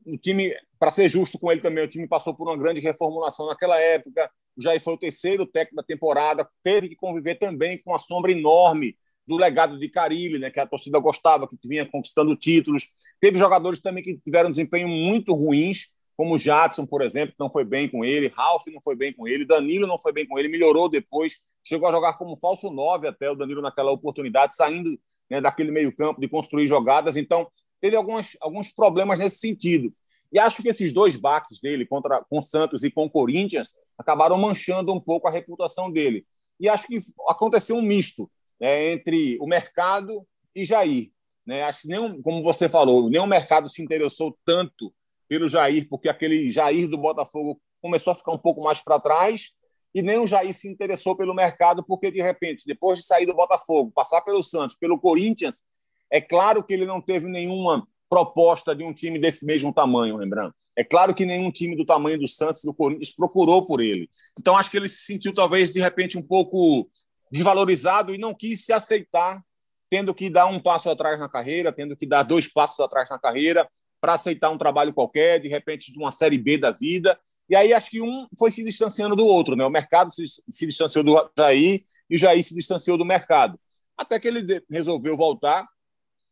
O 0.05 0.17
time, 0.17 0.55
para 0.79 0.91
ser 0.91 1.09
justo 1.09 1.39
com 1.39 1.51
ele 1.51 1.61
também, 1.61 1.83
o 1.83 1.87
time 1.87 2.07
passou 2.07 2.35
por 2.35 2.47
uma 2.47 2.57
grande 2.57 2.79
reformulação 2.79 3.47
naquela 3.47 3.79
época. 3.79 4.29
Jair 4.57 4.81
foi 4.81 4.93
o 4.93 4.97
terceiro 4.97 5.45
técnico 5.45 5.77
da 5.77 5.83
temporada, 5.83 6.47
teve 6.61 6.89
que 6.89 6.95
conviver 6.95 7.35
também 7.35 7.81
com 7.81 7.95
a 7.95 7.99
sombra 7.99 8.31
enorme 8.31 8.95
do 9.25 9.37
legado 9.37 9.79
de 9.79 9.87
Carilli, 9.87 10.39
né, 10.39 10.49
que 10.49 10.59
a 10.59 10.67
torcida 10.67 10.99
gostava, 10.99 11.47
que 11.47 11.57
vinha 11.63 11.85
conquistando 11.85 12.35
títulos. 12.35 12.91
Teve 13.19 13.37
jogadores 13.37 13.79
também 13.79 14.03
que 14.03 14.17
tiveram 14.17 14.49
desempenho 14.49 14.87
muito 14.87 15.33
ruins, 15.33 15.89
como 16.17 16.37
Jadson, 16.37 16.85
por 16.85 17.01
exemplo, 17.01 17.33
não 17.39 17.49
foi 17.49 17.63
bem 17.63 17.87
com 17.87 18.03
ele, 18.03 18.27
Ralf 18.27 18.67
não 18.67 18.81
foi 18.81 18.95
bem 18.95 19.13
com 19.13 19.27
ele, 19.27 19.45
Danilo 19.45 19.87
não 19.87 19.97
foi 19.97 20.11
bem 20.11 20.27
com 20.27 20.37
ele, 20.37 20.49
melhorou 20.49 20.89
depois, 20.89 21.39
chegou 21.63 21.87
a 21.87 21.91
jogar 21.91 22.13
como 22.13 22.37
falso 22.37 22.69
nove 22.69 23.07
até 23.07 23.31
o 23.31 23.35
Danilo 23.35 23.61
naquela 23.61 23.91
oportunidade, 23.91 24.55
saindo 24.55 24.99
né, 25.31 25.39
daquele 25.39 25.71
meio-campo, 25.71 26.19
de 26.19 26.27
construir 26.27 26.67
jogadas. 26.67 27.15
Então, 27.15 27.49
teve 27.79 27.95
alguns, 27.95 28.35
alguns 28.41 28.73
problemas 28.73 29.17
nesse 29.17 29.37
sentido. 29.37 29.93
E 30.29 30.37
acho 30.37 30.61
que 30.61 30.67
esses 30.67 30.91
dois 30.91 31.15
baques 31.15 31.61
dele 31.61 31.85
contra 31.85 32.21
com 32.29 32.41
Santos 32.41 32.83
e 32.83 32.91
com 32.91 33.09
Corinthians 33.09 33.73
acabaram 33.97 34.37
manchando 34.37 34.93
um 34.93 34.99
pouco 34.99 35.29
a 35.29 35.31
reputação 35.31 35.89
dele. 35.89 36.25
E 36.59 36.67
acho 36.67 36.85
que 36.85 36.99
aconteceu 37.29 37.77
um 37.77 37.81
misto 37.81 38.29
né, 38.59 38.91
entre 38.91 39.37
o 39.39 39.47
mercado 39.47 40.27
e 40.53 40.65
Jair. 40.65 41.11
Né? 41.45 41.63
Acho 41.63 41.83
que 41.83 41.87
nem, 41.87 42.21
como 42.21 42.43
você 42.43 42.67
falou, 42.67 43.05
o 43.07 43.27
mercado 43.27 43.69
se 43.69 43.81
interessou 43.81 44.37
tanto 44.45 44.93
pelo 45.29 45.47
Jair, 45.47 45.87
porque 45.89 46.09
aquele 46.09 46.51
Jair 46.51 46.89
do 46.89 46.97
Botafogo 46.97 47.61
começou 47.81 48.11
a 48.11 48.15
ficar 48.15 48.33
um 48.33 48.37
pouco 48.37 48.61
mais 48.61 48.81
para 48.81 48.99
trás 48.99 49.53
e 49.93 50.01
nem 50.01 50.17
o 50.17 50.27
Jair 50.27 50.53
se 50.53 50.69
interessou 50.69 51.15
pelo 51.15 51.33
mercado, 51.33 51.83
porque, 51.83 52.09
de 52.11 52.21
repente, 52.21 52.65
depois 52.65 52.99
de 52.99 53.05
sair 53.05 53.25
do 53.25 53.35
Botafogo, 53.35 53.91
passar 53.91 54.21
pelo 54.21 54.41
Santos, 54.41 54.75
pelo 54.75 54.99
Corinthians, 54.99 55.63
é 56.09 56.21
claro 56.21 56.63
que 56.63 56.73
ele 56.73 56.85
não 56.85 57.01
teve 57.01 57.27
nenhuma 57.27 57.87
proposta 58.09 58.75
de 58.75 58.83
um 58.83 58.93
time 58.93 59.19
desse 59.19 59.45
mesmo 59.45 59.73
tamanho, 59.73 60.17
lembrando. 60.17 60.53
É 60.75 60.83
claro 60.83 61.13
que 61.13 61.25
nenhum 61.25 61.51
time 61.51 61.75
do 61.75 61.85
tamanho 61.85 62.19
do 62.19 62.27
Santos 62.27 62.63
do 62.63 62.73
Corinthians 62.73 63.11
procurou 63.11 63.65
por 63.65 63.81
ele. 63.81 64.09
Então, 64.39 64.57
acho 64.57 64.71
que 64.71 64.77
ele 64.77 64.87
se 64.87 65.05
sentiu, 65.05 65.33
talvez, 65.33 65.73
de 65.73 65.81
repente, 65.81 66.17
um 66.17 66.25
pouco 66.25 66.89
desvalorizado 67.29 68.15
e 68.15 68.17
não 68.17 68.33
quis 68.33 68.65
se 68.65 68.71
aceitar, 68.71 69.41
tendo 69.89 70.13
que 70.13 70.29
dar 70.29 70.45
um 70.45 70.59
passo 70.59 70.89
atrás 70.89 71.19
na 71.19 71.27
carreira, 71.27 71.71
tendo 71.71 71.95
que 71.97 72.05
dar 72.05 72.23
dois 72.23 72.47
passos 72.47 72.79
atrás 72.79 73.09
na 73.09 73.19
carreira 73.19 73.69
para 73.99 74.13
aceitar 74.13 74.49
um 74.49 74.57
trabalho 74.57 74.93
qualquer, 74.93 75.39
de 75.39 75.49
repente, 75.49 75.91
de 75.91 75.99
uma 75.99 76.11
Série 76.11 76.37
B 76.37 76.57
da 76.57 76.71
vida 76.71 77.19
e 77.51 77.55
aí 77.55 77.73
acho 77.73 77.89
que 77.89 78.01
um 78.01 78.29
foi 78.39 78.49
se 78.49 78.63
distanciando 78.63 79.13
do 79.13 79.25
outro, 79.25 79.57
né? 79.57 79.65
O 79.65 79.69
mercado 79.69 80.09
se, 80.13 80.23
se 80.25 80.65
distanciou 80.65 81.03
do 81.03 81.29
Jair 81.37 81.83
e 82.09 82.15
o 82.15 82.17
Jair 82.17 82.41
se 82.41 82.55
distanciou 82.55 82.97
do 82.97 83.03
mercado. 83.03 83.59
Até 83.97 84.17
que 84.17 84.29
ele 84.29 84.63
resolveu 84.71 85.17
voltar. 85.17 85.67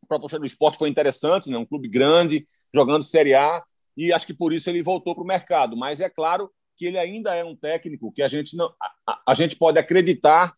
A 0.01 0.07
proposta 0.07 0.39
do 0.39 0.45
esporte 0.45 0.77
foi 0.77 0.87
interessante, 0.87 1.49
né? 1.49 1.57
Um 1.57 1.65
clube 1.65 1.89
grande, 1.89 2.47
jogando 2.73 3.03
Série 3.03 3.35
A, 3.35 3.61
e 3.97 4.13
acho 4.13 4.25
que 4.25 4.33
por 4.33 4.53
isso 4.53 4.69
ele 4.69 4.81
voltou 4.81 5.13
para 5.13 5.23
o 5.23 5.27
mercado. 5.27 5.75
Mas 5.75 5.99
é 5.99 6.09
claro 6.09 6.49
que 6.77 6.85
ele 6.85 6.97
ainda 6.97 7.35
é 7.35 7.43
um 7.43 7.53
técnico 7.53 8.13
que 8.13 8.21
a 8.21 8.29
gente 8.29 8.55
não 8.55 8.73
a, 9.05 9.21
a 9.27 9.33
gente 9.33 9.57
pode 9.57 9.77
acreditar, 9.77 10.53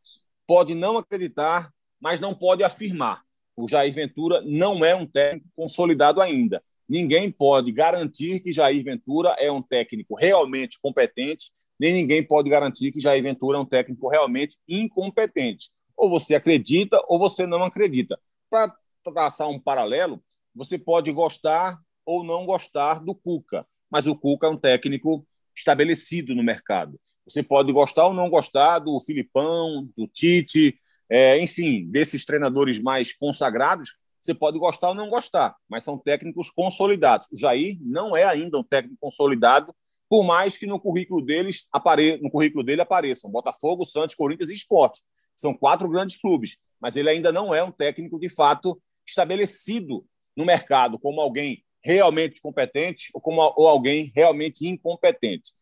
pode 0.45 0.75
não 0.75 0.95
acreditar, 0.95 1.73
mas 1.99 2.21
não 2.21 2.35
pode 2.35 2.63
afirmar. 2.63 3.23
O 3.55 3.67
Jair 3.67 3.91
Ventura 3.91 4.43
não 4.45 4.85
é 4.85 4.93
um 4.93 5.07
técnico 5.07 5.49
consolidado 5.55 6.21
ainda. 6.21 6.63
Ninguém 6.91 7.31
pode 7.31 7.71
garantir 7.71 8.41
que 8.41 8.51
Jair 8.51 8.83
Ventura 8.83 9.33
é 9.39 9.49
um 9.49 9.61
técnico 9.61 10.13
realmente 10.13 10.77
competente, 10.81 11.49
nem 11.79 11.93
ninguém 11.93 12.21
pode 12.21 12.49
garantir 12.49 12.91
que 12.91 12.99
Jair 12.99 13.23
Ventura 13.23 13.57
é 13.57 13.61
um 13.61 13.65
técnico 13.65 14.09
realmente 14.09 14.57
incompetente. 14.67 15.69
Ou 15.95 16.09
você 16.09 16.35
acredita 16.35 17.01
ou 17.07 17.17
você 17.17 17.47
não 17.47 17.63
acredita. 17.63 18.19
Para 18.49 18.75
traçar 19.05 19.47
um 19.47 19.57
paralelo, 19.57 20.21
você 20.53 20.77
pode 20.77 21.09
gostar 21.13 21.79
ou 22.05 22.25
não 22.25 22.45
gostar 22.45 22.99
do 22.99 23.15
Cuca, 23.15 23.65
mas 23.89 24.05
o 24.05 24.13
Cuca 24.13 24.47
é 24.47 24.49
um 24.49 24.57
técnico 24.57 25.25
estabelecido 25.55 26.35
no 26.35 26.43
mercado. 26.43 26.99
Você 27.25 27.41
pode 27.41 27.71
gostar 27.71 28.07
ou 28.07 28.13
não 28.13 28.29
gostar 28.29 28.79
do 28.79 28.99
Filipão, 28.99 29.87
do 29.95 30.09
Tite, 30.09 30.77
é, 31.09 31.39
enfim, 31.39 31.89
desses 31.89 32.25
treinadores 32.25 32.81
mais 32.81 33.15
consagrados, 33.15 33.95
Você 34.21 34.35
pode 34.35 34.59
gostar 34.59 34.89
ou 34.89 34.95
não 34.95 35.09
gostar, 35.09 35.55
mas 35.67 35.83
são 35.83 35.97
técnicos 35.97 36.51
consolidados. 36.51 37.27
O 37.31 37.37
Jair 37.37 37.77
não 37.81 38.15
é 38.15 38.23
ainda 38.23 38.59
um 38.59 38.63
técnico 38.63 38.97
consolidado, 38.99 39.73
por 40.07 40.23
mais 40.23 40.55
que 40.57 40.67
no 40.67 40.79
currículo 40.79 41.25
deles 41.25 41.67
apare... 41.71 42.19
no 42.21 42.29
currículo 42.29 42.63
dele 42.63 42.81
apareçam 42.81 43.31
Botafogo, 43.31 43.85
Santos, 43.85 44.15
Corinthians 44.15 44.49
e 44.49 44.55
Esporte. 44.55 45.01
São 45.35 45.53
quatro 45.53 45.89
grandes 45.89 46.17
clubes, 46.17 46.57
mas 46.79 46.95
ele 46.95 47.09
ainda 47.09 47.31
não 47.31 47.55
é 47.55 47.63
um 47.63 47.71
técnico 47.71 48.19
de 48.19 48.29
fato 48.29 48.79
estabelecido 49.07 50.05
no 50.37 50.45
mercado 50.45 50.99
como 50.99 51.19
alguém 51.19 51.63
realmente 51.83 52.39
competente 52.41 53.09
ou 53.13 53.19
como 53.19 53.41
ou 53.57 53.67
alguém 53.67 54.11
realmente 54.15 54.67
incompetente. 54.67 55.53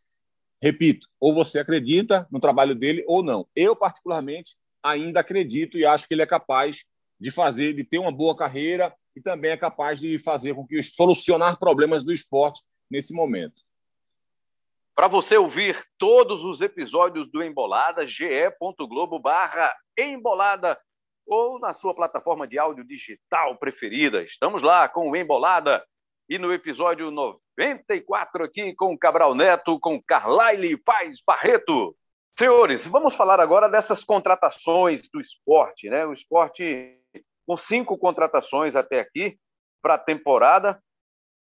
Repito, 0.61 1.07
ou 1.17 1.33
você 1.33 1.59
acredita 1.59 2.27
no 2.29 2.39
trabalho 2.39 2.75
dele 2.75 3.05
ou 3.07 3.23
não. 3.23 3.47
Eu 3.55 3.75
particularmente 3.75 4.57
ainda 4.83 5.21
acredito 5.21 5.77
e 5.77 5.85
acho 5.85 6.07
que 6.07 6.13
ele 6.13 6.21
é 6.21 6.27
capaz 6.27 6.83
de 7.19 7.32
fazer, 7.32 7.73
de 7.73 7.84
ter 7.84 7.97
uma 7.97 8.12
boa 8.12 8.36
carreira 8.36 8.93
e 9.15 9.21
também 9.21 9.51
é 9.51 9.58
capaz 9.58 9.99
de 9.99 10.17
fazer 10.17 10.55
com 10.55 10.65
que 10.65 10.82
solucionar 10.82 11.60
problemas 11.60 12.03
do 12.03 12.13
esporte 12.13 12.62
nesse 12.89 13.13
momento. 13.13 13.62
Para 14.95 15.08
você 15.08 15.38
ouvir 15.38 15.82
todos 15.97 16.43
os 16.43 16.62
episódios 16.62 17.29
do 17.32 17.43
Embolada, 17.43 18.05
ge.globo 18.05 19.19
barra 19.19 19.73
Embolada 19.97 20.77
ou 21.25 21.60
na 21.60 21.73
sua 21.73 21.93
plataforma 21.93 22.47
de 22.47 22.58
áudio 22.58 22.84
digital 22.84 23.58
preferida. 23.58 24.23
Estamos 24.23 24.62
lá 24.62 24.89
com 24.89 25.10
o 25.10 25.15
Embolada 25.15 25.86
e 26.27 26.38
no 26.38 26.53
episódio 26.53 27.12
94 27.12 28.43
aqui 28.43 28.73
com 28.75 28.97
Cabral 28.97 29.36
Neto, 29.36 29.79
com 29.79 30.01
Carlyle 30.01 30.77
Paz 30.77 31.21
Barreto. 31.25 31.95
Senhores, 32.38 32.88
vamos 32.88 33.15
falar 33.15 33.39
agora 33.39 33.67
dessas 33.67 34.03
contratações 34.03 35.10
do 35.13 35.19
esporte, 35.19 35.89
né? 35.89 36.05
O 36.05 36.13
esporte 36.13 36.97
com 37.49 37.57
cinco 37.57 37.97
contratações 37.97 38.75
até 38.75 38.99
aqui 38.99 39.35
para 39.81 39.95
a 39.95 39.97
temporada. 39.97 40.79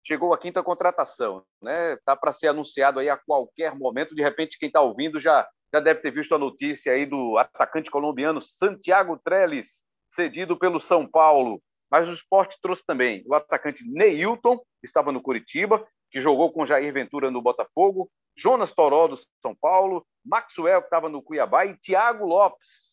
Chegou 0.03 0.33
a 0.33 0.37
quinta 0.37 0.63
contratação, 0.63 1.43
né? 1.61 1.95
Tá 2.03 2.15
para 2.15 2.31
ser 2.31 2.47
anunciado 2.47 2.99
aí 2.99 3.07
a 3.07 3.15
qualquer 3.15 3.75
momento. 3.75 4.15
De 4.15 4.23
repente, 4.23 4.57
quem 4.57 4.65
está 4.65 4.81
ouvindo 4.81 5.19
já 5.19 5.47
já 5.71 5.79
deve 5.79 6.01
ter 6.01 6.09
visto 6.09 6.33
a 6.33 6.39
notícia 6.39 6.91
aí 6.91 7.05
do 7.05 7.37
atacante 7.37 7.91
colombiano 7.91 8.41
Santiago 8.41 9.15
Trellis, 9.23 9.83
cedido 10.09 10.57
pelo 10.57 10.79
São 10.79 11.07
Paulo. 11.07 11.61
Mas 11.89 12.09
o 12.09 12.13
esporte 12.13 12.57
trouxe 12.59 12.83
também 12.83 13.23
o 13.27 13.35
atacante 13.35 13.87
Neilton, 13.87 14.57
que 14.57 14.85
estava 14.85 15.11
no 15.11 15.21
Curitiba, 15.21 15.87
que 16.09 16.19
jogou 16.19 16.51
com 16.51 16.65
Jair 16.65 16.91
Ventura 16.91 17.29
no 17.29 17.43
Botafogo, 17.43 18.09
Jonas 18.35 18.71
Toró 18.71 19.07
do 19.07 19.17
São 19.39 19.55
Paulo, 19.55 20.03
Maxwell, 20.25 20.81
que 20.81 20.87
estava 20.87 21.07
no 21.07 21.21
Cuiabá, 21.21 21.63
e 21.67 21.77
Thiago 21.77 22.25
Lopes. 22.25 22.90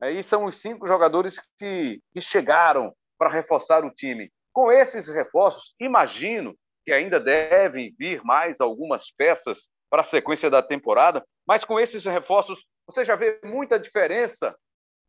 Aí 0.00 0.22
são 0.22 0.44
os 0.44 0.60
cinco 0.60 0.86
jogadores 0.86 1.40
que, 1.58 2.00
que 2.12 2.20
chegaram 2.20 2.92
para 3.18 3.30
reforçar 3.30 3.84
o 3.84 3.90
time. 3.90 4.30
Com 4.52 4.70
esses 4.70 5.08
reforços, 5.08 5.74
imagino 5.80 6.54
que 6.84 6.92
ainda 6.92 7.18
devem 7.18 7.94
vir 7.98 8.22
mais 8.22 8.60
algumas 8.60 9.10
peças 9.10 9.68
para 9.90 10.02
a 10.02 10.04
sequência 10.04 10.50
da 10.50 10.62
temporada, 10.62 11.24
mas 11.46 11.64
com 11.64 11.80
esses 11.80 12.04
reforços, 12.04 12.66
você 12.86 13.04
já 13.04 13.16
vê 13.16 13.40
muita 13.44 13.78
diferença 13.78 14.54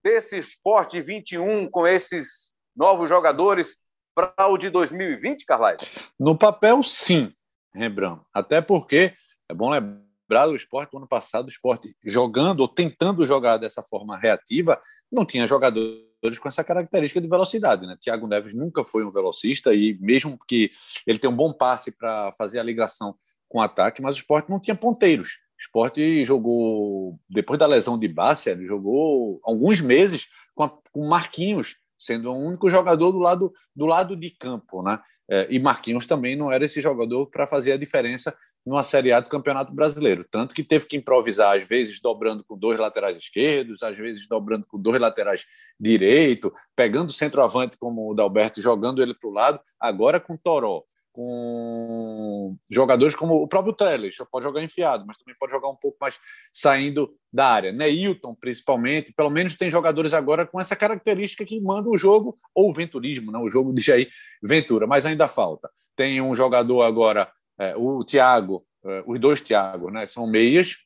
desse 0.04 0.38
esporte 0.38 1.02
21 1.02 1.70
com 1.70 1.86
esses 1.86 2.54
novos 2.76 3.10
jogadores 3.10 3.76
para 4.16 4.48
o 4.48 4.58
de 4.58 4.70
2020, 4.70 5.46
Carlai? 5.46 5.78
No 6.20 6.38
papel, 6.38 6.82
sim, 6.82 7.34
Rembrandt. 7.74 8.24
Até 8.34 8.62
porque 8.62 9.14
é 9.50 9.54
bom 9.54 9.70
lembrar 9.70 10.07
do 10.28 10.56
esporte 10.56 10.92
do 10.92 10.98
ano 10.98 11.08
passado, 11.08 11.46
o 11.46 11.50
esporte 11.50 11.96
jogando 12.04 12.60
ou 12.62 12.68
tentando 12.68 13.26
jogar 13.26 13.58
dessa 13.58 13.82
forma 13.82 14.18
reativa, 14.18 14.80
não 15.12 15.26
tinha 15.26 15.48
jogadores 15.48 16.40
com 16.40 16.48
essa 16.48 16.64
característica 16.64 17.22
de 17.22 17.28
velocidade. 17.28 17.86
Né? 17.86 17.98
Thiago 18.00 18.28
Neves 18.28 18.54
nunca 18.54 18.84
foi 18.84 19.06
um 19.06 19.12
velocista 19.12 19.74
e 19.74 19.98
mesmo 20.00 20.38
que 20.48 20.72
ele 21.06 21.20
tem 21.20 21.30
um 21.30 21.36
bom 21.36 21.54
passe 21.54 21.92
para 21.92 22.32
fazer 22.34 22.60
a 22.60 22.64
ligação 22.64 23.16
com 23.48 23.60
o 23.60 23.62
ataque, 23.62 24.02
mas 24.02 24.16
o 24.16 24.20
esporte 24.20 24.50
não 24.50 24.60
tinha 24.60 24.76
ponteiros. 24.76 25.40
O 25.58 25.62
esporte 25.62 26.24
jogou, 26.26 27.20
depois 27.30 27.58
da 27.58 27.66
lesão 27.66 27.98
de 27.98 28.08
Bárcia, 28.08 28.52
ele 28.52 28.68
jogou 28.68 29.40
alguns 29.44 29.82
meses 29.82 30.28
com, 30.54 30.64
a, 30.64 30.70
com 30.92 31.08
Marquinhos, 31.08 31.78
sendo 31.98 32.30
o 32.30 32.38
único 32.38 32.70
jogador 32.70 33.12
do 33.12 33.20
lado, 33.20 33.52
do 33.76 33.86
lado 33.86 34.16
de 34.16 34.30
campo. 34.32 34.84
Né? 34.84 35.00
É, 35.30 35.48
e 35.50 35.60
Marquinhos 35.60 36.06
também 36.06 36.36
não 36.36 36.52
era 36.52 36.66
esse 36.66 36.82
jogador 36.82 37.28
para 37.28 37.48
fazer 37.48 37.72
a 37.72 37.78
diferença 37.78 38.38
numa 38.68 38.84
Série 38.84 39.14
A 39.14 39.22
do 39.22 39.30
Campeonato 39.30 39.74
Brasileiro. 39.74 40.26
Tanto 40.30 40.54
que 40.54 40.62
teve 40.62 40.86
que 40.86 40.98
improvisar, 40.98 41.56
às 41.56 41.66
vezes 41.66 42.02
dobrando 42.02 42.44
com 42.44 42.58
dois 42.58 42.78
laterais 42.78 43.18
esquerdos, 43.18 43.82
às 43.82 43.98
vezes 43.98 44.28
dobrando 44.28 44.66
com 44.68 44.78
dois 44.78 45.00
laterais 45.00 45.46
direito, 45.80 46.54
pegando 46.76 47.10
o 47.10 47.14
centroavante 47.14 47.78
como 47.78 48.12
o 48.12 48.14
Dalberto, 48.14 48.60
jogando 48.60 49.02
ele 49.02 49.14
para 49.14 49.30
o 49.30 49.34
lado, 49.34 49.62
agora 49.80 50.20
com 50.20 50.36
Toró, 50.36 50.84
com 51.14 52.58
jogadores 52.70 53.16
como 53.16 53.42
o 53.42 53.48
próprio 53.48 53.74
Trellis, 53.74 54.18
pode 54.30 54.44
jogar 54.44 54.62
enfiado, 54.62 55.06
mas 55.08 55.18
também 55.18 55.36
pode 55.40 55.54
jogar 55.54 55.70
um 55.70 55.76
pouco 55.76 55.98
mais 56.02 56.20
saindo 56.52 57.10
da 57.32 57.46
área. 57.46 57.72
Neilton, 57.72 58.36
principalmente, 58.36 59.14
pelo 59.14 59.30
menos 59.30 59.56
tem 59.56 59.72
jogadores 59.72 60.14
agora 60.14 60.46
com 60.46 60.60
essa 60.60 60.76
característica 60.76 61.46
que 61.46 61.58
manda 61.62 61.90
o 61.90 61.98
jogo, 61.98 62.38
ou 62.54 62.70
o 62.70 62.74
venturismo, 62.74 63.32
né? 63.32 63.40
o 63.40 63.50
jogo 63.50 63.74
de 63.74 63.82
Jair 63.82 64.10
Ventura, 64.44 64.86
mas 64.86 65.06
ainda 65.06 65.30
falta. 65.30 65.70
Tem 65.96 66.22
um 66.22 66.36
jogador 66.36 66.84
agora 66.84 67.32
é, 67.60 67.76
o 67.76 68.04
Thiago, 68.04 68.66
é, 68.86 69.04
os 69.06 69.20
dois 69.20 69.42
Thiago, 69.42 69.90
né, 69.90 70.06
são 70.06 70.28
meias, 70.28 70.78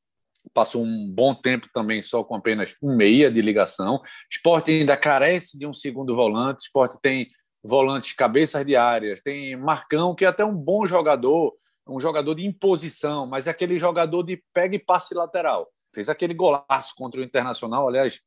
passou 0.53 0.83
um 0.83 1.11
bom 1.11 1.35
tempo 1.35 1.67
também 1.73 2.01
só 2.01 2.23
com 2.23 2.35
apenas 2.35 2.75
um 2.81 2.95
meia 2.95 3.31
de 3.31 3.41
ligação. 3.41 4.01
Esporte 4.29 4.71
ainda 4.71 4.97
carece 4.97 5.57
de 5.57 5.67
um 5.67 5.73
segundo 5.73 6.15
volante. 6.15 6.63
Esporte 6.63 6.97
tem 7.01 7.29
volantes 7.63 8.13
cabeças 8.13 8.65
de 8.65 8.75
áreas, 8.75 9.21
tem 9.21 9.55
Marcão, 9.55 10.15
que 10.15 10.25
é 10.25 10.27
até 10.27 10.43
um 10.43 10.55
bom 10.55 10.85
jogador, 10.85 11.53
um 11.87 11.99
jogador 11.99 12.33
de 12.33 12.45
imposição, 12.45 13.27
mas 13.27 13.45
é 13.45 13.51
aquele 13.51 13.77
jogador 13.77 14.23
de 14.23 14.41
pega 14.51 14.75
e 14.75 14.79
passe 14.79 15.13
lateral. 15.13 15.69
Fez 15.93 16.09
aquele 16.09 16.33
golaço 16.33 16.95
contra 16.95 17.21
o 17.21 17.23
Internacional, 17.23 17.87
aliás, 17.87 18.21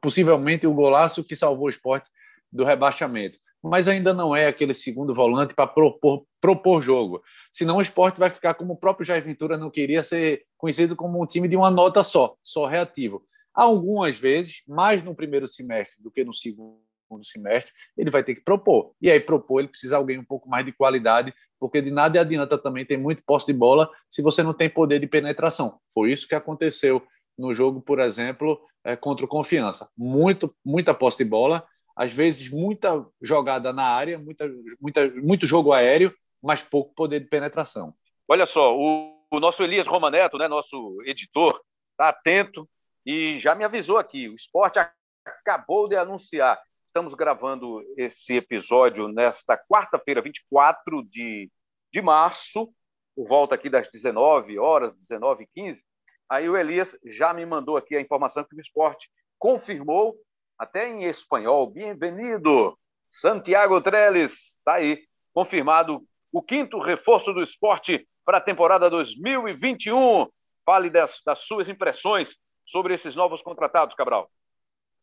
possivelmente 0.00 0.66
o 0.66 0.74
golaço 0.74 1.24
que 1.24 1.34
salvou 1.34 1.66
o 1.66 1.70
esporte 1.70 2.08
do 2.52 2.64
rebaixamento 2.64 3.38
mas 3.62 3.88
ainda 3.88 4.14
não 4.14 4.34
é 4.34 4.46
aquele 4.46 4.74
segundo 4.74 5.14
volante 5.14 5.54
para 5.54 5.66
propor, 5.66 6.24
propor 6.40 6.80
jogo. 6.80 7.22
Senão 7.52 7.76
o 7.76 7.82
esporte 7.82 8.18
vai 8.18 8.30
ficar 8.30 8.54
como 8.54 8.72
o 8.72 8.76
próprio 8.76 9.04
Jair 9.04 9.22
Ventura 9.22 9.56
não 9.56 9.70
queria 9.70 10.02
ser 10.02 10.44
conhecido 10.56 10.96
como 10.96 11.22
um 11.22 11.26
time 11.26 11.48
de 11.48 11.56
uma 11.56 11.70
nota 11.70 12.02
só, 12.02 12.36
só 12.42 12.66
reativo. 12.66 13.22
Algumas 13.54 14.16
vezes, 14.16 14.62
mais 14.66 15.02
no 15.02 15.14
primeiro 15.14 15.46
semestre 15.46 16.02
do 16.02 16.10
que 16.10 16.24
no 16.24 16.32
segundo 16.32 16.80
semestre, 17.22 17.74
ele 17.96 18.10
vai 18.10 18.22
ter 18.22 18.34
que 18.34 18.42
propor. 18.42 18.92
E 19.00 19.10
aí, 19.10 19.18
propor, 19.18 19.60
ele 19.60 19.68
precisa 19.68 19.90
de 19.90 19.96
alguém 19.96 20.18
um 20.18 20.24
pouco 20.24 20.48
mais 20.48 20.64
de 20.64 20.72
qualidade, 20.72 21.34
porque 21.58 21.82
de 21.82 21.90
nada 21.90 22.20
adianta 22.20 22.56
também 22.56 22.86
ter 22.86 22.96
muito 22.96 23.22
posse 23.26 23.46
de 23.46 23.52
bola 23.52 23.90
se 24.08 24.22
você 24.22 24.42
não 24.42 24.54
tem 24.54 24.70
poder 24.70 25.00
de 25.00 25.06
penetração. 25.06 25.78
Foi 25.92 26.12
isso 26.12 26.28
que 26.28 26.34
aconteceu 26.34 27.02
no 27.36 27.52
jogo, 27.52 27.80
por 27.80 27.98
exemplo, 27.98 28.60
é, 28.84 28.94
contra 28.94 29.24
o 29.24 29.28
Confiança. 29.28 29.90
Muito, 29.96 30.54
muita 30.64 30.94
posse 30.94 31.18
de 31.18 31.24
bola, 31.24 31.66
às 31.96 32.12
vezes 32.12 32.48
muita 32.48 33.06
jogada 33.20 33.72
na 33.72 33.84
área, 33.84 34.18
muita, 34.18 34.50
muita, 34.80 35.08
muito 35.08 35.46
jogo 35.46 35.72
aéreo, 35.72 36.14
mas 36.42 36.62
pouco 36.62 36.94
poder 36.94 37.20
de 37.20 37.26
penetração. 37.26 37.94
Olha 38.26 38.46
só, 38.46 38.76
o, 38.76 39.26
o 39.30 39.40
nosso 39.40 39.62
Elias 39.62 39.86
Romaneto, 39.86 40.38
né, 40.38 40.48
nosso 40.48 40.98
editor, 41.04 41.60
está 41.92 42.08
atento 42.08 42.68
e 43.04 43.38
já 43.38 43.54
me 43.54 43.64
avisou 43.64 43.98
aqui. 43.98 44.28
O 44.28 44.34
esporte 44.34 44.78
acabou 45.24 45.88
de 45.88 45.96
anunciar. 45.96 46.60
Estamos 46.86 47.14
gravando 47.14 47.84
esse 47.96 48.36
episódio 48.36 49.06
nesta 49.08 49.56
quarta-feira, 49.56 50.22
24 50.22 51.04
de, 51.04 51.50
de 51.92 52.02
março, 52.02 52.72
por 53.14 53.28
volta 53.28 53.54
aqui 53.54 53.68
das 53.68 53.88
19 53.88 54.58
horas, 54.58 54.94
19 54.94 55.44
h 55.44 55.50
15. 55.54 55.84
Aí 56.28 56.48
o 56.48 56.56
Elias 56.56 56.96
já 57.04 57.34
me 57.34 57.44
mandou 57.44 57.76
aqui 57.76 57.96
a 57.96 58.00
informação 58.00 58.44
que 58.44 58.56
o 58.56 58.60
esporte 58.60 59.10
confirmou 59.38 60.16
até 60.60 60.90
em 60.90 61.04
espanhol. 61.04 61.70
Bem-vindo, 61.70 62.78
Santiago 63.08 63.80
Trellis. 63.80 64.58
Está 64.58 64.74
aí, 64.74 65.04
confirmado 65.32 66.06
o 66.30 66.42
quinto 66.42 66.78
reforço 66.78 67.32
do 67.32 67.42
esporte 67.42 68.06
para 68.26 68.36
a 68.36 68.42
temporada 68.42 68.90
2021. 68.90 70.26
Fale 70.62 70.90
das, 70.90 71.18
das 71.24 71.46
suas 71.46 71.66
impressões 71.66 72.36
sobre 72.66 72.92
esses 72.92 73.14
novos 73.14 73.40
contratados, 73.40 73.96
Cabral. 73.96 74.30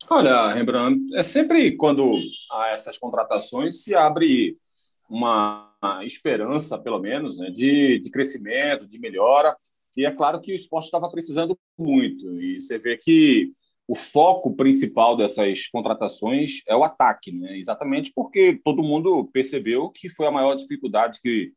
Olha, 0.08 0.52
Rembrandt, 0.52 1.00
é 1.16 1.24
sempre 1.24 1.76
quando 1.76 2.14
há 2.52 2.68
essas 2.68 2.96
contratações 2.96 3.82
se 3.82 3.96
abre 3.96 4.56
uma 5.10 5.74
esperança, 6.04 6.78
pelo 6.78 7.00
menos, 7.00 7.36
né, 7.36 7.50
de, 7.50 7.98
de 7.98 8.10
crescimento, 8.12 8.86
de 8.86 8.96
melhora. 9.00 9.56
E 9.96 10.06
é 10.06 10.10
claro 10.12 10.40
que 10.40 10.52
o 10.52 10.54
esporte 10.54 10.84
estava 10.84 11.10
precisando 11.10 11.58
muito. 11.76 12.40
E 12.40 12.60
você 12.60 12.78
vê 12.78 12.96
que 12.96 13.52
o 13.88 13.96
foco 13.96 14.54
principal 14.54 15.16
dessas 15.16 15.66
contratações 15.68 16.60
é 16.68 16.76
o 16.76 16.84
ataque, 16.84 17.32
né? 17.32 17.58
exatamente 17.58 18.12
porque 18.14 18.60
todo 18.62 18.82
mundo 18.82 19.24
percebeu 19.32 19.88
que 19.88 20.10
foi 20.10 20.26
a 20.26 20.30
maior 20.30 20.54
dificuldade 20.54 21.18
que, 21.22 21.52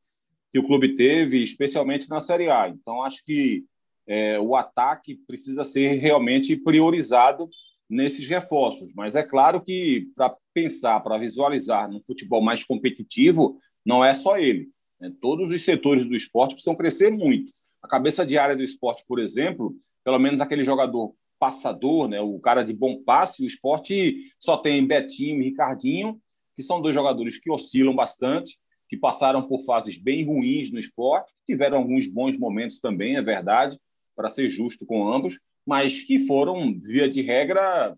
que 0.54 0.58
o 0.58 0.66
clube 0.66 0.96
teve, 0.96 1.44
especialmente 1.44 2.10
na 2.10 2.22
Série 2.22 2.50
A. 2.50 2.70
Então, 2.70 3.04
acho 3.04 3.22
que 3.26 3.66
é, 4.08 4.40
o 4.40 4.56
ataque 4.56 5.20
precisa 5.28 5.66
ser 5.66 5.96
realmente 5.96 6.56
priorizado 6.56 7.50
nesses 7.90 8.26
reforços. 8.26 8.94
Mas 8.96 9.14
é 9.14 9.24
claro 9.24 9.62
que 9.62 10.08
para 10.16 10.34
pensar, 10.54 11.02
para 11.02 11.18
visualizar 11.18 11.92
no 11.92 12.02
futebol 12.02 12.42
mais 12.42 12.64
competitivo, 12.64 13.60
não 13.86 14.06
é 14.06 14.16
só 14.16 14.38
ele. 14.38 14.70
Né? 15.02 15.12
Todos 15.22 15.52
os 15.52 15.62
setores 15.64 16.06
do 16.06 16.16
esporte 16.16 16.54
precisam 16.54 16.76
crescer 16.76 17.12
muito. 17.12 17.52
A 17.84 17.90
cabeça 17.90 18.26
de 18.26 18.38
área 18.38 18.56
do 18.56 18.64
esporte, 18.64 19.04
por 19.06 19.20
exemplo, 19.20 19.76
pelo 20.02 20.18
menos 20.18 20.40
aquele 20.40 20.64
jogador 20.64 21.14
passador, 21.42 22.08
né, 22.08 22.22
o 22.22 22.40
cara 22.40 22.64
de 22.64 22.72
bom 22.72 23.02
passe, 23.02 23.42
o 23.42 23.48
esporte 23.48 24.20
só 24.40 24.58
tem 24.58 24.86
Betinho 24.86 25.42
e 25.42 25.46
Ricardinho, 25.46 26.22
que 26.56 26.62
são 26.62 26.80
dois 26.80 26.94
jogadores 26.94 27.40
que 27.40 27.50
oscilam 27.50 27.96
bastante, 27.96 28.60
que 28.88 28.96
passaram 28.96 29.42
por 29.48 29.64
fases 29.64 29.98
bem 29.98 30.24
ruins 30.24 30.72
no 30.72 30.78
esporte, 30.78 31.34
tiveram 31.48 31.80
alguns 31.80 32.06
bons 32.06 32.38
momentos 32.38 32.80
também, 32.80 33.16
é 33.16 33.24
verdade, 33.24 33.76
para 34.16 34.30
ser 34.30 34.52
justo 34.52 34.86
com 34.86 35.12
ambos, 35.12 35.40
mas 35.66 36.02
que 36.02 36.20
foram, 36.20 36.80
via 36.80 37.10
de 37.10 37.24
regra, 37.24 37.92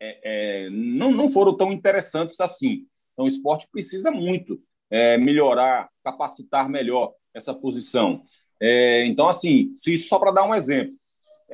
é, 0.00 0.20
é, 0.64 0.70
não, 0.70 1.10
não 1.10 1.30
foram 1.30 1.54
tão 1.54 1.70
interessantes 1.70 2.40
assim. 2.40 2.86
Então, 3.12 3.26
o 3.26 3.28
esporte 3.28 3.68
precisa 3.70 4.10
muito 4.10 4.58
é, 4.90 5.18
melhorar, 5.18 5.90
capacitar 6.02 6.70
melhor 6.70 7.12
essa 7.34 7.52
posição. 7.52 8.22
É, 8.58 9.04
então, 9.04 9.28
assim, 9.28 9.66
se 9.76 9.98
só 9.98 10.18
para 10.18 10.32
dar 10.32 10.48
um 10.48 10.54
exemplo, 10.54 10.94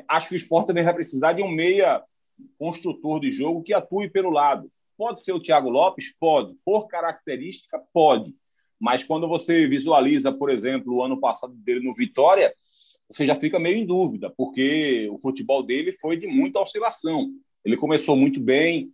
acho 0.08 0.28
que 0.28 0.34
o 0.34 0.36
esporte 0.36 0.68
também 0.68 0.84
vai 0.84 0.94
precisar 0.94 1.32
de 1.32 1.42
um 1.42 1.48
meia 1.48 2.02
construtor 2.58 3.20
de 3.20 3.30
jogo 3.30 3.62
que 3.62 3.74
atue 3.74 4.10
pelo 4.10 4.30
lado. 4.30 4.70
Pode 4.96 5.22
ser 5.22 5.32
o 5.32 5.40
Thiago 5.40 5.68
Lopes? 5.68 6.14
Pode. 6.18 6.54
Por 6.64 6.86
característica, 6.86 7.80
pode. 7.92 8.34
Mas 8.80 9.04
quando 9.04 9.28
você 9.28 9.66
visualiza, 9.66 10.32
por 10.32 10.50
exemplo, 10.50 10.94
o 10.94 11.02
ano 11.02 11.18
passado 11.18 11.54
dele 11.54 11.84
no 11.84 11.94
Vitória, 11.94 12.52
você 13.08 13.26
já 13.26 13.34
fica 13.34 13.58
meio 13.58 13.78
em 13.78 13.86
dúvida, 13.86 14.32
porque 14.36 15.08
o 15.10 15.18
futebol 15.18 15.62
dele 15.62 15.92
foi 15.92 16.16
de 16.16 16.26
muita 16.26 16.60
oscilação. 16.60 17.30
Ele 17.64 17.76
começou 17.76 18.16
muito 18.16 18.40
bem, 18.40 18.90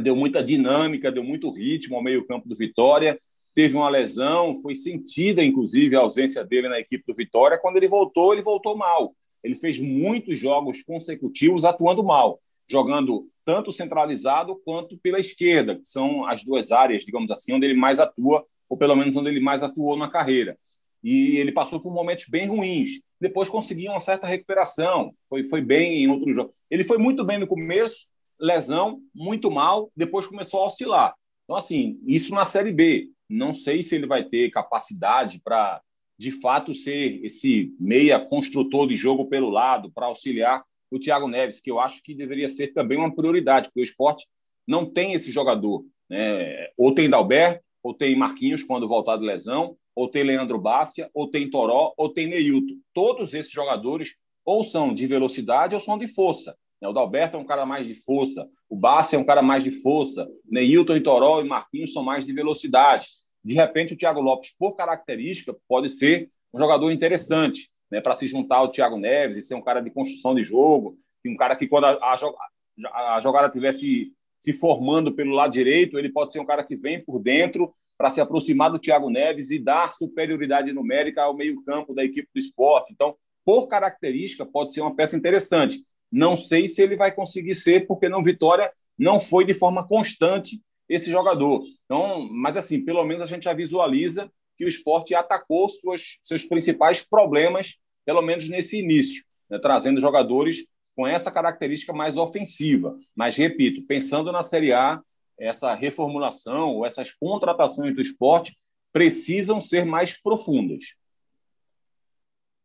deu 0.00 0.16
muita 0.16 0.42
dinâmica, 0.42 1.12
deu 1.12 1.22
muito 1.22 1.50
ritmo 1.50 1.96
ao 1.96 2.02
meio-campo 2.02 2.48
do 2.48 2.56
Vitória, 2.56 3.18
teve 3.54 3.76
uma 3.76 3.88
lesão, 3.88 4.58
foi 4.60 4.74
sentida, 4.74 5.44
inclusive, 5.44 5.96
a 5.96 6.00
ausência 6.00 6.44
dele 6.44 6.68
na 6.68 6.80
equipe 6.80 7.04
do 7.06 7.14
Vitória. 7.14 7.58
Quando 7.58 7.76
ele 7.76 7.88
voltou, 7.88 8.32
ele 8.32 8.42
voltou 8.42 8.76
mal. 8.76 9.14
Ele 9.42 9.54
fez 9.54 9.80
muitos 9.80 10.38
jogos 10.38 10.82
consecutivos 10.82 11.64
atuando 11.64 12.02
mal, 12.02 12.40
jogando 12.68 13.28
tanto 13.44 13.72
centralizado 13.72 14.60
quanto 14.64 14.96
pela 14.98 15.20
esquerda, 15.20 15.76
que 15.76 15.86
são 15.86 16.26
as 16.26 16.44
duas 16.44 16.70
áreas, 16.70 17.04
digamos 17.04 17.30
assim, 17.30 17.52
onde 17.52 17.66
ele 17.66 17.74
mais 17.74 17.98
atua 17.98 18.46
ou 18.68 18.76
pelo 18.76 18.96
menos 18.96 19.14
onde 19.16 19.28
ele 19.28 19.40
mais 19.40 19.62
atuou 19.62 19.98
na 19.98 20.08
carreira. 20.08 20.56
E 21.02 21.36
ele 21.36 21.52
passou 21.52 21.78
por 21.78 21.92
momentos 21.92 22.26
bem 22.28 22.46
ruins. 22.46 23.00
Depois 23.20 23.48
conseguiu 23.48 23.90
uma 23.90 24.00
certa 24.00 24.26
recuperação, 24.26 25.12
foi, 25.28 25.44
foi 25.44 25.60
bem 25.60 26.02
em 26.02 26.08
outros 26.08 26.34
jogos. 26.34 26.54
Ele 26.70 26.82
foi 26.82 26.96
muito 26.96 27.22
bem 27.22 27.38
no 27.38 27.46
começo, 27.46 28.06
lesão, 28.40 29.00
muito 29.14 29.50
mal, 29.50 29.90
depois 29.94 30.26
começou 30.26 30.60
a 30.60 30.66
oscilar. 30.66 31.14
Então, 31.44 31.54
assim, 31.54 31.98
isso 32.06 32.34
na 32.34 32.46
Série 32.46 32.72
B. 32.72 33.10
Não 33.28 33.54
sei 33.54 33.82
se 33.82 33.94
ele 33.94 34.06
vai 34.06 34.24
ter 34.24 34.50
capacidade 34.50 35.40
para, 35.44 35.82
de 36.18 36.30
fato, 36.30 36.74
ser 36.74 37.24
esse 37.24 37.74
meia 37.78 38.20
construtor 38.20 38.88
de 38.88 38.96
jogo 38.96 39.28
pelo 39.28 39.50
lado, 39.50 39.90
para 39.92 40.06
auxiliar 40.06 40.62
o 40.90 40.98
Thiago 40.98 41.26
Neves, 41.26 41.60
que 41.60 41.70
eu 41.70 41.80
acho 41.80 42.02
que 42.02 42.14
deveria 42.14 42.48
ser 42.48 42.68
também 42.72 42.98
uma 42.98 43.14
prioridade, 43.14 43.68
porque 43.68 43.80
o 43.80 43.82
esporte 43.82 44.26
não 44.66 44.84
tem 44.84 45.14
esse 45.14 45.32
jogador. 45.32 45.84
Né? 46.08 46.68
Ou 46.76 46.94
tem 46.94 47.08
Dalberto, 47.08 47.64
ou 47.82 47.94
tem 47.94 48.14
Marquinhos 48.14 48.62
quando 48.62 48.86
voltar 48.86 49.16
de 49.16 49.24
lesão, 49.24 49.74
ou 49.94 50.08
tem 50.08 50.22
Leandro 50.22 50.58
Bácia, 50.58 51.10
ou 51.12 51.28
tem 51.28 51.50
Toró, 51.50 51.92
ou 51.96 52.08
tem 52.08 52.26
Neilton. 52.26 52.74
Todos 52.94 53.34
esses 53.34 53.50
jogadores 53.50 54.14
ou 54.44 54.64
são 54.64 54.92
de 54.92 55.06
velocidade 55.06 55.74
ou 55.74 55.80
são 55.80 55.98
de 55.98 56.08
força. 56.08 56.56
Né? 56.80 56.88
O 56.88 56.92
Dalberto 56.92 57.36
é 57.36 57.40
um 57.40 57.44
cara 57.44 57.64
mais 57.64 57.86
de 57.86 57.94
força, 57.94 58.44
o 58.68 58.76
Bácia 58.76 59.16
é 59.16 59.18
um 59.18 59.24
cara 59.24 59.42
mais 59.42 59.64
de 59.64 59.70
força, 59.70 60.28
Neilton 60.44 60.96
e 60.96 61.00
Toró 61.00 61.40
e 61.40 61.48
Marquinhos 61.48 61.92
são 61.92 62.02
mais 62.02 62.24
de 62.24 62.32
velocidade. 62.32 63.06
De 63.44 63.54
repente, 63.54 63.94
o 63.94 63.96
Thiago 63.96 64.20
Lopes, 64.20 64.54
por 64.58 64.74
característica, 64.74 65.56
pode 65.68 65.88
ser 65.88 66.30
um 66.52 66.58
jogador 66.58 66.90
interessante 66.90 67.70
né, 67.90 68.00
para 68.00 68.14
se 68.14 68.26
juntar 68.26 68.56
ao 68.56 68.70
Thiago 68.70 68.98
Neves 68.98 69.36
e 69.36 69.42
ser 69.42 69.54
um 69.54 69.62
cara 69.62 69.80
de 69.80 69.90
construção 69.90 70.34
de 70.34 70.42
jogo, 70.42 70.96
um 71.26 71.36
cara 71.36 71.56
que, 71.56 71.66
quando 71.66 71.84
a, 71.84 71.92
a, 71.92 73.16
a 73.16 73.20
jogada 73.20 73.48
tivesse 73.48 74.12
se 74.40 74.52
formando 74.52 75.14
pelo 75.14 75.32
lado 75.32 75.52
direito, 75.52 75.98
ele 75.98 76.10
pode 76.10 76.32
ser 76.32 76.40
um 76.40 76.46
cara 76.46 76.64
que 76.64 76.74
vem 76.74 77.02
por 77.02 77.20
dentro 77.20 77.72
para 77.96 78.10
se 78.10 78.20
aproximar 78.20 78.70
do 78.70 78.78
Thiago 78.78 79.08
Neves 79.08 79.50
e 79.50 79.58
dar 79.58 79.92
superioridade 79.92 80.72
numérica 80.72 81.22
ao 81.22 81.36
meio-campo 81.36 81.94
da 81.94 82.04
equipe 82.04 82.28
do 82.34 82.38
esporte. 82.38 82.92
Então, 82.92 83.14
por 83.44 83.68
característica, 83.68 84.44
pode 84.44 84.72
ser 84.72 84.80
uma 84.80 84.94
peça 84.94 85.16
interessante. 85.16 85.84
Não 86.10 86.36
sei 86.36 86.66
se 86.66 86.82
ele 86.82 86.96
vai 86.96 87.12
conseguir 87.12 87.54
ser, 87.54 87.86
porque 87.86 88.08
no 88.08 88.22
Vitória 88.22 88.72
não 88.98 89.20
foi 89.20 89.44
de 89.44 89.54
forma 89.54 89.86
constante 89.86 90.60
esse 90.88 91.10
jogador. 91.10 91.64
Então, 91.84 92.28
mas 92.30 92.56
assim, 92.56 92.84
pelo 92.84 93.04
menos 93.04 93.24
a 93.24 93.34
gente 93.34 93.44
já 93.44 93.52
visualiza 93.52 94.30
que 94.56 94.64
o 94.64 94.68
esporte 94.68 95.14
atacou 95.14 95.68
suas, 95.68 96.18
seus 96.22 96.44
principais 96.44 97.02
problemas, 97.02 97.76
pelo 98.04 98.22
menos 98.22 98.48
nesse 98.48 98.78
início, 98.78 99.24
né, 99.48 99.58
trazendo 99.58 100.00
jogadores 100.00 100.66
com 100.94 101.06
essa 101.06 101.30
característica 101.30 101.92
mais 101.92 102.16
ofensiva. 102.16 102.98
Mas, 103.14 103.36
repito, 103.36 103.86
pensando 103.86 104.30
na 104.30 104.42
Série 104.42 104.72
A, 104.72 105.00
essa 105.38 105.74
reformulação 105.74 106.76
ou 106.76 106.86
essas 106.86 107.12
contratações 107.12 107.94
do 107.94 108.00
esporte 108.00 108.56
precisam 108.92 109.60
ser 109.60 109.84
mais 109.84 110.20
profundas. 110.20 110.94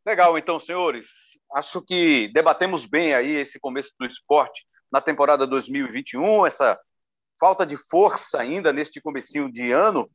Legal, 0.06 0.38
então, 0.38 0.60
senhores. 0.60 1.08
Acho 1.54 1.82
que 1.82 2.30
debatemos 2.34 2.86
bem 2.86 3.14
aí 3.14 3.32
esse 3.32 3.60
começo 3.60 3.94
do 4.00 4.06
esporte 4.06 4.66
na 4.92 5.02
temporada 5.02 5.46
2021, 5.48 6.46
essa 6.46 6.80
falta 7.40 7.66
de 7.66 7.78
força 7.78 8.40
ainda 8.40 8.74
neste 8.74 9.00
comecinho 9.02 9.52
de 9.52 9.72
ano, 9.72 10.10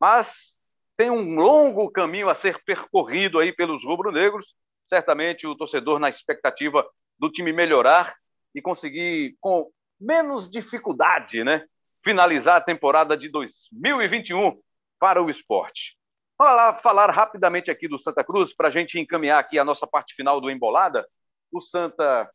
mas 0.00 0.58
tem 0.96 1.10
um 1.10 1.36
longo 1.36 1.90
caminho 1.90 2.28
a 2.28 2.34
ser 2.34 2.62
percorrido 2.64 3.38
aí 3.38 3.52
pelos 3.52 3.84
rubro-negros. 3.84 4.54
Certamente 4.86 5.46
o 5.46 5.54
torcedor 5.54 5.98
na 5.98 6.08
expectativa 6.08 6.86
do 7.18 7.30
time 7.30 7.52
melhorar 7.52 8.14
e 8.54 8.60
conseguir, 8.60 9.36
com 9.40 9.70
menos 10.00 10.48
dificuldade, 10.48 11.44
né, 11.44 11.64
finalizar 12.04 12.56
a 12.56 12.60
temporada 12.60 13.16
de 13.16 13.28
2021 13.28 14.60
para 14.98 15.22
o 15.22 15.30
esporte. 15.30 15.96
Lá 16.38 16.74
falar 16.74 17.08
rapidamente 17.10 17.70
aqui 17.70 17.86
do 17.86 17.98
Santa 17.98 18.24
Cruz, 18.24 18.52
para 18.52 18.66
a 18.66 18.70
gente 18.70 18.98
encaminhar 18.98 19.38
aqui 19.38 19.58
a 19.58 19.64
nossa 19.64 19.86
parte 19.86 20.14
final 20.14 20.40
do 20.40 20.50
Embolada. 20.50 21.06
O 21.52 21.60
Santa, 21.60 22.28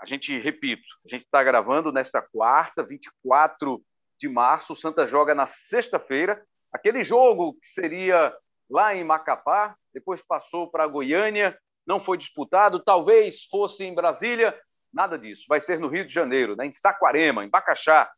a 0.00 0.06
gente, 0.06 0.38
repito, 0.38 0.86
a 1.04 1.08
gente 1.08 1.24
está 1.24 1.42
gravando 1.42 1.92
nesta 1.92 2.22
quarta, 2.22 2.84
24 2.84 3.82
de 4.18 4.28
março. 4.28 4.72
O 4.72 4.76
Santa 4.76 5.06
joga 5.06 5.34
na 5.34 5.46
sexta-feira. 5.46 6.42
Aquele 6.72 7.02
jogo 7.02 7.54
que 7.54 7.68
seria 7.68 8.34
lá 8.70 8.94
em 8.94 9.02
Macapá, 9.02 9.74
depois 9.92 10.22
passou 10.22 10.70
para 10.70 10.86
Goiânia, 10.86 11.58
não 11.86 11.98
foi 11.98 12.18
disputado, 12.18 12.78
talvez 12.78 13.44
fosse 13.44 13.84
em 13.84 13.94
Brasília, 13.94 14.54
nada 14.92 15.18
disso. 15.18 15.46
Vai 15.48 15.60
ser 15.60 15.80
no 15.80 15.88
Rio 15.88 16.06
de 16.06 16.12
Janeiro, 16.12 16.54
né? 16.54 16.66
em 16.66 16.72
Saquarema, 16.72 17.44
em 17.44 17.48
Bacaxá. 17.48 18.10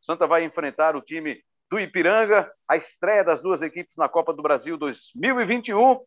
O 0.00 0.04
Santa 0.04 0.26
vai 0.26 0.44
enfrentar 0.44 0.96
o 0.96 1.02
time 1.02 1.42
do 1.70 1.78
Ipiranga, 1.78 2.50
a 2.66 2.76
estreia 2.76 3.22
das 3.22 3.40
duas 3.40 3.60
equipes 3.60 3.96
na 3.98 4.08
Copa 4.08 4.32
do 4.32 4.42
Brasil 4.42 4.78
2021. 4.78 6.00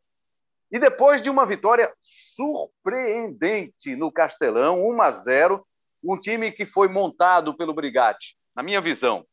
E 0.72 0.80
depois 0.80 1.22
de 1.22 1.30
uma 1.30 1.46
vitória 1.46 1.94
surpreendente 2.00 3.96
no 3.96 4.12
Castelão, 4.12 4.88
1 4.88 5.02
a 5.02 5.12
0, 5.12 5.68
um 6.04 6.18
time 6.18 6.52
que 6.52 6.66
foi 6.66 6.88
montado 6.88 7.56
pelo 7.56 7.74
Brigatti, 7.74 8.38
na 8.56 8.64
minha 8.64 8.80
visão. 8.80 9.26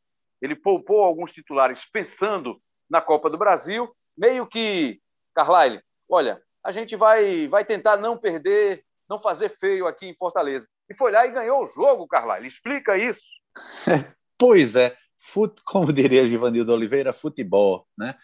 Ele 0.42 0.56
poupou 0.56 1.02
alguns 1.02 1.32
titulares 1.32 1.84
pensando 1.92 2.60
na 2.90 3.00
Copa 3.00 3.30
do 3.30 3.38
Brasil, 3.38 3.88
meio 4.16 4.46
que, 4.46 5.00
Carlyle, 5.34 5.80
olha, 6.08 6.42
a 6.64 6.72
gente 6.72 6.96
vai, 6.96 7.46
vai 7.46 7.64
tentar 7.64 7.96
não 7.96 8.18
perder, 8.18 8.84
não 9.08 9.20
fazer 9.20 9.56
feio 9.58 9.86
aqui 9.86 10.06
em 10.06 10.16
Fortaleza. 10.16 10.66
E 10.90 10.94
foi 10.94 11.12
lá 11.12 11.24
e 11.24 11.30
ganhou 11.30 11.62
o 11.62 11.66
jogo, 11.66 12.08
Carlyle. 12.08 12.46
Explica 12.46 12.96
isso. 12.96 13.26
pois 14.36 14.74
é, 14.74 14.96
fut, 15.16 15.62
como 15.64 15.92
diria 15.92 16.26
Givanildo 16.26 16.72
Oliveira, 16.72 17.12
futebol, 17.12 17.86
né? 17.96 18.16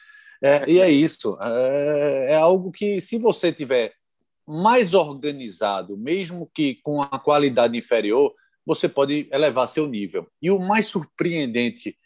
É, 0.44 0.70
e 0.70 0.78
é 0.78 0.90
isso. 0.90 1.38
É, 1.40 2.32
é 2.32 2.36
algo 2.36 2.70
que, 2.70 3.00
se 3.00 3.16
você 3.16 3.50
tiver 3.50 3.94
mais 4.46 4.92
organizado, 4.92 5.96
mesmo 5.96 6.50
que 6.54 6.74
com 6.82 7.00
a 7.00 7.18
qualidade 7.18 7.78
inferior, 7.78 8.30
você 8.66 8.86
pode 8.86 9.26
elevar 9.32 9.66
seu 9.66 9.86
nível. 9.86 10.26
E 10.42 10.50
o 10.50 10.58
mais 10.58 10.84
surpreendente 10.84 11.96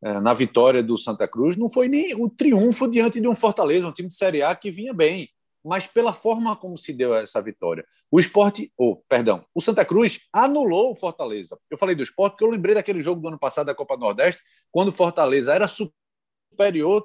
é, 0.00 0.20
na 0.20 0.32
vitória 0.32 0.80
do 0.80 0.96
Santa 0.96 1.26
Cruz 1.26 1.56
não 1.56 1.68
foi 1.68 1.88
nem 1.88 2.14
o 2.14 2.30
triunfo 2.30 2.86
diante 2.86 3.20
de 3.20 3.26
um 3.26 3.34
Fortaleza, 3.34 3.88
um 3.88 3.92
time 3.92 4.08
de 4.08 4.14
Série 4.14 4.42
A 4.42 4.54
que 4.54 4.70
vinha 4.70 4.94
bem 4.94 5.28
mas 5.64 5.86
pela 5.86 6.14
forma 6.14 6.56
como 6.56 6.78
se 6.78 6.94
deu 6.94 7.14
essa 7.14 7.42
vitória. 7.42 7.84
O 8.10 8.18
esporte, 8.18 8.72
ou, 8.76 8.92
oh, 8.92 8.96
perdão, 9.08 9.44
o 9.54 9.60
Santa 9.60 9.84
Cruz 9.84 10.20
anulou 10.32 10.92
o 10.92 10.94
Fortaleza. 10.94 11.58
Eu 11.70 11.76
falei 11.76 11.94
do 11.94 12.02
esporte 12.02 12.32
porque 12.32 12.44
eu 12.44 12.50
lembrei 12.50 12.74
daquele 12.74 13.02
jogo 13.02 13.20
do 13.20 13.28
ano 13.28 13.38
passado 13.38 13.66
da 13.66 13.74
Copa 13.74 13.96
Nordeste, 13.96 14.42
quando 14.70 14.88
o 14.88 14.92
Fortaleza 14.92 15.52
era 15.52 15.66
superior 15.66 15.98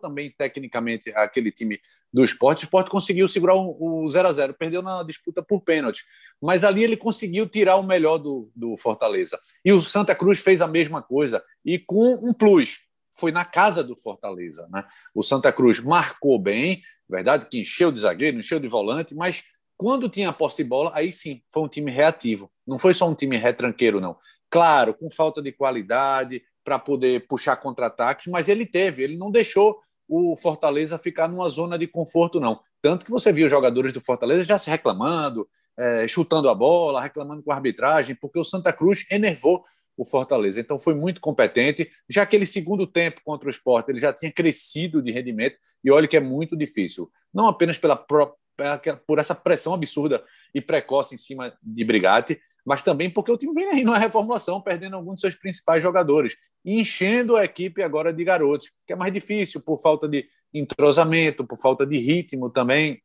também 0.02 0.34
tecnicamente 0.38 1.12
àquele 1.12 1.52
time 1.52 1.80
do 2.12 2.24
esporte. 2.24 2.64
O 2.64 2.66
esporte 2.66 2.90
conseguiu 2.90 3.28
segurar 3.28 3.56
o 3.56 4.08
0 4.10 4.28
a 4.28 4.32
0 4.32 4.54
perdeu 4.54 4.82
na 4.82 5.04
disputa 5.04 5.42
por 5.42 5.62
pênalti. 5.62 6.04
Mas 6.42 6.64
ali 6.64 6.84
ele 6.84 6.98
conseguiu 6.98 7.48
tirar 7.48 7.78
o 7.78 7.84
melhor 7.84 8.18
do, 8.18 8.52
do 8.56 8.76
Fortaleza. 8.78 9.40
E 9.64 9.72
o 9.72 9.82
Santa 9.82 10.14
Cruz 10.14 10.40
fez 10.40 10.62
a 10.62 10.68
mesma 10.68 11.02
coisa, 11.02 11.44
e 11.64 11.80
com 11.80 12.14
um 12.28 12.34
plus. 12.34 12.80
Foi 13.12 13.32
na 13.32 13.46
casa 13.46 13.84
do 13.84 13.96
Fortaleza. 13.96 14.68
Né? 14.72 14.84
O 15.14 15.22
Santa 15.22 15.52
Cruz 15.52 15.80
marcou 15.80 16.40
bem, 16.40 16.82
verdade, 17.08 17.46
que 17.46 17.60
encheu 17.60 17.92
de 17.92 18.00
zagueiro, 18.00 18.40
encheu 18.40 18.60
de 18.60 18.68
volante, 18.68 19.14
mas 19.14 19.44
quando 19.78 20.10
tinha 20.10 20.30
a 20.30 20.34
posse 20.34 20.58
de 20.58 20.64
bola, 20.64 20.92
aí 20.94 21.12
sim, 21.12 21.42
foi 21.50 21.64
um 21.64 21.68
time 21.68 21.92
reativo. 21.92 22.52
Não 22.66 22.80
foi 22.80 22.94
só 22.94 23.08
um 23.08 23.16
time 23.16 23.38
retranqueiro, 23.38 24.00
não. 24.00 24.18
Claro, 24.50 24.94
com 24.94 25.10
falta 25.10 25.42
de 25.42 25.52
qualidade 25.52 26.44
para 26.64 26.80
poder 26.80 27.28
puxar 27.28 27.58
contra-ataques, 27.58 28.28
mas 28.28 28.48
ele 28.48 28.66
teve, 28.66 29.04
ele 29.04 29.18
não 29.18 29.32
deixou 29.32 29.80
o 30.08 30.36
Fortaleza 30.38 30.98
ficar 30.98 31.28
numa 31.28 31.50
zona 31.50 31.78
de 31.78 31.88
conforto, 31.88 32.40
não. 32.40 32.60
Tanto 32.82 33.06
que 33.06 33.12
você 33.12 33.32
viu 33.32 33.48
jogadores 33.50 33.94
do 33.94 34.02
Fortaleza 34.02 34.44
já 34.44 34.58
se 34.58 34.70
reclamando, 34.70 35.48
é, 35.78 36.08
chutando 36.08 36.50
a 36.50 36.56
bola, 36.56 37.02
reclamando 37.02 37.42
com 37.42 37.52
a 37.52 37.56
arbitragem, 37.56 38.16
porque 38.16 38.38
o 38.38 38.44
Santa 38.44 38.72
Cruz 38.72 39.06
enervou 39.10 39.64
o 39.98 40.06
Fortaleza. 40.06 40.60
Então 40.60 40.80
foi 40.80 40.94
muito 40.94 41.22
competente. 41.22 41.90
Já 42.10 42.24
aquele 42.24 42.46
segundo 42.46 42.86
tempo 42.86 43.22
contra 43.24 43.48
o 43.48 43.50
esporte, 43.50 43.90
ele 43.90 44.00
já 44.00 44.12
tinha 44.12 44.32
crescido 44.32 45.02
de 45.02 45.12
rendimento, 45.12 45.58
e 45.84 45.92
olha 45.92 46.08
que 46.08 46.18
é 46.18 46.20
muito 46.20 46.56
difícil. 46.56 47.10
Não 47.34 47.48
apenas 47.48 47.78
pela, 47.78 47.96
por 47.96 49.20
essa 49.20 49.36
pressão 49.36 49.74
absurda 49.74 50.24
e 50.54 50.62
precoce 50.62 51.16
em 51.16 51.18
cima 51.18 51.54
de 51.62 51.84
Brigatti, 51.84 52.40
mas 52.66 52.82
também 52.82 53.10
porque 53.10 53.32
o 53.32 53.38
time 53.38 53.54
vem 53.54 53.70
aí 53.70 53.84
numa 53.84 53.98
reformulação, 53.98 54.62
perdendo 54.62 54.96
alguns 54.96 55.16
de 55.16 55.22
seus 55.22 55.36
principais 55.36 55.82
jogadores, 55.84 56.38
enchendo 56.64 57.36
a 57.36 57.44
equipe 57.44 57.84
agora 57.84 58.14
de 58.14 58.24
garotos, 58.24 58.72
que 58.88 58.94
é 58.94 58.96
mais 58.96 59.12
difícil 59.12 59.62
por 59.62 59.82
falta 59.82 60.08
de 60.08 60.28
entrosamento, 60.54 61.46
por 61.46 61.58
falta 61.58 61.86
de 61.86 61.98
ritmo 61.98 62.50
também. 62.50 63.02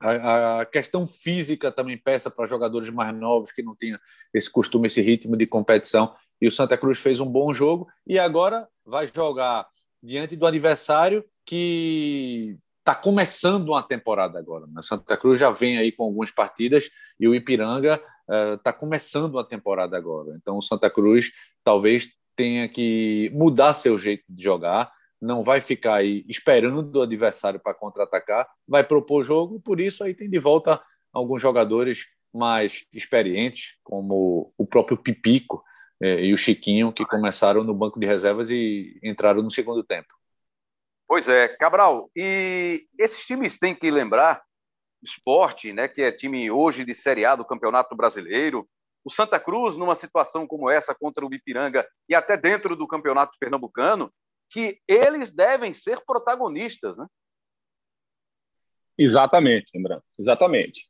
A, 0.00 0.60
a 0.60 0.66
questão 0.66 1.06
física 1.06 1.70
também 1.70 1.96
peça 1.96 2.30
para 2.30 2.46
jogadores 2.46 2.90
mais 2.90 3.14
novos 3.14 3.52
que 3.52 3.62
não 3.62 3.76
tinham 3.76 3.98
esse 4.34 4.50
costume, 4.50 4.86
esse 4.86 5.00
ritmo 5.00 5.36
de 5.36 5.46
competição. 5.46 6.14
E 6.40 6.46
o 6.46 6.50
Santa 6.50 6.76
Cruz 6.76 6.98
fez 6.98 7.20
um 7.20 7.26
bom 7.26 7.52
jogo 7.52 7.86
e 8.06 8.18
agora 8.18 8.66
vai 8.84 9.06
jogar 9.06 9.66
diante 10.02 10.34
do 10.34 10.46
adversário 10.46 11.24
que 11.46 12.58
está 12.80 12.96
começando 12.96 13.68
uma 13.68 13.82
temporada 13.82 14.38
agora. 14.38 14.66
Né? 14.66 14.82
Santa 14.82 15.16
Cruz 15.16 15.38
já 15.38 15.50
vem 15.50 15.78
aí 15.78 15.92
com 15.92 16.02
algumas 16.02 16.32
partidas 16.32 16.90
e 17.18 17.28
o 17.28 17.34
Ipiranga 17.34 18.02
está 18.56 18.70
uh, 18.70 18.78
começando 18.78 19.34
uma 19.34 19.46
temporada 19.46 19.96
agora. 19.96 20.34
Então 20.36 20.56
o 20.56 20.62
Santa 20.62 20.88
Cruz 20.90 21.32
talvez 21.64 22.10
tenha 22.36 22.68
que 22.68 23.30
mudar 23.34 23.74
seu 23.74 23.98
jeito 23.98 24.24
de 24.28 24.42
jogar, 24.42 24.90
não 25.20 25.44
vai 25.44 25.60
ficar 25.60 25.96
aí 25.96 26.24
esperando 26.28 26.98
o 26.98 27.02
adversário 27.02 27.60
para 27.60 27.74
contra-atacar, 27.74 28.48
vai 28.66 28.82
propor 28.82 29.22
jogo, 29.22 29.60
por 29.60 29.80
isso 29.80 30.02
aí 30.02 30.14
tem 30.14 30.28
de 30.28 30.38
volta 30.38 30.82
alguns 31.12 31.40
jogadores 31.40 32.06
mais 32.32 32.86
experientes, 32.92 33.76
como 33.84 34.52
o 34.56 34.66
próprio 34.66 34.96
Pipico 34.96 35.62
eh, 36.00 36.24
e 36.24 36.34
o 36.34 36.38
Chiquinho, 36.38 36.92
que 36.92 37.04
começaram 37.04 37.62
no 37.62 37.74
banco 37.74 38.00
de 38.00 38.06
reservas 38.06 38.50
e 38.50 38.98
entraram 39.02 39.42
no 39.42 39.50
segundo 39.50 39.84
tempo. 39.84 40.08
Pois 41.06 41.28
é, 41.28 41.46
Cabral, 41.46 42.10
e 42.16 42.86
esses 42.98 43.26
times 43.26 43.58
têm 43.58 43.74
que 43.74 43.90
lembrar, 43.90 44.42
esporte, 45.02 45.72
né, 45.72 45.88
que 45.88 46.02
é 46.02 46.12
time 46.12 46.50
hoje 46.50 46.84
de 46.84 46.94
Série 46.94 47.24
A 47.24 47.34
do 47.34 47.44
Campeonato 47.44 47.96
Brasileiro, 47.96 48.68
o 49.04 49.10
Santa 49.10 49.38
Cruz, 49.40 49.76
numa 49.76 49.94
situação 49.94 50.46
como 50.46 50.70
essa 50.70 50.94
contra 50.94 51.26
o 51.26 51.34
Ipiranga 51.34 51.86
e 52.08 52.14
até 52.14 52.36
dentro 52.36 52.76
do 52.76 52.86
Campeonato 52.86 53.36
Pernambucano, 53.38 54.12
que 54.48 54.78
eles 54.86 55.30
devem 55.30 55.72
ser 55.72 56.00
protagonistas, 56.06 56.98
né? 56.98 57.06
Exatamente, 58.96 59.76
André, 59.76 59.98
exatamente. 60.18 60.88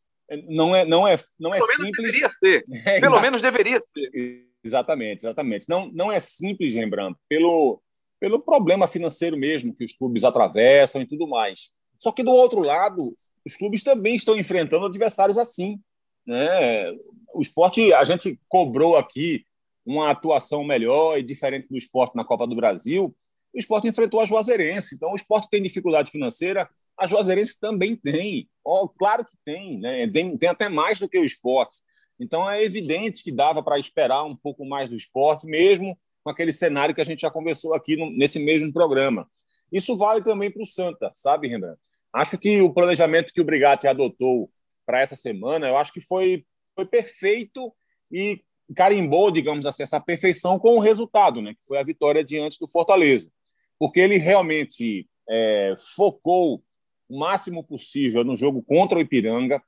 Não 0.48 0.74
é, 0.74 0.84
não 0.84 1.06
é, 1.06 1.18
não 1.38 1.54
é 1.54 1.58
Pelo 1.58 1.66
simples. 1.68 1.90
Menos 1.92 1.96
deveria 1.96 2.28
ser. 2.28 2.64
É, 2.86 3.00
Pelo 3.00 3.20
menos 3.20 3.42
deveria 3.42 3.80
ser. 3.80 4.46
Exatamente, 4.64 5.20
exatamente. 5.20 5.68
Não, 5.68 5.90
não 5.92 6.10
é 6.10 6.20
simples, 6.20 6.74
Rembrandt, 6.74 7.18
pelo, 7.28 7.82
pelo 8.20 8.40
problema 8.40 8.86
financeiro 8.86 9.36
mesmo 9.36 9.74
que 9.74 9.84
os 9.84 9.92
clubes 9.92 10.24
atravessam 10.24 11.00
e 11.00 11.06
tudo 11.06 11.26
mais. 11.26 11.70
Só 12.02 12.10
que 12.10 12.24
do 12.24 12.32
outro 12.32 12.58
lado, 12.58 13.14
os 13.46 13.54
clubes 13.54 13.84
também 13.84 14.16
estão 14.16 14.36
enfrentando 14.36 14.86
adversários 14.86 15.38
assim. 15.38 15.78
Né? 16.26 16.90
O 17.32 17.40
esporte, 17.40 17.92
a 17.92 18.02
gente 18.02 18.40
cobrou 18.48 18.96
aqui 18.96 19.46
uma 19.86 20.10
atuação 20.10 20.64
melhor 20.64 21.16
e 21.16 21.22
diferente 21.22 21.68
do 21.68 21.78
esporte 21.78 22.16
na 22.16 22.24
Copa 22.24 22.44
do 22.44 22.56
Brasil. 22.56 23.14
O 23.54 23.58
esporte 23.58 23.86
enfrentou 23.86 24.18
a 24.18 24.24
Juazeirense, 24.24 24.96
então 24.96 25.12
o 25.12 25.14
esporte 25.14 25.48
tem 25.48 25.62
dificuldade 25.62 26.10
financeira, 26.10 26.68
a 26.98 27.06
Juazeirense 27.06 27.60
também 27.60 27.94
tem. 27.94 28.48
Oh, 28.64 28.88
claro 28.88 29.24
que 29.24 29.36
tem, 29.44 29.78
né? 29.78 30.04
tem, 30.08 30.36
tem 30.36 30.48
até 30.48 30.68
mais 30.68 30.98
do 30.98 31.08
que 31.08 31.20
o 31.20 31.24
esporte. 31.24 31.78
Então 32.18 32.50
é 32.50 32.64
evidente 32.64 33.22
que 33.22 33.30
dava 33.30 33.62
para 33.62 33.78
esperar 33.78 34.24
um 34.24 34.34
pouco 34.34 34.64
mais 34.64 34.90
do 34.90 34.96
esporte, 34.96 35.46
mesmo 35.46 35.96
com 36.24 36.30
aquele 36.30 36.52
cenário 36.52 36.96
que 36.96 37.00
a 37.00 37.06
gente 37.06 37.20
já 37.20 37.30
conversou 37.30 37.74
aqui 37.74 37.94
no, 37.96 38.10
nesse 38.10 38.40
mesmo 38.40 38.72
programa. 38.72 39.30
Isso 39.70 39.96
vale 39.96 40.20
também 40.20 40.50
para 40.50 40.64
o 40.64 40.66
Santa, 40.66 41.12
sabe, 41.14 41.46
Rembrandt? 41.46 41.78
Acho 42.12 42.38
que 42.38 42.60
o 42.60 42.72
planejamento 42.72 43.32
que 43.32 43.40
o 43.40 43.44
Brigatti 43.44 43.86
adotou 43.86 44.50
para 44.84 45.00
essa 45.00 45.16
semana, 45.16 45.68
eu 45.68 45.76
acho 45.76 45.92
que 45.92 46.00
foi, 46.00 46.44
foi 46.74 46.84
perfeito 46.86 47.72
e 48.10 48.42
carimbou, 48.74 49.30
digamos 49.30 49.66
assim, 49.66 49.82
essa 49.82 50.00
perfeição 50.00 50.58
com 50.58 50.76
o 50.76 50.80
resultado, 50.80 51.40
né, 51.40 51.54
que 51.54 51.66
foi 51.66 51.78
a 51.78 51.84
vitória 51.84 52.24
diante 52.24 52.58
do 52.58 52.68
Fortaleza. 52.68 53.30
Porque 53.78 54.00
ele 54.00 54.16
realmente 54.16 55.08
é, 55.28 55.74
focou 55.96 56.62
o 57.08 57.18
máximo 57.18 57.64
possível 57.64 58.24
no 58.24 58.36
jogo 58.36 58.62
contra 58.62 58.98
o 58.98 59.00
Ipiranga, 59.00 59.62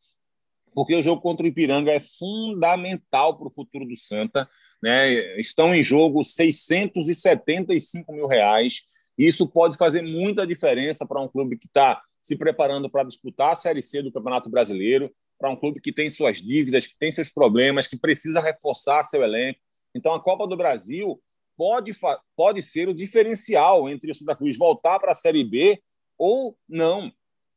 porque 0.75 0.95
o 0.95 1.03
jogo 1.03 1.23
contra 1.23 1.45
o 1.45 1.49
Ipiranga 1.49 1.93
é 1.93 2.01
fundamental 2.01 3.37
para 3.39 3.47
o 3.47 3.51
futuro 3.51 3.87
do 3.87 3.97
Santa. 3.97 4.49
Né? 4.83 5.39
Estão 5.39 5.75
em 5.75 5.83
jogo 5.83 6.25
675 6.25 8.13
mil 8.13 8.27
reais. 8.27 8.83
Isso 9.17 9.47
pode 9.49 9.77
fazer 9.77 10.03
muita 10.03 10.47
diferença 10.47 11.07
para 11.07 11.21
um 11.21 11.29
clube 11.29 11.57
que 11.57 11.67
está 11.67 12.03
se 12.25 12.37
preparando 12.37 12.89
para 12.89 13.05
disputar 13.05 13.51
a 13.51 13.55
Série 13.55 13.83
C 13.83 14.03
do 14.03 14.11
Campeonato 14.11 14.49
Brasileiro, 14.49 15.15
para 15.39 15.51
um 15.51 15.57
clube 15.57 15.79
que 15.79 15.93
tem 15.93 16.09
suas 16.09 16.39
dívidas, 16.39 16.87
que 16.87 16.97
tem 16.99 17.13
seus 17.13 17.31
problemas, 17.31 17.87
que 17.87 17.99
precisa 17.99 18.41
reforçar 18.41 19.05
seu 19.05 19.23
elenco. 19.23 19.61
Então, 19.95 20.15
a 20.15 20.19
Copa 20.19 20.47
do 20.49 20.57
Brasil 20.57 21.21
pode, 21.55 21.93
pode 22.35 22.63
ser 22.63 22.89
o 22.89 22.95
diferencial 22.95 23.91
entre 23.91 24.11
o 24.11 24.15
Santa 24.15 24.35
Cruz 24.35 24.57
voltar 24.57 24.99
para 24.99 25.13
a 25.13 25.15
Série 25.15 25.45
B 25.45 25.83
ou 26.17 26.57
não. 26.67 27.13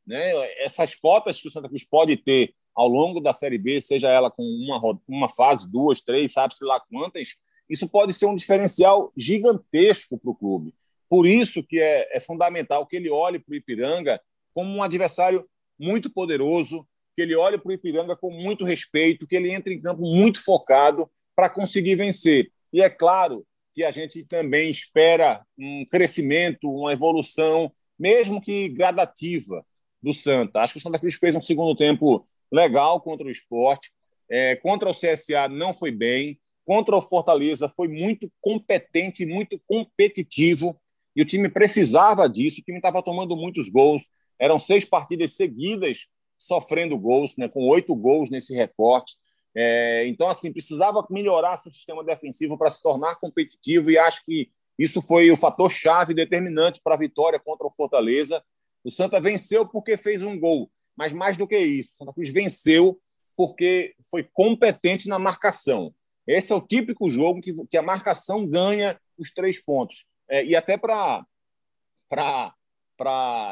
Né? 0.06 0.32
Essas 0.62 0.94
cotas 0.94 1.40
que 1.40 1.48
o 1.48 1.50
Santa 1.50 1.68
Cruz 1.68 1.84
pode 1.88 2.18
ter 2.18 2.52
ao 2.74 2.88
longo 2.88 3.20
da 3.20 3.32
Série 3.32 3.56
B, 3.56 3.80
seja 3.80 4.10
ela 4.10 4.30
com 4.30 4.42
uma, 4.42 5.00
uma 5.08 5.28
fase, 5.30 5.66
duas, 5.66 6.02
três, 6.02 6.30
sabe-se 6.30 6.62
lá 6.62 6.78
quantas, 6.78 7.36
isso 7.70 7.88
pode 7.88 8.12
ser 8.12 8.26
um 8.26 8.36
diferencial 8.36 9.12
gigantesco 9.16 10.18
para 10.18 10.30
o 10.30 10.34
clube. 10.34 10.74
Por 11.08 11.26
isso 11.26 11.62
que 11.62 11.80
é, 11.80 12.06
é 12.14 12.20
fundamental 12.20 12.86
que 12.86 12.96
ele 12.96 13.08
olhe 13.08 13.38
para 13.38 13.54
o 13.54 13.56
Ipiranga 13.56 14.20
como 14.58 14.74
um 14.74 14.82
adversário 14.82 15.48
muito 15.78 16.10
poderoso, 16.10 16.84
que 17.14 17.22
ele 17.22 17.36
olhe 17.36 17.56
para 17.56 17.68
o 17.70 17.72
Ipiranga 17.72 18.16
com 18.16 18.28
muito 18.28 18.64
respeito, 18.64 19.24
que 19.24 19.36
ele 19.36 19.52
entre 19.52 19.72
em 19.72 19.80
campo 19.80 20.02
muito 20.02 20.42
focado 20.42 21.08
para 21.36 21.48
conseguir 21.48 21.94
vencer. 21.94 22.50
E 22.72 22.82
é 22.82 22.90
claro 22.90 23.46
que 23.72 23.84
a 23.84 23.92
gente 23.92 24.24
também 24.24 24.68
espera 24.68 25.46
um 25.56 25.86
crescimento, 25.88 26.68
uma 26.68 26.92
evolução, 26.92 27.72
mesmo 27.96 28.40
que 28.40 28.68
gradativa, 28.68 29.64
do 30.02 30.12
Santa. 30.12 30.58
Acho 30.58 30.72
que 30.72 30.80
o 30.80 30.82
Santa 30.82 30.98
Cruz 30.98 31.14
fez 31.14 31.36
um 31.36 31.40
segundo 31.40 31.76
tempo 31.76 32.26
legal 32.50 33.00
contra 33.00 33.28
o 33.28 33.30
esporte. 33.30 33.92
É, 34.28 34.56
contra 34.56 34.90
o 34.90 34.92
CSA 34.92 35.46
não 35.48 35.72
foi 35.72 35.92
bem. 35.92 36.36
Contra 36.66 36.96
o 36.96 37.00
Fortaleza 37.00 37.68
foi 37.68 37.86
muito 37.86 38.28
competente, 38.40 39.24
muito 39.24 39.56
competitivo. 39.68 40.76
E 41.14 41.22
o 41.22 41.24
time 41.24 41.48
precisava 41.48 42.28
disso. 42.28 42.60
O 42.60 42.64
time 42.64 42.78
estava 42.78 43.00
tomando 43.04 43.36
muitos 43.36 43.68
gols. 43.68 44.02
Eram 44.38 44.58
seis 44.58 44.84
partidas 44.84 45.34
seguidas 45.34 46.06
sofrendo 46.36 46.98
gols, 46.98 47.36
né, 47.36 47.48
com 47.48 47.66
oito 47.68 47.94
gols 47.94 48.30
nesse 48.30 48.54
recorte. 48.54 49.16
É, 49.54 50.06
então, 50.06 50.28
assim, 50.28 50.52
precisava 50.52 51.04
melhorar 51.10 51.56
seu 51.56 51.72
sistema 51.72 52.04
defensivo 52.04 52.56
para 52.56 52.70
se 52.70 52.82
tornar 52.82 53.16
competitivo. 53.16 53.90
E 53.90 53.98
acho 53.98 54.24
que 54.24 54.50
isso 54.78 55.02
foi 55.02 55.30
o 55.30 55.36
fator 55.36 55.70
chave 55.70 56.14
determinante 56.14 56.80
para 56.82 56.94
a 56.94 56.98
vitória 56.98 57.40
contra 57.40 57.66
o 57.66 57.70
Fortaleza. 57.70 58.42
O 58.84 58.90
Santa 58.90 59.20
venceu 59.20 59.66
porque 59.68 59.96
fez 59.96 60.22
um 60.22 60.38
gol. 60.38 60.70
Mas 60.96 61.12
mais 61.12 61.36
do 61.36 61.46
que 61.46 61.58
isso, 61.58 61.96
Santa 61.96 62.12
Cruz 62.12 62.28
venceu 62.28 63.00
porque 63.36 63.94
foi 64.10 64.24
competente 64.24 65.08
na 65.08 65.18
marcação. 65.18 65.94
Esse 66.26 66.52
é 66.52 66.56
o 66.56 66.60
típico 66.60 67.08
jogo 67.08 67.40
que, 67.40 67.54
que 67.66 67.76
a 67.76 67.82
marcação 67.82 68.46
ganha 68.46 69.00
os 69.16 69.30
três 69.30 69.62
pontos. 69.62 70.06
É, 70.28 70.44
e 70.44 70.54
até 70.54 70.76
para, 70.76 71.24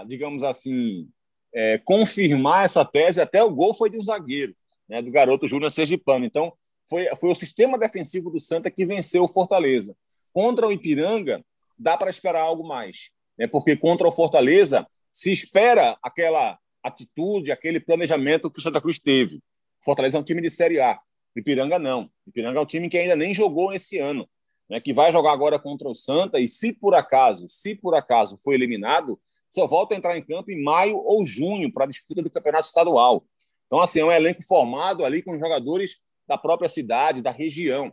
digamos 0.07 0.42
assim, 0.42 1.09
é, 1.55 1.78
confirmar 1.78 2.64
essa 2.64 2.84
tese, 2.84 3.20
até 3.20 3.42
o 3.42 3.51
gol 3.51 3.74
foi 3.74 3.90
de 3.90 3.99
um 3.99 4.05
zagueiro, 4.05 4.55
né, 4.88 5.01
do 5.01 5.11
garoto 5.11 5.49
Júnior 5.49 5.70
Sergipano. 5.70 6.24
Então, 6.24 6.53
foi, 6.88 7.07
foi 7.16 7.30
o 7.30 7.34
sistema 7.34 7.78
defensivo 7.78 8.30
do 8.30 8.40
Santa 8.40 8.70
que 8.70 8.86
venceu 8.86 9.24
o 9.24 9.28
Fortaleza. 9.28 9.97
Contra 10.32 10.66
o 10.66 10.72
Ipiranga, 10.72 11.44
dá 11.78 11.97
para 11.97 12.11
esperar 12.11 12.42
algo 12.42 12.66
mais. 12.66 13.11
né? 13.38 13.47
porque 13.47 13.76
contra 13.76 14.07
o 14.07 14.12
Fortaleza 14.12 14.86
se 15.11 15.32
espera 15.32 15.97
aquela 16.03 16.59
atitude, 16.82 17.51
aquele 17.51 17.80
planejamento 17.80 18.51
que 18.51 18.59
o 18.59 18.62
Santa 18.62 18.80
Cruz 18.80 18.99
teve. 18.99 19.40
Fortaleza 19.84 20.16
é 20.16 20.20
um 20.20 20.24
time 20.24 20.40
de 20.40 20.51
Série 20.51 20.80
A, 20.80 20.99
Ipiranga 21.34 21.78
não. 21.78 22.11
Ipiranga 22.26 22.59
é 22.59 22.62
um 22.62 22.66
time 22.66 22.88
que 22.88 22.99
ainda 22.99 23.16
nem 23.16 23.34
jogou 23.34 23.72
esse 23.72 23.99
ano, 23.99 24.28
né? 24.68 24.80
que 24.80 24.92
vai 24.92 25.11
jogar 25.12 25.32
agora 25.32 25.59
contra 25.59 25.88
o 25.88 25.94
Santa 25.94 26.38
e 26.38 26.49
se 26.49 26.72
por 26.72 26.94
acaso, 26.94 27.49
se 27.49 27.74
por 27.74 27.94
acaso 27.94 28.38
for 28.38 28.53
eliminado, 28.53 29.20
só 29.49 29.66
volta 29.66 29.94
a 29.94 29.97
entrar 29.97 30.16
em 30.16 30.22
campo 30.22 30.51
em 30.51 30.62
maio 30.62 30.99
ou 30.99 31.24
junho 31.24 31.72
para 31.72 31.84
a 31.84 31.88
disputa 31.88 32.22
do 32.22 32.30
campeonato 32.30 32.66
estadual. 32.66 33.24
Então, 33.66 33.80
assim, 33.80 34.01
é 34.01 34.05
um 34.05 34.12
elenco 34.12 34.42
formado 34.44 35.05
ali 35.05 35.22
com 35.22 35.38
jogadores 35.38 35.99
da 36.26 36.36
própria 36.36 36.68
cidade, 36.68 37.22
da 37.22 37.30
região. 37.30 37.92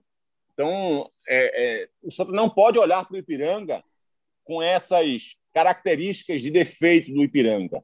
Então, 0.53 1.09
é, 1.27 1.83
é, 1.83 1.89
o 2.01 2.11
Santa 2.11 2.31
não 2.31 2.49
pode 2.49 2.77
olhar 2.77 3.05
para 3.05 3.15
o 3.15 3.17
Ipiranga 3.17 3.83
com 4.43 4.61
essas 4.61 5.35
características 5.53 6.41
de 6.41 6.51
defeito 6.51 7.11
do 7.13 7.23
Ipiranga. 7.23 7.83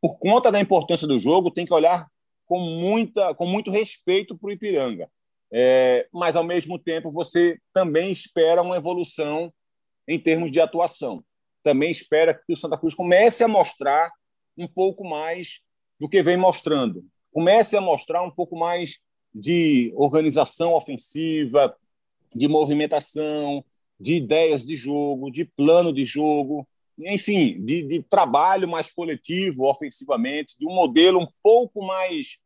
Por 0.00 0.18
conta 0.18 0.50
da 0.50 0.60
importância 0.60 1.06
do 1.06 1.18
jogo, 1.18 1.50
tem 1.50 1.64
que 1.64 1.72
olhar 1.72 2.06
com, 2.46 2.58
muita, 2.58 3.34
com 3.34 3.46
muito 3.46 3.70
respeito 3.70 4.36
para 4.36 4.48
o 4.48 4.52
Ipiranga. 4.52 5.08
É, 5.52 6.08
mas, 6.12 6.34
ao 6.34 6.44
mesmo 6.44 6.78
tempo, 6.78 7.10
você 7.10 7.58
também 7.72 8.10
espera 8.10 8.62
uma 8.62 8.76
evolução 8.76 9.52
em 10.08 10.18
termos 10.18 10.50
de 10.50 10.60
atuação 10.60 11.24
também 11.62 11.90
espera 11.90 12.34
que 12.34 12.52
o 12.52 12.56
Santa 12.56 12.78
Cruz 12.78 12.94
comece 12.94 13.42
a 13.44 13.48
mostrar 13.48 14.10
um 14.56 14.68
pouco 14.68 15.04
mais 15.04 15.60
do 15.98 16.08
que 16.08 16.22
vem 16.22 16.36
mostrando. 16.36 17.04
Comece 17.32 17.76
a 17.76 17.80
mostrar 17.80 18.22
um 18.22 18.30
pouco 18.30 18.56
mais 18.56 18.98
de 19.34 19.92
organização 19.96 20.74
ofensiva, 20.74 21.74
de 22.34 22.48
movimentação, 22.48 23.64
de 23.98 24.14
ideias 24.14 24.66
de 24.66 24.76
jogo, 24.76 25.30
de 25.30 25.44
plano 25.44 25.92
de 25.92 26.04
jogo, 26.04 26.66
enfim, 26.98 27.64
de, 27.64 27.82
de 27.82 28.02
trabalho 28.02 28.68
mais 28.68 28.90
coletivo 28.90 29.64
ofensivamente, 29.66 30.58
de 30.58 30.66
um 30.66 30.74
modelo 30.74 31.20
um 31.20 31.28
pouco 31.42 31.84
mais 31.84 32.38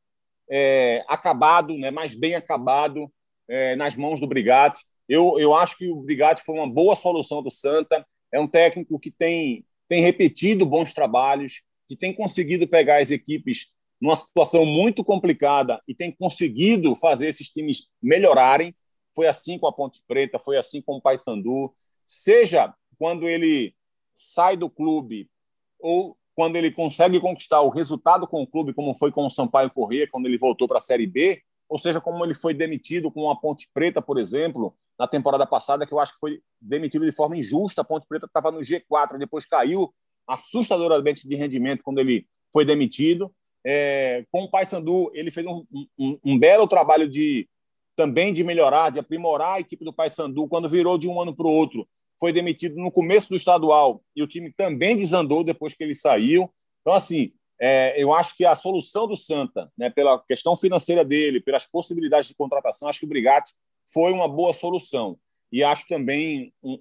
é, 0.50 1.04
acabado, 1.08 1.76
né, 1.76 1.90
mais 1.90 2.14
bem 2.14 2.34
acabado 2.34 3.10
é, 3.48 3.74
nas 3.76 3.96
mãos 3.96 4.20
do 4.20 4.26
Brigatti. 4.26 4.84
Eu, 5.08 5.38
eu 5.38 5.54
acho 5.54 5.76
que 5.76 5.88
o 5.88 5.96
Brigatti 5.96 6.42
foi 6.42 6.56
uma 6.56 6.68
boa 6.68 6.94
solução 6.94 7.42
do 7.42 7.50
Santa. 7.50 8.04
É 8.32 8.40
um 8.40 8.48
técnico 8.48 8.98
que 8.98 9.10
tem, 9.10 9.64
tem 9.88 10.02
repetido 10.02 10.66
bons 10.66 10.92
trabalhos, 10.92 11.62
que 11.88 11.96
tem 11.96 12.12
conseguido 12.12 12.68
pegar 12.68 13.00
as 13.00 13.10
equipes 13.10 13.68
numa 14.00 14.16
situação 14.16 14.66
muito 14.66 15.04
complicada 15.04 15.80
e 15.88 15.94
tem 15.94 16.12
conseguido 16.12 16.94
fazer 16.96 17.28
esses 17.28 17.48
times 17.48 17.88
melhorarem. 18.02 18.74
Foi 19.14 19.26
assim 19.26 19.58
com 19.58 19.66
a 19.66 19.72
Ponte 19.72 20.02
Preta, 20.06 20.38
foi 20.38 20.58
assim 20.58 20.82
com 20.82 20.96
o 20.96 21.00
Paysandu. 21.00 21.72
Seja 22.06 22.74
quando 22.98 23.28
ele 23.28 23.74
sai 24.12 24.56
do 24.56 24.68
clube 24.68 25.30
ou 25.78 26.16
quando 26.34 26.56
ele 26.56 26.70
consegue 26.70 27.18
conquistar 27.18 27.62
o 27.62 27.70
resultado 27.70 28.26
com 28.26 28.42
o 28.42 28.46
clube, 28.46 28.74
como 28.74 28.94
foi 28.94 29.10
com 29.10 29.26
o 29.26 29.30
Sampaio 29.30 29.70
Corrêa, 29.70 30.06
quando 30.10 30.26
ele 30.26 30.36
voltou 30.36 30.68
para 30.68 30.78
a 30.78 30.82
Série 30.82 31.06
B, 31.06 31.42
ou 31.68 31.78
seja, 31.78 32.00
como 32.00 32.24
ele 32.24 32.34
foi 32.34 32.54
demitido 32.54 33.10
com 33.10 33.30
a 33.30 33.36
Ponte 33.36 33.68
Preta, 33.72 34.00
por 34.00 34.18
exemplo, 34.18 34.74
na 34.98 35.06
temporada 35.06 35.46
passada, 35.46 35.86
que 35.86 35.92
eu 35.92 35.98
acho 35.98 36.14
que 36.14 36.20
foi 36.20 36.40
demitido 36.60 37.04
de 37.04 37.12
forma 37.12 37.36
injusta. 37.36 37.82
A 37.82 37.84
Ponte 37.84 38.06
Preta 38.08 38.26
estava 38.26 38.50
no 38.50 38.60
G4, 38.60 39.18
depois 39.18 39.44
caiu 39.44 39.92
assustadoramente 40.26 41.28
de 41.28 41.36
rendimento 41.36 41.82
quando 41.82 41.98
ele 41.98 42.26
foi 42.52 42.64
demitido. 42.64 43.32
É, 43.64 44.24
com 44.30 44.44
o 44.44 44.50
Paysandu, 44.50 45.10
ele 45.12 45.30
fez 45.30 45.46
um, 45.46 45.64
um, 45.98 46.18
um, 46.24 46.38
belo 46.38 46.68
trabalho 46.68 47.08
de 47.08 47.48
também 47.96 48.32
de 48.32 48.44
melhorar, 48.44 48.90
de 48.90 48.98
aprimorar 48.98 49.54
a 49.54 49.60
equipe 49.60 49.84
do 49.84 49.92
Paysandu. 49.92 50.46
Quando 50.48 50.68
virou 50.68 50.96
de 50.96 51.08
um 51.08 51.20
ano 51.20 51.34
para 51.34 51.46
o 51.46 51.52
outro, 51.52 51.88
foi 52.18 52.32
demitido 52.32 52.76
no 52.76 52.92
começo 52.92 53.28
do 53.30 53.36
estadual 53.36 54.02
e 54.14 54.22
o 54.22 54.26
time 54.26 54.52
também 54.52 54.96
desandou 54.96 55.42
depois 55.42 55.74
que 55.74 55.82
ele 55.82 55.94
saiu. 55.94 56.48
Então, 56.80 56.94
assim, 56.94 57.32
é, 57.60 57.94
eu 58.02 58.12
acho 58.12 58.36
que 58.36 58.44
a 58.44 58.54
solução 58.54 59.06
do 59.06 59.16
Santa, 59.16 59.70
né, 59.76 59.90
pela 59.90 60.22
questão 60.22 60.56
financeira 60.56 61.04
dele, 61.04 61.40
pelas 61.40 61.66
possibilidades 61.66 62.28
de 62.28 62.34
contratação, 62.34 62.88
acho 62.88 63.00
que 63.00 63.06
o 63.06 63.08
Brigatti 63.08 63.54
foi 63.92 64.12
uma 64.12 64.28
boa 64.28 64.52
solução. 64.52 65.18
E 65.50 65.62
acho 65.62 65.86
também 65.86 66.52
um, 66.62 66.78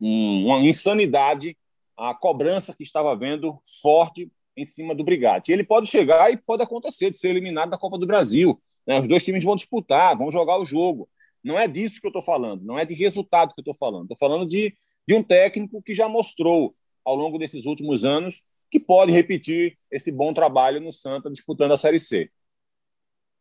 um, 0.00 0.46
uma 0.46 0.60
insanidade 0.60 1.56
a 1.96 2.14
cobrança 2.14 2.74
que 2.74 2.82
estava 2.82 3.10
havendo 3.10 3.58
forte 3.80 4.30
em 4.56 4.64
cima 4.64 4.94
do 4.94 5.02
Brigatti. 5.02 5.50
Ele 5.50 5.64
pode 5.64 5.88
chegar 5.88 6.30
e 6.30 6.36
pode 6.36 6.62
acontecer 6.62 7.10
de 7.10 7.16
ser 7.16 7.28
eliminado 7.28 7.70
da 7.70 7.78
Copa 7.78 7.98
do 7.98 8.06
Brasil. 8.06 8.60
Né? 8.86 9.00
Os 9.00 9.08
dois 9.08 9.24
times 9.24 9.44
vão 9.44 9.56
disputar, 9.56 10.16
vão 10.16 10.30
jogar 10.30 10.58
o 10.58 10.64
jogo. 10.64 11.08
Não 11.42 11.58
é 11.58 11.66
disso 11.66 12.00
que 12.00 12.06
eu 12.06 12.10
estou 12.10 12.22
falando, 12.22 12.64
não 12.64 12.78
é 12.78 12.84
de 12.84 12.94
resultado 12.94 13.54
que 13.54 13.60
eu 13.60 13.62
estou 13.62 13.74
falando. 13.74 14.02
Estou 14.02 14.16
falando 14.18 14.46
de, 14.46 14.76
de 15.06 15.14
um 15.14 15.22
técnico 15.22 15.82
que 15.82 15.94
já 15.94 16.08
mostrou 16.08 16.74
ao 17.04 17.14
longo 17.14 17.38
desses 17.38 17.66
últimos 17.66 18.04
anos 18.04 18.42
que 18.70 18.80
pode 18.84 19.12
repetir 19.12 19.78
esse 19.90 20.10
bom 20.10 20.32
trabalho 20.32 20.80
no 20.80 20.92
Santa 20.92 21.30
disputando 21.30 21.72
a 21.72 21.76
Série 21.76 21.98
C. 21.98 22.30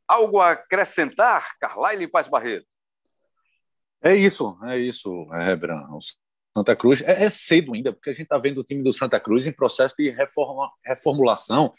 Algo 0.07 0.39
a 0.39 0.51
acrescentar, 0.51 1.57
Carlyle 1.59 2.07
Paz 2.07 2.27
Barreto? 2.27 2.67
É 4.03 4.15
isso, 4.15 4.57
é 4.63 4.77
isso, 4.77 5.25
Rebran. 5.29 5.81
O 5.89 5.99
Santa 6.55 6.75
Cruz 6.75 7.01
é, 7.01 7.23
é, 7.23 7.29
cedo 7.29 7.73
ainda, 7.73 7.91
porque 7.91 8.11
a 8.11 8.13
gente 8.13 8.23
está 8.23 8.37
vendo 8.37 8.59
o 8.59 8.63
time 8.63 8.83
do 8.83 8.93
Santa 8.93 9.19
Cruz 9.19 9.47
em 9.47 9.51
processo 9.51 9.95
de 9.97 10.09
reforma, 10.09 10.71
reformulação 10.83 11.73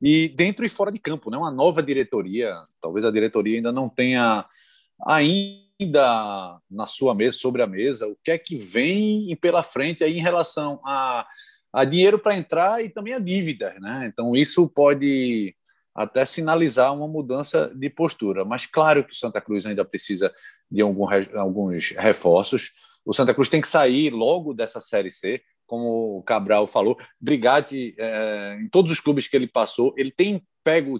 e 0.00 0.28
dentro 0.28 0.64
e 0.64 0.68
fora 0.68 0.90
de 0.90 0.98
campo, 0.98 1.30
né? 1.30 1.36
Uma 1.36 1.50
nova 1.50 1.82
diretoria, 1.82 2.60
talvez 2.80 3.04
a 3.04 3.10
diretoria 3.10 3.56
ainda 3.56 3.70
não 3.70 3.88
tenha 3.88 4.44
ainda 5.06 6.58
na 6.70 6.86
sua 6.86 7.14
mesa, 7.14 7.36
sobre 7.36 7.62
a 7.62 7.66
mesa, 7.66 8.08
o 8.08 8.16
que 8.24 8.30
é 8.30 8.38
que 8.38 8.56
vem 8.56 9.36
pela 9.36 9.62
frente 9.62 10.02
aí 10.02 10.16
em 10.16 10.22
relação 10.22 10.80
a, 10.84 11.26
a 11.74 11.84
dinheiro 11.84 12.20
para 12.20 12.36
entrar 12.36 12.84
e 12.84 12.88
também 12.88 13.14
a 13.14 13.18
dívida, 13.18 13.74
né? 13.80 14.08
Então 14.10 14.36
isso 14.36 14.68
pode 14.68 15.52
até 15.92 16.24
sinalizar 16.24 16.94
uma 16.94 17.08
mudança 17.08 17.70
de 17.74 17.90
postura. 17.90 18.44
Mas 18.44 18.64
claro 18.64 19.02
que 19.02 19.12
o 19.12 19.16
Santa 19.16 19.40
Cruz 19.40 19.66
ainda 19.66 19.84
precisa 19.84 20.32
de 20.70 20.80
algum, 20.80 21.06
alguns 21.36 21.90
reforços. 21.90 22.72
O 23.04 23.12
Santa 23.12 23.34
Cruz 23.34 23.48
tem 23.48 23.60
que 23.60 23.68
sair 23.68 24.10
logo 24.10 24.54
dessa 24.54 24.80
Série 24.80 25.10
C, 25.10 25.42
como 25.66 26.18
o 26.18 26.22
Cabral 26.22 26.66
falou. 26.68 26.96
Brigatti, 27.20 27.94
é, 27.98 28.58
em 28.60 28.68
todos 28.68 28.92
os 28.92 29.00
clubes 29.00 29.26
que 29.26 29.36
ele 29.36 29.48
passou, 29.48 29.92
ele 29.96 30.12
tem 30.12 30.42
pego 30.62 30.98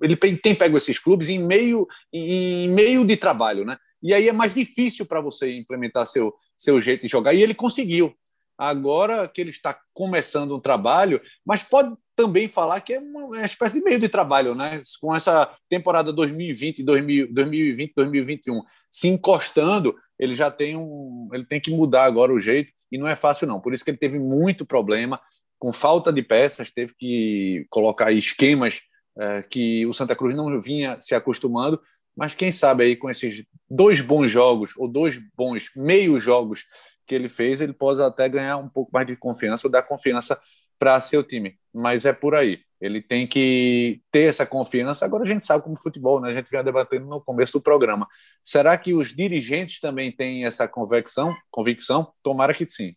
ele 0.00 0.16
tem 0.16 0.54
pego 0.54 0.76
esses 0.76 0.98
clubes 0.98 1.28
em 1.28 1.38
meio 1.38 1.86
em 2.10 2.68
meio 2.68 3.04
de 3.04 3.16
trabalho, 3.16 3.64
né? 3.64 3.76
E 4.02 4.14
aí 4.14 4.28
é 4.28 4.32
mais 4.32 4.54
difícil 4.54 5.04
para 5.04 5.20
você 5.20 5.54
implementar 5.54 6.06
seu 6.06 6.32
seu 6.56 6.80
jeito 6.80 7.02
de 7.02 7.08
jogar. 7.08 7.34
E 7.34 7.42
ele 7.42 7.54
conseguiu. 7.54 8.14
Agora 8.62 9.26
que 9.26 9.40
ele 9.40 9.48
está 9.48 9.74
começando 9.94 10.54
um 10.54 10.60
trabalho, 10.60 11.18
mas 11.42 11.62
pode 11.62 11.96
também 12.14 12.46
falar 12.46 12.82
que 12.82 12.92
é 12.92 12.98
uma 12.98 13.42
espécie 13.42 13.78
de 13.78 13.82
meio 13.82 13.98
de 13.98 14.06
trabalho, 14.06 14.54
né? 14.54 14.82
Com 15.00 15.16
essa 15.16 15.50
temporada 15.66 16.12
2020, 16.12 16.82
2020, 16.82 17.94
2021 17.96 18.60
se 18.90 19.08
encostando, 19.08 19.96
ele 20.18 20.34
já 20.34 20.50
tem 20.50 20.76
um, 20.76 21.30
ele 21.32 21.46
tem 21.46 21.58
que 21.58 21.70
mudar 21.70 22.04
agora 22.04 22.34
o 22.34 22.38
jeito 22.38 22.70
e 22.92 22.98
não 22.98 23.08
é 23.08 23.16
fácil 23.16 23.46
não. 23.46 23.58
Por 23.58 23.72
isso 23.72 23.82
que 23.82 23.90
ele 23.90 23.96
teve 23.96 24.18
muito 24.18 24.66
problema 24.66 25.18
com 25.58 25.72
falta 25.72 26.12
de 26.12 26.22
peças, 26.22 26.70
teve 26.70 26.92
que 26.98 27.66
colocar 27.70 28.12
esquemas 28.12 28.82
é, 29.18 29.42
que 29.42 29.86
o 29.86 29.94
Santa 29.94 30.14
Cruz 30.14 30.36
não 30.36 30.60
vinha 30.60 31.00
se 31.00 31.14
acostumando. 31.14 31.80
Mas 32.14 32.34
quem 32.34 32.52
sabe 32.52 32.84
aí 32.84 32.96
com 32.96 33.08
esses 33.08 33.42
dois 33.70 34.02
bons 34.02 34.30
jogos 34.30 34.72
ou 34.76 34.86
dois 34.86 35.18
bons 35.34 35.70
meio 35.74 36.20
jogos 36.20 36.66
que 37.10 37.14
ele 37.16 37.28
fez, 37.28 37.60
ele 37.60 37.72
pode 37.72 38.00
até 38.00 38.28
ganhar 38.28 38.56
um 38.56 38.68
pouco 38.68 38.92
mais 38.92 39.04
de 39.04 39.16
confiança 39.16 39.66
ou 39.66 39.70
dar 39.70 39.82
confiança 39.82 40.40
para 40.78 41.00
seu 41.00 41.24
time. 41.24 41.58
Mas 41.74 42.06
é 42.06 42.12
por 42.12 42.36
aí. 42.36 42.60
Ele 42.80 43.02
tem 43.02 43.26
que 43.26 44.00
ter 44.12 44.28
essa 44.28 44.46
confiança. 44.46 45.04
Agora 45.04 45.24
a 45.24 45.26
gente 45.26 45.44
sabe 45.44 45.64
como 45.64 45.76
futebol, 45.76 46.20
né? 46.20 46.30
A 46.30 46.34
gente 46.34 46.48
vinha 46.48 46.62
debatendo 46.62 47.06
no 47.06 47.20
começo 47.20 47.54
do 47.54 47.60
programa. 47.60 48.06
Será 48.44 48.78
que 48.78 48.94
os 48.94 49.08
dirigentes 49.08 49.80
também 49.80 50.12
têm 50.12 50.46
essa 50.46 50.68
convicção? 50.68 51.34
Convicção? 51.50 52.12
Tomara 52.22 52.54
que 52.54 52.64
sim. 52.70 52.94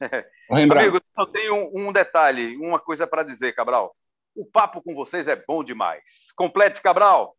Amigo, 0.50 1.00
eu 1.16 1.26
tenho 1.26 1.70
um 1.72 1.92
detalhe, 1.92 2.56
uma 2.56 2.80
coisa 2.80 3.06
para 3.06 3.22
dizer, 3.22 3.54
Cabral. 3.54 3.94
O 4.34 4.44
papo 4.44 4.82
com 4.82 4.92
vocês 4.92 5.28
é 5.28 5.36
bom 5.36 5.62
demais. 5.62 6.32
Complete, 6.36 6.82
Cabral. 6.82 7.36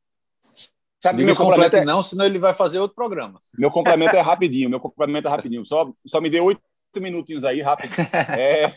Sabe 1.01 1.25
meu 1.25 1.35
complemento 1.35 1.77
é... 1.77 1.83
não, 1.83 2.03
senão 2.03 2.25
ele 2.25 2.37
vai 2.37 2.53
fazer 2.53 2.79
outro 2.79 2.95
programa. 2.95 3.41
Meu 3.57 3.71
complemento 3.71 4.15
é 4.15 4.21
rapidinho, 4.21 4.69
meu 4.69 4.79
complemento 4.79 5.27
é 5.27 5.31
rapidinho. 5.31 5.65
Só, 5.65 5.91
só 6.05 6.21
me 6.21 6.29
dê 6.29 6.39
oito 6.39 6.61
minutinhos 6.97 7.43
aí, 7.43 7.61
rápido. 7.61 7.91
É, 8.37 8.73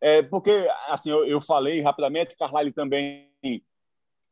é, 0.00 0.22
porque, 0.22 0.68
assim, 0.88 1.10
eu, 1.10 1.26
eu 1.26 1.40
falei 1.40 1.80
rapidamente, 1.80 2.34
o 2.34 2.38
Carlyle 2.38 2.72
também, 2.72 3.28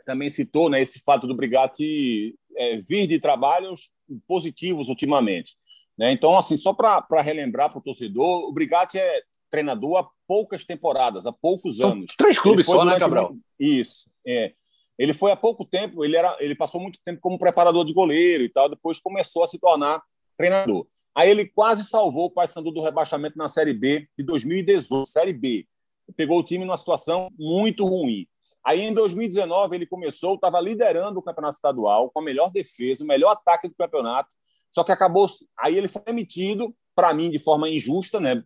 também 0.05 0.31
citou 0.31 0.71
né, 0.71 0.81
esse 0.81 1.01
fato 1.01 1.27
do 1.27 1.35
Brigatti 1.35 2.35
é, 2.57 2.79
vir 2.79 3.09
de 3.09 3.19
trabalhos 3.19 3.91
positivos 4.29 4.89
ultimamente. 4.89 5.57
Né? 5.99 6.13
Então, 6.13 6.37
assim, 6.39 6.57
só 6.57 6.73
para 6.73 7.23
relembrar 7.23 7.71
para 7.71 7.79
o 7.79 7.83
torcedor, 7.83 8.49
o 8.49 8.53
Brigatti 8.53 8.99
é 8.99 9.23
treinador 9.51 9.99
há 9.99 10.09
poucas 10.29 10.65
temporadas, 10.65 11.27
há 11.27 11.33
poucos 11.33 11.79
São 11.79 11.93
anos. 11.93 12.15
Três 12.17 12.39
clubes 12.39 12.67
só, 12.67 12.85
né, 12.85 12.99
Cabral? 12.99 13.35
Isso. 13.59 14.11
É. 14.27 14.53
Ele 14.99 15.13
foi 15.13 15.31
há 15.31 15.37
pouco 15.37 15.65
tempo, 15.65 16.05
ele, 16.05 16.17
era, 16.17 16.37
ele 16.41 16.55
passou 16.55 16.81
muito 16.81 16.99
tempo 17.05 17.21
como 17.21 17.39
preparador 17.39 17.85
de 17.85 17.93
goleiro 17.93 18.43
e 18.45 18.49
tal, 18.49 18.69
depois 18.69 18.99
começou 18.99 19.43
a 19.43 19.47
se 19.47 19.59
tornar 19.59 20.03
treinador. 20.37 20.87
Aí 21.15 21.31
ele 21.31 21.47
quase 21.47 21.85
salvou 21.85 22.27
o 22.27 22.31
Paysandu 22.31 22.71
do 22.71 22.83
rebaixamento 22.83 23.39
na 23.39 23.49
Série 23.49 23.73
B 23.73 24.09
de 24.19 24.25
2018, 24.25 25.07
Série 25.07 25.33
B. 25.33 25.67
Pegou 26.15 26.39
o 26.39 26.43
time 26.43 26.65
numa 26.65 26.77
situação 26.77 27.31
muito 27.39 27.87
ruim. 27.87 28.27
Aí 28.65 28.83
em 28.83 28.93
2019 28.93 29.77
ele 29.77 29.87
começou, 29.87 30.35
estava 30.35 30.61
liderando 30.61 31.19
o 31.19 31.23
campeonato 31.23 31.55
estadual 31.55 32.11
com 32.11 32.21
a 32.21 32.23
melhor 32.23 32.51
defesa, 32.51 33.05
o 33.05 33.07
melhor 33.07 33.31
ataque 33.31 33.69
do 33.69 33.75
campeonato. 33.75 34.29
Só 34.71 34.85
que 34.85 34.93
acabou, 34.93 35.27
aí 35.59 35.77
ele 35.77 35.89
foi 35.89 36.03
demitido, 36.03 36.75
para 36.95 37.15
mim 37.15 37.31
de 37.31 37.39
forma 37.39 37.69
injusta, 37.69 38.21
né? 38.21 38.43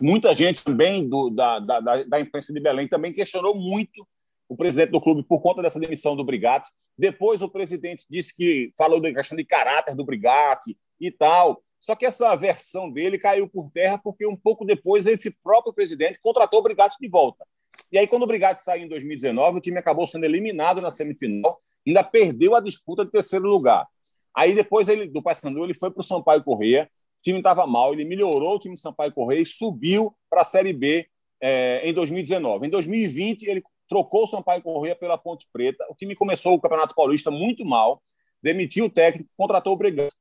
Muita 0.00 0.34
gente 0.34 0.62
também 0.64 1.08
do, 1.08 1.30
da, 1.30 1.58
da, 1.58 1.80
da 2.04 2.20
imprensa 2.20 2.52
de 2.52 2.60
Belém 2.60 2.88
também 2.88 3.12
questionou 3.12 3.54
muito 3.54 4.06
o 4.48 4.56
presidente 4.56 4.90
do 4.90 5.00
clube 5.00 5.22
por 5.22 5.40
conta 5.40 5.62
dessa 5.62 5.80
demissão 5.80 6.14
do 6.16 6.24
Brigatti. 6.24 6.70
Depois 6.96 7.42
o 7.42 7.48
presidente 7.48 8.04
disse 8.08 8.34
que 8.34 8.72
falou 8.76 9.00
da 9.00 9.12
questão 9.12 9.36
de 9.36 9.44
caráter 9.44 9.94
do 9.94 10.04
Brigatti 10.04 10.76
e 11.00 11.10
tal. 11.10 11.62
Só 11.80 11.94
que 11.94 12.06
essa 12.06 12.34
versão 12.34 12.90
dele 12.90 13.18
caiu 13.18 13.48
por 13.48 13.70
terra 13.70 13.98
porque 13.98 14.26
um 14.26 14.36
pouco 14.36 14.64
depois 14.64 15.06
esse 15.06 15.30
próprio 15.42 15.72
presidente 15.72 16.18
contratou 16.22 16.60
o 16.60 16.62
Brigatti 16.62 16.96
de 17.00 17.08
volta. 17.08 17.44
E 17.90 17.98
aí, 17.98 18.06
quando 18.06 18.22
o 18.22 18.26
Brigatti 18.26 18.60
saiu 18.60 18.84
em 18.84 18.88
2019, 18.88 19.58
o 19.58 19.60
time 19.60 19.78
acabou 19.78 20.06
sendo 20.06 20.24
eliminado 20.24 20.80
na 20.80 20.90
semifinal, 20.90 21.58
ainda 21.86 22.02
perdeu 22.02 22.54
a 22.54 22.60
disputa 22.60 23.04
de 23.04 23.10
terceiro 23.10 23.46
lugar. 23.46 23.86
Aí, 24.34 24.54
depois 24.54 24.88
ele, 24.88 25.06
do 25.06 25.22
Paysandu, 25.22 25.62
ele 25.62 25.74
foi 25.74 25.90
para 25.90 26.00
o 26.00 26.04
Sampaio 26.04 26.42
Correia, 26.42 26.90
o 27.18 27.22
time 27.22 27.38
estava 27.38 27.66
mal, 27.66 27.92
ele 27.92 28.04
melhorou 28.04 28.56
o 28.56 28.58
time 28.58 28.74
do 28.74 28.80
Sampaio 28.80 29.12
Correia 29.12 29.40
e 29.42 29.46
subiu 29.46 30.14
para 30.28 30.42
a 30.42 30.44
Série 30.44 30.72
B 30.72 31.06
é, 31.40 31.82
em 31.88 31.92
2019. 31.92 32.66
Em 32.66 32.70
2020, 32.70 33.44
ele 33.44 33.62
trocou 33.88 34.24
o 34.24 34.26
Sampaio 34.26 34.62
Correia 34.62 34.96
pela 34.96 35.18
Ponte 35.18 35.46
Preta. 35.52 35.84
O 35.90 35.94
time 35.94 36.14
começou 36.14 36.54
o 36.54 36.60
Campeonato 36.60 36.94
Paulista 36.94 37.30
muito 37.30 37.64
mal, 37.64 38.02
demitiu 38.42 38.86
o 38.86 38.90
técnico, 38.90 39.30
contratou 39.36 39.74
o 39.74 39.76
Brigatti 39.76 40.16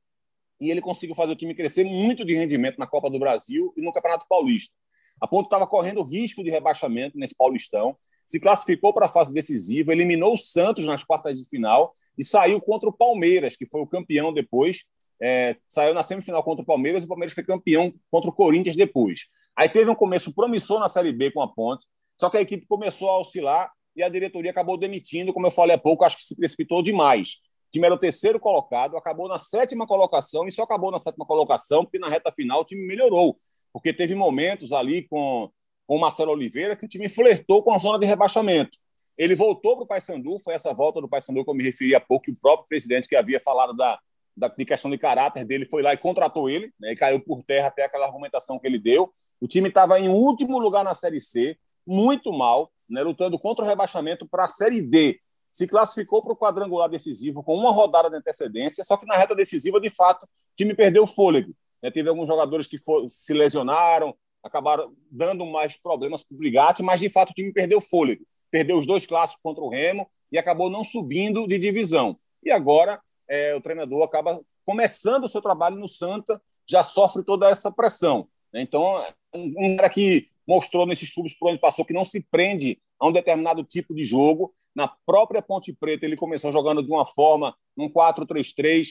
e 0.61 0.69
ele 0.69 0.81
conseguiu 0.81 1.15
fazer 1.15 1.33
o 1.33 1.35
time 1.35 1.53
crescer 1.53 1.83
muito 1.83 2.23
de 2.23 2.33
rendimento 2.33 2.77
na 2.77 2.87
Copa 2.87 3.09
do 3.09 3.19
Brasil 3.19 3.73
e 3.75 3.81
no 3.81 3.91
Campeonato 3.91 4.25
Paulista. 4.29 4.73
A 5.19 5.27
Ponte 5.27 5.47
estava 5.47 5.67
correndo 5.67 6.03
risco 6.03 6.43
de 6.43 6.49
rebaixamento 6.49 7.17
nesse 7.17 7.35
Paulistão, 7.35 7.97
se 8.25 8.39
classificou 8.39 8.93
para 8.93 9.05
a 9.05 9.09
fase 9.09 9.33
decisiva, 9.33 9.91
eliminou 9.91 10.33
o 10.33 10.37
Santos 10.37 10.85
nas 10.85 11.03
quartas 11.03 11.37
de 11.37 11.47
final 11.47 11.93
e 12.17 12.23
saiu 12.23 12.61
contra 12.61 12.89
o 12.89 12.93
Palmeiras, 12.93 13.55
que 13.55 13.65
foi 13.65 13.81
o 13.81 13.87
campeão 13.87 14.33
depois. 14.33 14.85
É, 15.21 15.57
saiu 15.69 15.93
na 15.93 16.03
semifinal 16.03 16.43
contra 16.43 16.63
o 16.63 16.65
Palmeiras 16.65 17.03
e 17.03 17.05
o 17.05 17.09
Palmeiras 17.09 17.33
foi 17.33 17.43
campeão 17.43 17.93
contra 18.09 18.29
o 18.29 18.33
Corinthians 18.33 18.75
depois. 18.75 19.27
Aí 19.55 19.69
teve 19.69 19.89
um 19.89 19.95
começo 19.95 20.33
promissor 20.33 20.79
na 20.79 20.89
Série 20.89 21.11
B 21.11 21.31
com 21.31 21.41
a 21.41 21.47
Ponte, 21.47 21.85
só 22.23 22.29
que 22.29 22.37
a 22.37 22.41
equipe 22.41 22.65
começou 22.65 23.09
a 23.09 23.19
oscilar 23.19 23.71
e 23.95 24.01
a 24.01 24.09
diretoria 24.09 24.51
acabou 24.51 24.77
demitindo, 24.77 25.33
como 25.33 25.47
eu 25.47 25.51
falei 25.51 25.75
há 25.75 25.79
pouco, 25.79 26.03
acho 26.03 26.17
que 26.17 26.23
se 26.23 26.35
precipitou 26.35 26.81
demais 26.81 27.37
time 27.73 27.87
era 27.87 27.95
o 27.95 27.97
terceiro 27.97 28.39
colocado, 28.39 28.95
acabou 28.95 29.27
na 29.27 29.39
sétima 29.39 29.87
colocação 29.87 30.47
e 30.47 30.51
só 30.51 30.61
acabou 30.61 30.91
na 30.91 30.99
sétima 30.99 31.25
colocação 31.25 31.83
porque 31.83 31.97
na 31.97 32.07
reta 32.07 32.31
final 32.31 32.61
o 32.61 32.65
time 32.65 32.85
melhorou. 32.85 33.35
Porque 33.73 33.91
teve 33.91 34.13
momentos 34.13 34.71
ali 34.71 35.07
com, 35.07 35.49
com 35.87 35.95
o 35.97 35.99
Marcelo 35.99 36.31
Oliveira 36.31 36.75
que 36.75 36.85
o 36.85 36.87
time 36.87 37.09
flertou 37.09 37.63
com 37.63 37.73
a 37.73 37.77
zona 37.79 37.97
de 37.97 38.05
rebaixamento. 38.05 38.77
Ele 39.17 39.35
voltou 39.35 39.75
para 39.75 39.83
o 39.83 39.87
Paysandu, 39.87 40.39
foi 40.39 40.53
essa 40.53 40.71
volta 40.71 41.01
do 41.01 41.09
Paysandu 41.09 41.43
que 41.43 41.49
eu 41.49 41.55
me 41.55 41.63
referi 41.63 41.95
há 41.95 41.99
pouco, 41.99 42.25
que 42.25 42.31
o 42.31 42.35
próprio 42.35 42.67
presidente 42.67 43.09
que 43.09 43.15
havia 43.15 43.39
falado 43.39 43.73
da, 43.73 43.99
da 44.37 44.47
de 44.47 44.65
questão 44.65 44.91
de 44.91 44.97
caráter 44.99 45.43
dele 45.43 45.65
foi 45.65 45.81
lá 45.81 45.93
e 45.93 45.97
contratou 45.97 46.47
ele, 46.47 46.71
né, 46.79 46.91
e 46.91 46.95
caiu 46.95 47.19
por 47.19 47.43
terra 47.43 47.67
até 47.67 47.85
aquela 47.85 48.05
argumentação 48.05 48.59
que 48.59 48.67
ele 48.67 48.77
deu. 48.77 49.11
O 49.41 49.47
time 49.47 49.69
estava 49.69 49.99
em 49.99 50.09
último 50.09 50.59
lugar 50.59 50.83
na 50.83 50.93
Série 50.93 51.21
C, 51.21 51.57
muito 51.85 52.31
mal, 52.31 52.71
né, 52.89 53.01
lutando 53.01 53.37
contra 53.39 53.63
o 53.63 53.67
rebaixamento 53.67 54.27
para 54.27 54.45
a 54.45 54.47
Série 54.47 54.81
D 54.81 55.19
se 55.53 55.67
classificou 55.67 56.23
para 56.23 56.33
o 56.33 56.35
quadrangular 56.35 56.89
decisivo 56.89 57.43
com 57.43 57.55
uma 57.55 57.71
rodada 57.71 58.09
de 58.09 58.15
antecedência, 58.15 58.83
só 58.83 58.97
que 58.97 59.05
na 59.05 59.15
reta 59.15 59.35
decisiva, 59.35 59.79
de 59.79 59.91
fato, 59.91 60.23
o 60.23 60.27
time 60.57 60.73
perdeu 60.73 61.03
o 61.03 61.07
fôlego. 61.07 61.55
Né? 61.79 61.91
Teve 61.91 62.09
alguns 62.09 62.27
jogadores 62.27 62.65
que 62.65 62.79
for, 62.79 63.07
se 63.07 63.33
lesionaram, 63.33 64.15
acabaram 64.41 64.91
dando 65.11 65.45
mais 65.45 65.77
problemas 65.77 66.23
para 66.23 66.33
o 66.33 66.37
Brigatti, 66.39 66.81
mas 66.81 66.99
de 66.99 67.07
fato 67.07 67.29
o 67.29 67.33
time 67.33 67.53
perdeu 67.53 67.77
o 67.77 67.81
fôlego. 67.81 68.25
Perdeu 68.49 68.79
os 68.79 68.87
dois 68.87 69.05
clássicos 69.05 69.41
contra 69.43 69.63
o 69.63 69.69
Remo 69.69 70.09
e 70.31 70.39
acabou 70.39 70.71
não 70.71 70.83
subindo 70.83 71.47
de 71.47 71.59
divisão. 71.59 72.17
E 72.43 72.49
agora 72.49 72.99
é, 73.29 73.53
o 73.55 73.61
treinador 73.61 74.01
acaba 74.01 74.41
começando 74.65 75.25
o 75.25 75.29
seu 75.29 75.41
trabalho 75.41 75.75
no 75.75 75.87
Santa, 75.87 76.41
já 76.65 76.83
sofre 76.83 77.23
toda 77.23 77.47
essa 77.47 77.71
pressão. 77.71 78.27
Né? 78.51 78.61
Então, 78.61 79.03
um, 79.33 79.53
um 79.57 79.75
cara 79.75 79.89
que 79.89 80.27
mostrou 80.47 80.85
nesses 80.85 81.13
clubes 81.13 81.37
por 81.37 81.49
onde 81.49 81.59
passou 81.59 81.85
que 81.85 81.93
não 81.93 82.05
se 82.05 82.25
prende 82.29 82.79
a 82.99 83.07
um 83.07 83.11
determinado 83.11 83.63
tipo 83.63 83.93
de 83.93 84.05
jogo, 84.05 84.53
na 84.75 84.87
própria 84.87 85.41
Ponte 85.41 85.73
Preta, 85.73 86.05
ele 86.05 86.15
começou 86.15 86.51
jogando 86.51 86.81
de 86.81 86.89
uma 86.89 87.05
forma, 87.05 87.55
um 87.77 87.89
4-3-3. 87.89 88.87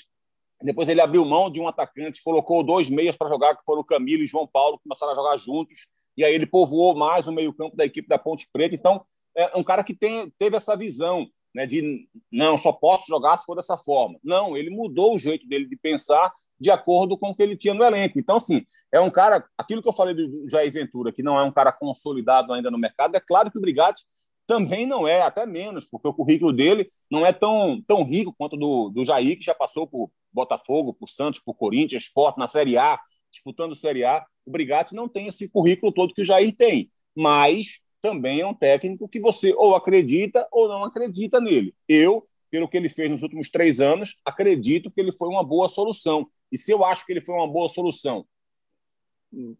Depois 0.62 0.88
ele 0.88 1.00
abriu 1.00 1.24
mão 1.24 1.50
de 1.50 1.60
um 1.60 1.66
atacante, 1.66 2.22
colocou 2.22 2.62
dois 2.62 2.88
meias 2.88 3.16
para 3.16 3.28
jogar, 3.28 3.56
que 3.56 3.64
foram 3.64 3.80
o 3.80 3.84
Camilo 3.84 4.22
e 4.22 4.26
João 4.26 4.46
Paulo, 4.46 4.78
que 4.78 4.84
começaram 4.84 5.12
a 5.12 5.16
jogar 5.16 5.36
juntos. 5.38 5.88
E 6.16 6.24
aí 6.24 6.32
ele 6.34 6.46
povoou 6.46 6.94
mais 6.94 7.26
o 7.26 7.32
meio-campo 7.32 7.76
da 7.76 7.84
equipe 7.84 8.06
da 8.08 8.18
Ponte 8.18 8.48
Preta. 8.52 8.74
Então, 8.74 9.04
é 9.36 9.56
um 9.56 9.64
cara 9.64 9.82
que 9.82 9.94
tem, 9.94 10.30
teve 10.38 10.56
essa 10.56 10.76
visão 10.76 11.26
né, 11.54 11.66
de 11.66 12.08
não, 12.30 12.56
só 12.56 12.72
posso 12.72 13.06
jogar 13.08 13.36
se 13.38 13.44
for 13.44 13.56
dessa 13.56 13.76
forma. 13.76 14.18
Não, 14.22 14.56
ele 14.56 14.70
mudou 14.70 15.14
o 15.14 15.18
jeito 15.18 15.46
dele 15.48 15.66
de 15.66 15.76
pensar 15.76 16.32
de 16.62 16.70
acordo 16.70 17.18
com 17.18 17.30
o 17.30 17.34
que 17.34 17.42
ele 17.42 17.56
tinha 17.56 17.74
no 17.74 17.82
elenco. 17.82 18.18
Então, 18.18 18.36
assim, 18.36 18.64
é 18.92 19.00
um 19.00 19.10
cara, 19.10 19.44
aquilo 19.58 19.82
que 19.82 19.88
eu 19.88 19.92
falei 19.92 20.14
do 20.14 20.48
Jair 20.48 20.72
Ventura, 20.72 21.12
que 21.12 21.22
não 21.22 21.38
é 21.38 21.42
um 21.42 21.52
cara 21.52 21.72
consolidado 21.72 22.52
ainda 22.52 22.70
no 22.70 22.78
mercado, 22.78 23.16
é 23.16 23.20
claro 23.20 23.50
que 23.50 23.58
o 23.58 23.60
Brigatti 23.60 24.04
também 24.46 24.86
não 24.86 25.06
é, 25.06 25.22
até 25.22 25.44
menos, 25.44 25.86
porque 25.88 26.06
o 26.06 26.14
currículo 26.14 26.52
dele 26.52 26.88
não 27.10 27.26
é 27.26 27.32
tão, 27.32 27.82
tão 27.86 28.04
rico 28.04 28.34
quanto 28.36 28.56
do, 28.56 28.90
do 28.90 29.04
Jair, 29.04 29.38
que 29.38 29.44
já 29.44 29.54
passou 29.54 29.86
por 29.86 30.10
Botafogo, 30.32 30.94
por 30.94 31.08
Santos, 31.08 31.40
por 31.40 31.54
Corinthians, 31.54 32.04
Sport 32.04 32.36
na 32.36 32.46
Série 32.46 32.76
A, 32.78 32.98
disputando 33.30 33.74
Série 33.74 34.04
A. 34.04 34.24
O 34.46 34.50
Brigatti 34.50 34.94
não 34.94 35.08
tem 35.08 35.26
esse 35.26 35.48
currículo 35.48 35.92
todo 35.92 36.14
que 36.14 36.22
o 36.22 36.24
Jair 36.24 36.54
tem, 36.54 36.90
mas 37.14 37.80
também 38.00 38.40
é 38.40 38.46
um 38.46 38.54
técnico 38.54 39.08
que 39.08 39.20
você 39.20 39.54
ou 39.54 39.74
acredita 39.74 40.46
ou 40.50 40.68
não 40.68 40.84
acredita 40.84 41.40
nele. 41.40 41.74
Eu, 41.88 42.26
pelo 42.52 42.68
que 42.68 42.76
ele 42.76 42.90
fez 42.90 43.10
nos 43.10 43.22
últimos 43.22 43.48
três 43.48 43.80
anos, 43.80 44.20
acredito 44.26 44.90
que 44.90 45.00
ele 45.00 45.10
foi 45.10 45.26
uma 45.26 45.42
boa 45.42 45.70
solução. 45.70 46.28
E 46.52 46.58
se 46.58 46.70
eu 46.70 46.84
acho 46.84 47.06
que 47.06 47.12
ele 47.12 47.24
foi 47.24 47.34
uma 47.34 47.48
boa 47.50 47.66
solução 47.66 48.26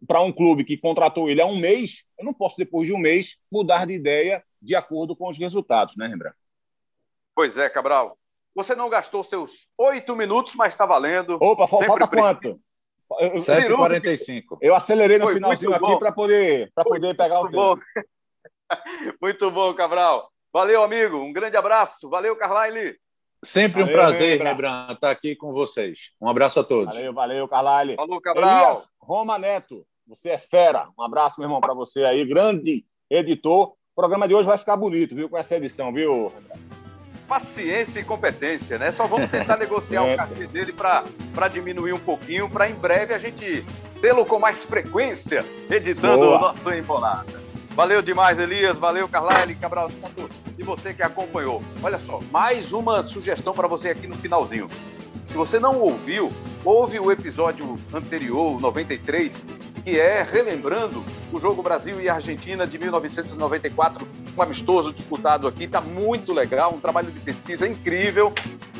para 0.07 0.21
um 0.21 0.31
clube 0.31 0.63
que 0.63 0.77
contratou 0.77 1.27
ele 1.27 1.41
há 1.41 1.45
um 1.47 1.57
mês, 1.57 2.03
eu 2.19 2.23
não 2.23 2.35
posso, 2.35 2.55
depois 2.55 2.85
de 2.85 2.93
um 2.93 2.99
mês, 2.99 3.37
mudar 3.51 3.87
de 3.87 3.93
ideia 3.93 4.43
de 4.61 4.75
acordo 4.75 5.15
com 5.15 5.27
os 5.27 5.39
resultados, 5.39 5.97
né, 5.97 6.07
Rembrandt? 6.07 6.37
Pois 7.33 7.57
é, 7.57 7.67
Cabral. 7.67 8.15
Você 8.53 8.75
não 8.75 8.87
gastou 8.87 9.23
seus 9.23 9.65
oito 9.75 10.15
minutos, 10.15 10.53
mas 10.53 10.73
está 10.73 10.85
valendo. 10.85 11.39
Opa, 11.41 11.65
falta 11.65 12.07
quanto? 12.07 12.61
7h45. 13.11 14.59
Eu 14.61 14.75
acelerei 14.75 15.17
no 15.17 15.25
Foi 15.25 15.33
finalzinho 15.33 15.73
aqui 15.73 15.97
para 15.97 16.11
poder, 16.11 16.71
poder 16.75 17.17
pegar 17.17 17.41
o 17.41 17.49
tempo. 17.49 17.81
muito 19.19 19.49
bom, 19.49 19.73
Cabral. 19.73 20.31
Valeu, 20.53 20.83
amigo. 20.83 21.17
Um 21.17 21.33
grande 21.33 21.57
abraço. 21.57 22.07
Valeu, 22.07 22.35
Carlyle. 22.35 22.95
Sempre 23.43 23.81
valeu, 23.81 23.95
um 23.95 23.99
prazer, 23.99 24.39
Rembrandt, 24.39 24.93
estar 24.93 25.09
aqui 25.09 25.35
com 25.35 25.51
vocês. 25.51 26.11
Um 26.21 26.29
abraço 26.29 26.59
a 26.59 26.63
todos. 26.63 26.95
Valeu, 26.95 27.13
valeu, 27.13 27.47
Carlyle. 27.47 27.95
Falou, 27.95 28.21
Cabral. 28.21 28.63
Elias 28.63 28.87
Roma 29.01 29.39
Neto, 29.39 29.83
você 30.07 30.29
é 30.29 30.37
fera. 30.37 30.85
Um 30.97 31.01
abraço, 31.01 31.39
meu 31.39 31.47
irmão, 31.47 31.59
para 31.59 31.73
você 31.73 32.05
aí. 32.05 32.23
Grande 32.23 32.85
editor. 33.09 33.69
O 33.69 33.95
programa 33.95 34.27
de 34.27 34.35
hoje 34.35 34.47
vai 34.47 34.57
ficar 34.57 34.77
bonito, 34.77 35.15
viu? 35.15 35.27
Com 35.27 35.37
essa 35.37 35.55
edição, 35.55 35.91
viu, 35.91 36.31
Paciência 37.27 37.99
e 37.99 38.03
competência, 38.03 38.77
né? 38.77 38.91
Só 38.91 39.07
vamos 39.07 39.31
tentar 39.31 39.57
negociar 39.57 40.05
é. 40.05 40.13
o 40.13 40.17
cachê 40.17 40.45
dele 40.45 40.71
para 40.71 41.47
diminuir 41.47 41.93
um 41.93 41.99
pouquinho, 41.99 42.47
para 42.47 42.69
em 42.69 42.75
breve 42.75 43.13
a 43.13 43.17
gente 43.17 43.65
tê-lo 44.01 44.25
com 44.25 44.39
mais 44.39 44.63
frequência, 44.63 45.43
editando 45.69 46.25
Boa. 46.25 46.37
o 46.37 46.41
nosso 46.41 46.71
Embolada. 46.71 47.42
Valeu 47.75 48.03
demais, 48.03 48.37
Elias. 48.37 48.77
Valeu, 48.77 49.07
Carlyle, 49.07 49.55
Cabral 49.55 49.89
e 50.57 50.63
você 50.63 50.93
que 50.93 51.01
acompanhou. 51.01 51.61
Olha 51.81 51.97
só, 51.97 52.19
mais 52.31 52.71
uma 52.71 53.01
sugestão 53.01 53.53
para 53.53 53.67
você 53.67 53.89
aqui 53.89 54.05
no 54.05 54.15
finalzinho. 54.15 54.67
Se 55.23 55.33
você 55.33 55.59
não 55.59 55.79
ouviu, 55.79 56.31
ouve 56.63 56.99
o 56.99 57.11
episódio 57.11 57.79
anterior, 57.91 58.61
93, 58.61 59.43
que 59.83 59.99
é 59.99 60.23
relembrando 60.23 61.03
o 61.31 61.39
jogo 61.39 61.61
Brasil 61.61 61.99
e 61.99 62.07
Argentina 62.07 62.65
de 62.65 62.77
1994, 62.77 64.07
um 64.37 64.41
amistoso 64.41 64.93
disputado 64.93 65.47
aqui. 65.47 65.65
Está 65.65 65.81
muito 65.81 66.31
legal, 66.31 66.73
um 66.73 66.79
trabalho 66.79 67.11
de 67.11 67.19
pesquisa 67.19 67.67
incrível, 67.67 68.33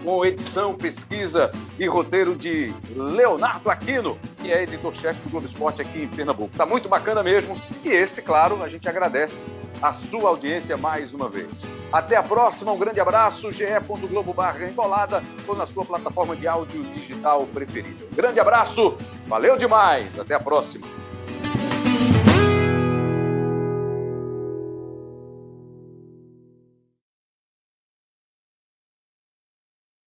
com 0.03 0.25
edição, 0.25 0.73
pesquisa 0.73 1.51
e 1.79 1.85
roteiro 1.87 2.35
de 2.35 2.73
Leonardo 2.95 3.69
Aquino, 3.69 4.17
que 4.41 4.51
é 4.51 4.63
editor-chefe 4.63 5.21
do 5.21 5.29
Globo 5.29 5.47
Esporte 5.47 5.81
aqui 5.81 6.03
em 6.03 6.07
Pernambuco. 6.07 6.51
Está 6.51 6.65
muito 6.65 6.87
bacana 6.87 7.23
mesmo. 7.23 7.55
E 7.83 7.89
esse, 7.89 8.21
claro, 8.21 8.61
a 8.61 8.69
gente 8.69 8.87
agradece 8.87 9.39
a 9.83 9.91
sua 9.91 10.29
audiência 10.29 10.77
mais 10.77 11.13
uma 11.13 11.27
vez. 11.27 11.49
Até 11.91 12.15
a 12.15 12.23
próxima, 12.23 12.71
um 12.71 12.77
grande 12.79 13.01
abraço, 13.01 13.51
ge.globo 13.51 14.33
barra 14.33 14.63
embolada 14.65 15.21
ou 15.45 15.57
na 15.57 15.67
sua 15.67 15.83
plataforma 15.83 16.37
de 16.37 16.47
áudio 16.47 16.81
digital 16.83 17.45
preferida. 17.53 18.05
Um 18.09 18.15
grande 18.15 18.39
abraço, 18.39 18.97
valeu 19.27 19.57
demais, 19.57 20.17
até 20.17 20.35
a 20.35 20.39
próxima. 20.39 21.02